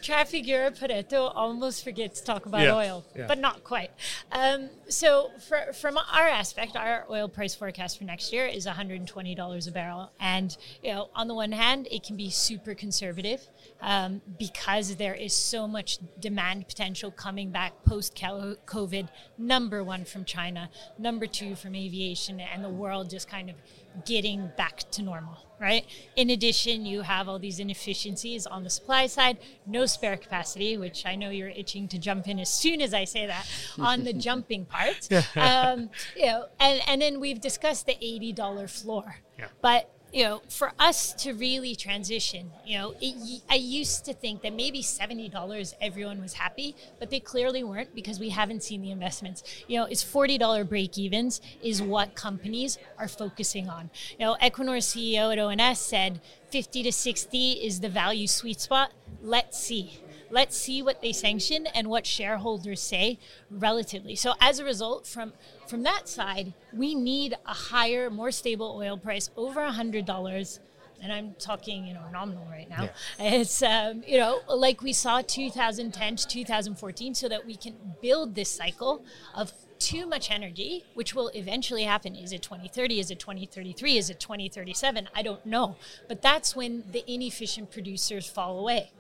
Europe 0.09 0.77
Pareto 0.77 1.33
almost 1.35 1.85
forgets 1.85 2.21
to 2.21 2.27
talk 2.27 2.47
about 2.47 2.63
Yeah, 2.63 2.75
oil, 2.77 3.05
yeah. 3.17 3.27
but 3.27 3.39
not 3.39 3.65
quite. 3.65 3.91
Um, 4.33 4.69
so, 4.89 5.31
for, 5.49 5.73
from 5.73 5.97
our 5.97 6.29
aspect, 6.29 6.77
our 6.77 7.05
oil 7.11 7.29
price 7.29 7.55
forecast 7.55 7.99
for 7.99 8.05
next 8.05 8.33
year 8.33 8.47
is 8.47 8.67
$120 8.67 9.69
a 9.69 9.71
barrel. 9.71 10.11
And, 10.21 10.57
you 10.83 10.93
know, 10.93 11.09
on 11.15 11.29
the 11.29 11.35
one 11.35 11.53
hand, 11.53 11.89
it 11.91 12.03
can 12.03 12.17
be 12.17 12.31
super 12.31 12.75
conservative 12.75 13.47
um, 13.81 14.21
because 14.39 14.97
there 14.97 15.15
is 15.15 15.33
so 15.33 15.67
much 15.67 15.99
demand 16.21 16.69
potential 16.69 17.11
coming 17.11 17.51
back 17.51 17.73
post 17.85 18.15
COVID. 18.17 19.09
Number 19.39 19.83
one 19.83 20.05
from 20.05 20.25
China, 20.25 20.71
number 20.99 21.27
two 21.27 21.55
from 21.57 21.75
aviation, 21.75 22.41
and 22.41 22.65
the 22.65 22.69
world 22.69 23.11
just 23.11 23.29
kind 23.29 23.51
of 23.51 23.57
getting 24.05 24.51
back 24.57 24.91
to 24.93 25.03
normal, 25.03 25.39
right? 25.61 25.87
In 26.17 26.31
addition, 26.31 26.85
you 26.85 27.03
have 27.03 27.29
all 27.29 27.39
these 27.39 27.61
inefficiencies 27.61 28.47
on 28.47 28.65
the 28.65 28.71
supply 28.71 29.07
side, 29.07 29.39
no 29.67 29.87
spare 29.87 30.17
capacity, 30.17 30.77
which 30.77 31.07
I 31.07 31.15
know 31.15 31.31
you're 31.31 31.49
itching 31.49 31.89
to 31.89 31.99
jump 31.99 32.29
in 32.29 32.39
as 32.39 32.53
soon 32.53 32.81
as 32.81 32.93
I 32.93 33.05
say 33.05 33.27
that 33.27 33.47
on 33.79 34.05
the 34.05 34.13
jumping 34.27 34.65
part. 34.65 35.09
Um, 35.37 35.91
you 36.17 36.27
know, 36.27 36.47
and, 36.59 36.81
and 36.87 37.01
then 37.01 37.21
we've 37.21 37.41
discussed 37.41 37.87
the 37.87 37.95
$80 37.95 38.69
floor. 38.71 39.17
Yeah. 39.39 39.47
But 39.63 39.91
you 40.15 40.23
know, 40.23 40.43
for 40.49 40.71
us 40.79 41.13
to 41.13 41.33
really 41.33 41.75
transition, 41.75 42.53
you 42.65 42.79
know, 42.79 42.95
it, 43.01 43.43
I 43.51 43.57
used 43.57 44.05
to 44.05 44.15
think 44.15 44.43
that 44.43 44.53
maybe 44.53 44.81
$70 44.81 45.75
everyone 45.81 46.21
was 46.21 46.35
happy, 46.35 46.77
but 47.01 47.11
they 47.11 47.19
clearly 47.19 47.65
weren't 47.65 47.93
because 47.97 48.21
we 48.21 48.29
haven't 48.29 48.63
seen 48.63 48.81
the 48.81 48.93
investments. 48.93 49.43
You 49.67 49.81
know, 49.81 49.87
it's 49.87 50.05
$40 50.05 50.69
break 50.69 50.97
evens 50.97 51.41
is 51.65 51.83
what 51.83 52.15
companies 52.15 52.79
are 52.97 53.09
focusing 53.09 53.69
on. 53.69 53.91
You 54.17 54.27
know, 54.27 54.37
Equinor's 54.41 54.87
CEO 54.87 55.33
at 55.33 55.39
ONS 55.41 55.81
said 55.81 56.21
50 56.51 56.85
to 56.85 56.93
60 56.93 57.53
is 57.53 57.81
the 57.81 57.89
value 57.89 58.29
sweet 58.29 58.61
spot. 58.61 58.93
Let's 59.21 59.59
see. 59.59 59.99
Let's 60.35 60.57
see 60.57 60.83
what 60.83 61.01
they 61.01 61.13
sanction 61.13 61.69
and 61.69 61.87
what 61.89 62.05
shareholders 62.07 62.81
say 62.81 63.21
relatively. 63.53 64.17
So 64.17 64.33
as 64.41 64.59
a 64.59 64.65
result, 64.65 65.07
from 65.07 65.33
from 65.69 65.85
that 65.85 66.09
side, 66.09 66.55
we 66.73 66.97
need 66.97 67.35
a 67.47 67.55
higher, 67.55 68.11
more 68.11 68.33
stable 68.33 68.75
oil 68.77 68.97
price 68.97 69.31
over 69.37 69.65
hundred 69.65 70.07
dollars. 70.07 70.59
And 71.01 71.13
I'm 71.13 71.35
talking, 71.39 71.87
you 71.87 71.95
know, 71.95 72.03
nominal 72.13 72.47
right 72.51 72.69
now. 72.69 72.89
It's, 73.19 73.63
um, 73.63 74.03
you 74.07 74.19
know, 74.19 74.41
like 74.49 74.83
we 74.83 74.93
saw 74.93 75.21
2010 75.21 76.17
to 76.17 76.27
2014, 76.27 77.15
so 77.15 77.29
that 77.29 77.47
we 77.47 77.55
can 77.55 77.75
build 78.03 78.35
this 78.35 78.51
cycle 78.51 79.05
of 79.37 79.53
too 79.79 80.05
much 80.07 80.31
energy, 80.33 80.85
which 80.95 81.15
will 81.15 81.29
eventually 81.35 81.85
happen. 81.85 82.17
Is 82.17 82.33
it 82.33 82.43
2030? 82.43 82.99
Is 82.99 83.11
it 83.11 83.21
2033? 83.21 83.99
Is 83.99 84.11
it 84.11 84.19
2037? 84.19 85.09
I 85.15 85.23
don't 85.23 85.45
know. 85.47 85.77
But 86.09 86.23
that's 86.23 86.57
when 86.57 86.85
the 86.91 87.05
inefficient 87.07 87.71
producers 87.71 88.27
fall 88.27 88.59
away. 88.59 88.91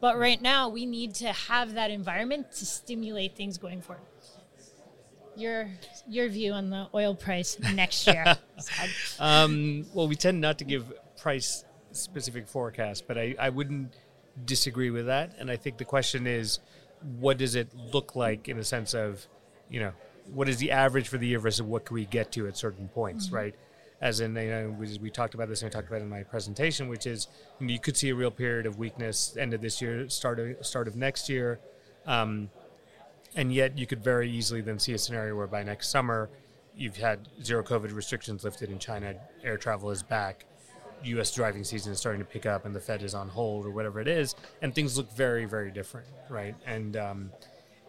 But 0.00 0.18
right 0.18 0.40
now, 0.40 0.68
we 0.68 0.86
need 0.86 1.14
to 1.16 1.32
have 1.32 1.74
that 1.74 1.90
environment 1.90 2.52
to 2.52 2.66
stimulate 2.66 3.34
things 3.36 3.58
going 3.58 3.82
forward. 3.82 4.04
Your 5.36 5.70
your 6.08 6.28
view 6.28 6.52
on 6.52 6.70
the 6.70 6.88
oil 6.94 7.14
price 7.14 7.58
next 7.74 8.06
year? 8.06 8.36
Um, 9.20 9.86
well, 9.94 10.08
we 10.08 10.16
tend 10.16 10.40
not 10.40 10.58
to 10.58 10.64
give 10.64 10.92
price 11.16 11.64
specific 11.92 12.48
forecasts, 12.48 13.00
but 13.00 13.16
I, 13.16 13.34
I 13.38 13.50
wouldn't 13.50 13.94
disagree 14.44 14.90
with 14.90 15.06
that. 15.06 15.32
And 15.38 15.50
I 15.50 15.56
think 15.56 15.78
the 15.78 15.84
question 15.84 16.26
is, 16.26 16.58
what 17.18 17.38
does 17.38 17.54
it 17.54 17.68
look 17.74 18.16
like 18.16 18.48
in 18.48 18.58
a 18.58 18.64
sense 18.64 18.94
of, 18.94 19.26
you 19.70 19.80
know, 19.80 19.92
what 20.32 20.48
is 20.48 20.58
the 20.58 20.72
average 20.72 21.08
for 21.08 21.18
the 21.18 21.26
year 21.26 21.38
versus 21.38 21.62
what 21.62 21.84
can 21.84 21.94
we 21.94 22.04
get 22.04 22.32
to 22.32 22.46
at 22.46 22.56
certain 22.56 22.88
points, 22.88 23.30
right? 23.30 23.54
As 24.00 24.20
in, 24.20 24.36
you 24.36 24.50
know, 24.50 24.76
we, 24.78 24.98
we 25.02 25.10
talked 25.10 25.34
about 25.34 25.48
this 25.48 25.62
and 25.62 25.70
I 25.70 25.72
talked 25.72 25.88
about 25.88 26.00
it 26.00 26.04
in 26.04 26.08
my 26.08 26.22
presentation, 26.22 26.88
which 26.88 27.06
is 27.06 27.26
you, 27.58 27.66
know, 27.66 27.72
you 27.72 27.80
could 27.80 27.96
see 27.96 28.10
a 28.10 28.14
real 28.14 28.30
period 28.30 28.64
of 28.66 28.78
weakness 28.78 29.36
end 29.36 29.54
of 29.54 29.60
this 29.60 29.82
year, 29.82 30.08
start 30.08 30.38
of, 30.38 30.64
start 30.64 30.86
of 30.86 30.94
next 30.94 31.28
year. 31.28 31.58
Um, 32.06 32.50
and 33.34 33.52
yet 33.52 33.76
you 33.78 33.86
could 33.86 34.02
very 34.02 34.30
easily 34.30 34.60
then 34.60 34.78
see 34.78 34.92
a 34.92 34.98
scenario 34.98 35.34
where 35.36 35.46
by 35.46 35.62
next 35.62 35.88
summer 35.88 36.30
you've 36.76 36.96
had 36.96 37.28
zero 37.42 37.62
covid 37.62 37.94
restrictions 37.94 38.44
lifted 38.44 38.70
in 38.70 38.78
china 38.78 39.14
air 39.44 39.56
travel 39.56 39.90
is 39.90 40.02
back 40.02 40.44
us 41.04 41.32
driving 41.32 41.62
season 41.62 41.92
is 41.92 41.98
starting 41.98 42.20
to 42.20 42.24
pick 42.24 42.46
up 42.46 42.64
and 42.64 42.74
the 42.74 42.80
fed 42.80 43.02
is 43.02 43.14
on 43.14 43.28
hold 43.28 43.66
or 43.66 43.70
whatever 43.70 44.00
it 44.00 44.08
is 44.08 44.34
and 44.62 44.74
things 44.74 44.96
look 44.96 45.10
very 45.12 45.44
very 45.44 45.70
different 45.70 46.06
right 46.28 46.54
and 46.66 46.96
um, 46.96 47.30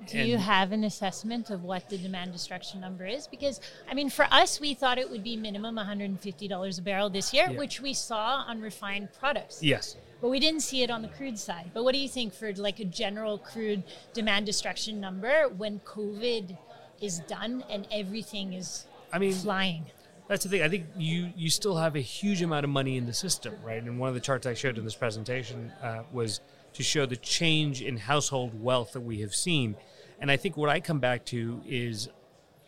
Do 0.08 0.18
and- 0.20 0.28
you 0.30 0.38
have 0.38 0.72
an 0.72 0.84
assessment 0.84 1.50
of 1.50 1.64
what 1.64 1.90
the 1.90 1.98
demand 1.98 2.32
destruction 2.32 2.80
number 2.82 3.06
is? 3.06 3.28
Because 3.28 3.60
I 3.90 3.94
mean, 3.94 4.10
for 4.10 4.26
us, 4.32 4.60
we 4.60 4.74
thought 4.74 4.98
it 4.98 5.10
would 5.10 5.24
be 5.24 5.36
minimum 5.36 5.76
$150 5.78 6.80
a 6.80 6.82
barrel 6.82 7.10
this 7.10 7.34
year, 7.34 7.48
Yeah. 7.50 7.58
which 7.58 7.82
we 7.82 7.94
saw 7.94 8.44
on 8.48 8.62
refined 8.62 9.10
products. 9.14 9.62
yes 9.64 9.96
But 10.22 10.30
we 10.30 10.40
didn't 10.40 10.62
see 10.62 10.84
it 10.84 10.90
on 10.90 11.02
the 11.02 11.08
crude 11.08 11.38
side. 11.40 11.72
But 11.74 11.84
what 11.84 11.94
do 11.94 12.00
you 12.00 12.10
think 12.10 12.34
for 12.34 12.52
like 12.54 12.80
a 12.80 12.86
general 12.86 13.38
crude 13.38 13.84
demand 14.14 14.46
destruction 14.46 15.00
number 15.00 15.48
when 15.50 15.80
COVID 15.82 16.58
is 17.02 17.20
done 17.28 17.64
and 17.70 17.88
everything 17.92 18.54
is 18.54 18.86
i 19.14 19.20
mean 19.20 19.34
flying? 19.34 19.86
That's 20.28 20.44
the 20.44 20.50
thing. 20.50 20.62
I 20.62 20.70
think 20.70 20.86
you 20.96 21.32
you 21.36 21.50
still 21.50 21.78
have 21.78 21.96
a 21.96 22.02
huge 22.02 22.42
amount 22.44 22.64
of 22.64 22.70
money 22.70 22.98
in 22.98 23.06
the 23.08 23.14
system, 23.14 23.56
right? 23.64 23.82
And 23.82 24.00
one 24.00 24.10
of 24.10 24.16
the 24.16 24.22
charts 24.22 24.46
I 24.46 24.54
showed 24.54 24.78
in 24.78 24.84
this 24.84 24.96
presentation 24.96 25.72
uh, 25.82 26.04
was 26.12 26.42
to 26.74 26.84
show 26.84 27.06
the 27.06 27.16
change 27.16 27.82
in 27.82 27.98
household 27.98 28.62
wealth 28.62 28.94
that 28.94 29.02
we 29.02 29.22
have 29.22 29.34
seen. 29.34 29.76
And 30.20 30.30
I 30.32 30.38
think 30.38 30.58
what 30.58 30.70
I 30.70 30.80
come 30.80 31.00
back 31.00 31.26
to 31.26 31.62
is 31.68 32.10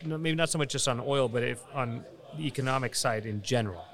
maybe 0.04 0.34
not 0.34 0.50
so 0.50 0.58
much 0.58 0.70
just 0.70 0.88
on 0.88 1.00
oil, 1.00 1.28
but 1.28 1.42
if 1.42 1.62
on 1.74 2.04
the 2.36 2.46
economic 2.46 2.94
side 2.94 3.26
in 3.26 3.42
general, 3.42 3.84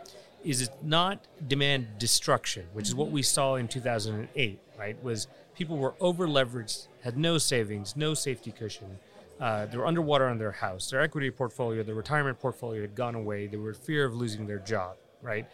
is 0.44 0.62
it 0.62 0.70
not 0.82 1.26
demand 1.46 1.98
destruction, 1.98 2.66
which 2.72 2.86
is 2.86 2.94
what 2.94 3.10
we 3.10 3.22
saw 3.22 3.56
in 3.56 3.68
2008, 3.68 4.60
right? 4.78 5.02
Was 5.02 5.26
people 5.54 5.76
were 5.76 5.94
over 6.00 6.26
leveraged, 6.26 6.86
had 7.02 7.18
no 7.18 7.38
savings, 7.38 7.96
no 7.96 8.14
safety 8.14 8.52
cushion. 8.52 8.98
Uh, 9.40 9.66
they 9.66 9.76
were 9.76 9.86
underwater 9.86 10.26
on 10.26 10.38
their 10.38 10.52
house. 10.52 10.90
Their 10.90 11.00
equity 11.00 11.30
portfolio, 11.30 11.82
their 11.82 11.94
retirement 11.94 12.40
portfolio 12.40 12.80
had 12.80 12.94
gone 12.94 13.14
away. 13.14 13.46
They 13.46 13.56
were 13.56 13.70
in 13.70 13.74
fear 13.74 14.04
of 14.04 14.14
losing 14.14 14.46
their 14.46 14.58
job, 14.58 14.96
right? 15.22 15.46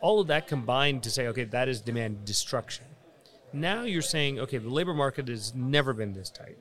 All 0.00 0.20
of 0.20 0.26
that 0.28 0.46
combined 0.46 1.02
to 1.04 1.10
say, 1.10 1.28
okay, 1.28 1.44
that 1.44 1.68
is 1.68 1.80
demand 1.80 2.24
destruction. 2.24 2.84
Now 3.52 3.82
you're 3.82 4.02
saying, 4.02 4.40
okay, 4.40 4.58
the 4.58 4.68
labor 4.68 4.94
market 4.94 5.28
has 5.28 5.54
never 5.54 5.92
been 5.92 6.12
this 6.12 6.30
tight. 6.30 6.56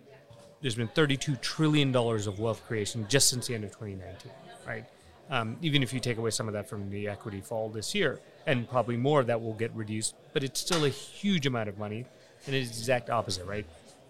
There's 0.62 0.76
been 0.76 0.90
32 0.90 1.38
trillion 1.38 1.92
dollars 1.92 2.28
of 2.28 2.40
wealth 2.40 2.62
creation 2.68 3.06
just 3.10 3.30
since 3.30 3.48
the 3.48 3.56
end 3.56 3.64
of 3.64 3.72
2019, 3.72 4.32
right? 4.68 4.86
Um, 5.30 5.58
even 5.62 5.82
if 5.82 5.94
you 5.94 6.00
take 6.00 6.18
away 6.18 6.30
some 6.30 6.48
of 6.48 6.54
that 6.54 6.68
from 6.68 6.90
the 6.90 7.08
equity 7.08 7.40
fall 7.42 7.70
this 7.70 7.96
year, 7.96 8.20
and 8.46 8.70
probably 8.70 8.98
more 8.98 9.22
of 9.22 9.28
that 9.28 9.42
will 9.42 9.54
get 9.54 9.72
reduced, 9.74 10.16
but 10.34 10.44
it's 10.44 10.60
still 10.60 10.86
a 10.86 10.90
huge 10.90 11.46
amount 11.46 11.70
of 11.70 11.78
money, 11.78 12.06
and 12.46 12.56
it's 12.56 12.72
the 12.72 12.78
exact 12.78 13.10
opposite, 13.10 13.46
right? 13.46 13.66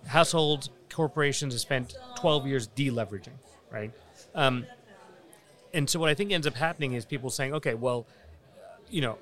Households, 0.08 0.70
corporations 0.92 1.54
have 1.54 1.62
spent 1.62 1.96
12 2.18 2.48
years 2.48 2.68
deleveraging, 2.70 3.38
right? 3.72 3.92
Um, 4.34 4.66
and 5.74 5.90
so 5.90 6.00
what 6.00 6.10
I 6.10 6.16
think 6.16 6.32
ends 6.32 6.48
up 6.48 6.56
happening 6.56 6.94
is 6.94 7.06
people 7.06 7.30
saying, 7.30 7.54
okay, 7.54 7.76
well, 7.76 8.08
you 8.90 9.02
know, 9.02 9.18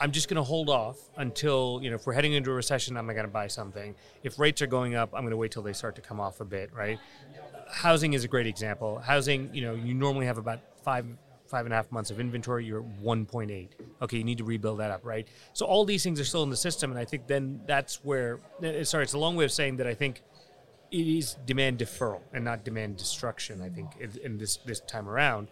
I'm 0.00 0.10
just 0.12 0.28
going 0.28 0.36
to 0.36 0.42
hold 0.42 0.68
off 0.68 0.98
until, 1.16 1.80
you 1.82 1.90
know, 1.90 1.96
if 1.96 2.06
we're 2.06 2.12
heading 2.12 2.32
into 2.32 2.50
a 2.50 2.54
recession, 2.54 2.96
I'm 2.96 3.06
going 3.06 3.16
to 3.22 3.28
buy 3.28 3.46
something. 3.46 3.94
If 4.22 4.38
rates 4.38 4.60
are 4.62 4.66
going 4.66 4.94
up, 4.94 5.10
I'm 5.14 5.22
going 5.22 5.30
to 5.30 5.36
wait 5.36 5.52
till 5.52 5.62
they 5.62 5.72
start 5.72 5.94
to 5.96 6.00
come 6.00 6.20
off 6.20 6.40
a 6.40 6.44
bit, 6.44 6.72
right? 6.74 6.98
Housing 7.70 8.12
is 8.12 8.24
a 8.24 8.28
great 8.28 8.46
example. 8.46 8.98
Housing, 8.98 9.48
you 9.54 9.62
know, 9.62 9.74
you 9.74 9.94
normally 9.94 10.26
have 10.26 10.38
about 10.38 10.60
five, 10.82 11.06
five 11.46 11.64
and 11.66 11.72
a 11.72 11.76
half 11.76 11.90
months 11.92 12.10
of 12.10 12.18
inventory. 12.20 12.64
You're 12.64 12.80
at 12.80 13.02
1.8. 13.02 13.68
Okay, 14.02 14.16
you 14.16 14.24
need 14.24 14.38
to 14.38 14.44
rebuild 14.44 14.80
that 14.80 14.90
up, 14.90 15.00
right? 15.04 15.26
So 15.52 15.66
all 15.66 15.84
these 15.84 16.02
things 16.02 16.18
are 16.20 16.24
still 16.24 16.42
in 16.42 16.50
the 16.50 16.56
system, 16.56 16.90
and 16.90 16.98
I 16.98 17.04
think 17.04 17.26
then 17.26 17.60
that's 17.66 18.04
where. 18.04 18.40
eh, 18.62 18.82
Sorry, 18.84 19.04
it's 19.04 19.12
a 19.12 19.18
long 19.18 19.36
way 19.36 19.44
of 19.44 19.52
saying 19.52 19.76
that 19.76 19.86
I 19.86 19.94
think 19.94 20.22
it 20.90 21.06
is 21.06 21.36
demand 21.46 21.78
deferral 21.78 22.20
and 22.34 22.44
not 22.44 22.64
demand 22.64 22.96
destruction. 22.98 23.62
I 23.62 23.68
think 23.70 23.92
in, 24.00 24.10
in 24.22 24.38
this 24.38 24.56
this 24.58 24.80
time 24.80 25.08
around, 25.08 25.48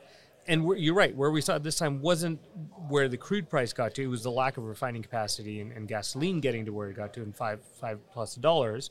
and 0.51 0.68
you're 0.78 0.94
right. 0.94 1.14
Where 1.14 1.30
we 1.30 1.40
saw 1.40 1.57
it 1.57 1.62
this 1.62 1.78
time 1.78 2.03
wasn't 2.03 2.40
where 2.88 3.09
the 3.09 3.16
crude 3.16 3.48
price 3.48 3.72
got 3.72 3.94
to. 3.94 4.03
It 4.03 4.09
was 4.09 4.24
the 4.24 4.32
lack 4.32 4.57
of 4.57 4.64
refining 4.64 5.01
capacity 5.01 5.61
and, 5.61 5.70
and 5.70 5.86
gasoline 5.86 6.40
getting 6.40 6.66
to 6.66 6.72
where 6.72 6.90
it 6.90 6.96
got 6.96 7.14
to 7.14 7.22
in 7.22 7.32
five 7.32 7.61
five 7.80 8.01
plus 8.12 8.34
dollars. 8.34 8.90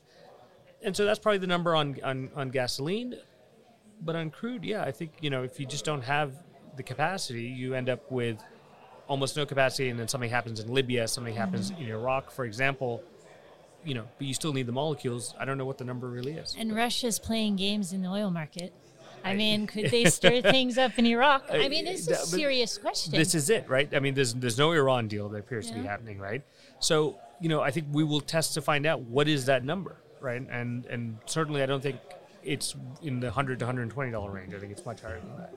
And 0.82 0.96
so 0.96 1.04
that's 1.04 1.18
probably 1.18 1.38
the 1.38 1.46
number 1.46 1.76
on, 1.76 1.98
on 2.02 2.30
on 2.34 2.48
gasoline. 2.48 3.14
But 4.02 4.16
on 4.16 4.30
crude, 4.30 4.64
yeah, 4.64 4.82
I 4.82 4.90
think 4.90 5.12
you 5.20 5.28
know 5.28 5.42
if 5.42 5.60
you 5.60 5.66
just 5.66 5.84
don't 5.84 6.02
have 6.02 6.32
the 6.76 6.82
capacity, 6.82 7.42
you 7.42 7.74
end 7.74 7.90
up 7.90 8.10
with 8.10 8.42
almost 9.06 9.36
no 9.36 9.44
capacity, 9.44 9.90
and 9.90 10.00
then 10.00 10.08
something 10.08 10.30
happens 10.30 10.60
in 10.60 10.72
Libya, 10.72 11.06
something 11.06 11.34
happens 11.34 11.70
mm-hmm. 11.70 11.82
in 11.82 11.88
Iraq, 11.90 12.30
for 12.30 12.46
example. 12.46 13.04
You 13.84 13.94
know, 13.94 14.06
but 14.18 14.26
you 14.26 14.34
still 14.34 14.52
need 14.52 14.66
the 14.66 14.72
molecules. 14.72 15.34
I 15.38 15.44
don't 15.44 15.56
know 15.58 15.64
what 15.64 15.78
the 15.78 15.84
number 15.84 16.08
really 16.08 16.32
is. 16.32 16.54
And 16.58 16.74
Russia's 16.74 17.18
playing 17.18 17.56
games 17.56 17.92
in 17.94 18.02
the 18.02 18.08
oil 18.08 18.30
market. 18.30 18.74
I 19.24 19.34
mean, 19.34 19.66
could 19.66 19.90
they 19.90 20.04
stir 20.06 20.42
things 20.42 20.78
up 20.78 20.98
in 20.98 21.06
Iraq? 21.06 21.44
I 21.50 21.68
mean, 21.68 21.86
it's 21.86 22.08
a 22.08 22.12
Uh, 22.14 22.24
serious 22.24 22.78
question. 22.78 23.12
This 23.12 23.34
is 23.34 23.50
it, 23.50 23.68
right? 23.68 23.88
I 23.94 24.00
mean, 24.00 24.14
there's 24.14 24.34
there's 24.34 24.58
no 24.58 24.72
Iran 24.72 25.08
deal 25.08 25.28
that 25.30 25.38
appears 25.38 25.68
to 25.70 25.74
be 25.74 25.82
happening, 25.82 26.18
right? 26.18 26.42
So 26.78 27.18
you 27.40 27.48
know, 27.48 27.60
I 27.62 27.70
think 27.70 27.86
we 27.92 28.04
will 28.04 28.20
test 28.20 28.54
to 28.54 28.60
find 28.62 28.84
out 28.86 29.00
what 29.02 29.26
is 29.28 29.46
that 29.46 29.64
number, 29.64 29.96
right? 30.20 30.42
And 30.50 30.86
and 30.86 31.18
certainly, 31.26 31.62
I 31.62 31.66
don't 31.66 31.82
think 31.82 31.98
it's 32.42 32.74
in 33.02 33.20
the 33.20 33.30
hundred 33.30 33.58
to 33.60 33.66
hundred 33.66 33.82
and 33.82 33.90
twenty 33.90 34.10
dollar 34.10 34.30
range. 34.30 34.54
I 34.54 34.58
think 34.58 34.72
it's 34.72 34.84
much 34.84 35.00
higher 35.02 35.20
than 35.20 35.36
that. 35.38 35.52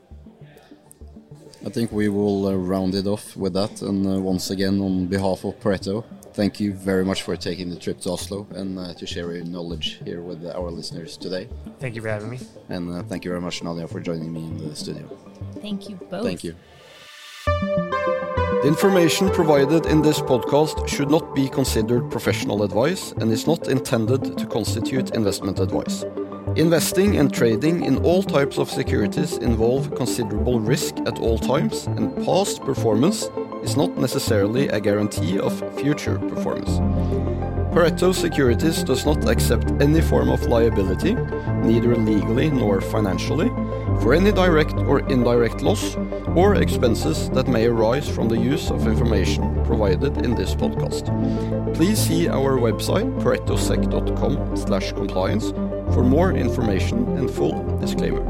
I 1.66 1.70
think 1.70 1.92
we 1.92 2.10
will 2.10 2.48
uh, 2.48 2.54
round 2.56 2.94
it 2.96 3.08
off 3.08 3.38
with 3.38 3.54
that. 3.54 3.82
And 3.82 4.06
uh, 4.06 4.20
once 4.20 4.50
again, 4.52 4.82
on 4.82 5.08
behalf 5.08 5.46
of 5.46 5.60
Pareto, 5.62 6.04
thank 6.34 6.60
you 6.60 6.74
very 6.74 7.06
much 7.06 7.22
for 7.22 7.36
taking 7.36 7.70
the 7.70 7.76
trip 7.76 8.00
to 8.02 8.12
Oslo 8.12 8.48
and 8.56 8.78
uh, 8.78 8.94
to 8.96 9.06
share 9.06 9.32
your 9.32 9.46
knowledge 9.46 10.00
here 10.04 10.22
with 10.22 10.46
our 10.46 10.70
listeners 10.72 11.18
today. 11.18 11.48
Thank 11.80 11.96
you 11.96 12.02
for 12.02 12.10
having 12.10 12.30
me. 12.30 12.40
And 12.70 12.92
uh, 12.92 13.04
thank 13.04 13.24
you 13.26 13.32
very 13.32 13.42
much, 13.42 13.64
Nadia, 13.64 13.88
for 13.88 14.00
joining 14.00 14.34
me 14.34 14.42
in 14.42 14.70
the 14.70 14.76
studio. 14.76 15.06
Thank 15.62 15.90
you 15.90 15.96
both. 15.96 16.24
Thank 16.24 16.44
you. 16.44 16.56
The 18.64 18.70
information 18.70 19.30
provided 19.30 19.88
in 19.88 20.02
this 20.02 20.22
podcast 20.22 20.88
should 20.88 21.10
not 21.10 21.36
be 21.36 21.50
considered 21.50 22.10
professional 22.10 22.64
advice 22.64 23.12
and 23.20 23.30
is 23.30 23.46
not 23.46 23.68
intended 23.68 24.38
to 24.38 24.46
constitute 24.46 25.12
investment 25.12 25.60
advice. 25.60 26.06
Investing 26.56 27.18
and 27.18 27.34
trading 27.34 27.84
in 27.84 27.98
all 28.06 28.24
types 28.24 28.58
of 28.58 28.70
securities 28.70 29.38
involve 29.38 29.94
considerable 29.96 30.60
risk 30.60 30.96
at 31.08 31.20
all 31.20 31.38
times, 31.38 31.88
and 31.88 32.16
past 32.24 32.62
performance 32.62 33.30
is 33.64 33.76
not 33.76 33.98
necessarily 33.98 34.68
a 34.70 34.80
guarantee 34.80 35.40
of 35.40 35.52
future 35.80 36.20
performance. 36.20 36.80
Pareto 37.74 38.14
Securities 38.14 38.84
does 38.84 39.04
not 39.06 39.28
accept 39.28 39.66
any 39.82 40.00
form 40.00 40.30
of 40.30 40.46
liability, 40.46 41.16
neither 41.64 41.96
legally 41.96 42.52
nor 42.52 42.80
financially, 42.82 43.50
for 44.00 44.14
any 44.14 44.32
direct 44.32 44.76
or 44.76 45.00
indirect 45.10 45.64
loss 45.64 45.98
or 46.36 46.54
expenses 46.56 47.32
that 47.32 47.48
may 47.48 47.66
arise 47.66 48.08
from 48.08 48.30
the 48.30 48.38
use 48.38 48.70
of 48.70 48.86
information 48.86 49.60
provided 49.66 50.24
in 50.24 50.36
this 50.36 50.54
podcast. 50.54 51.10
Please 51.74 51.98
see 51.98 52.30
our 52.30 52.60
website 52.60 53.10
paretosec.com/compliance 53.24 55.52
for 55.94 56.04
more 56.04 56.32
information 56.34 57.08
and 57.18 57.32
full 57.32 57.64
disclaimer. 57.80 58.22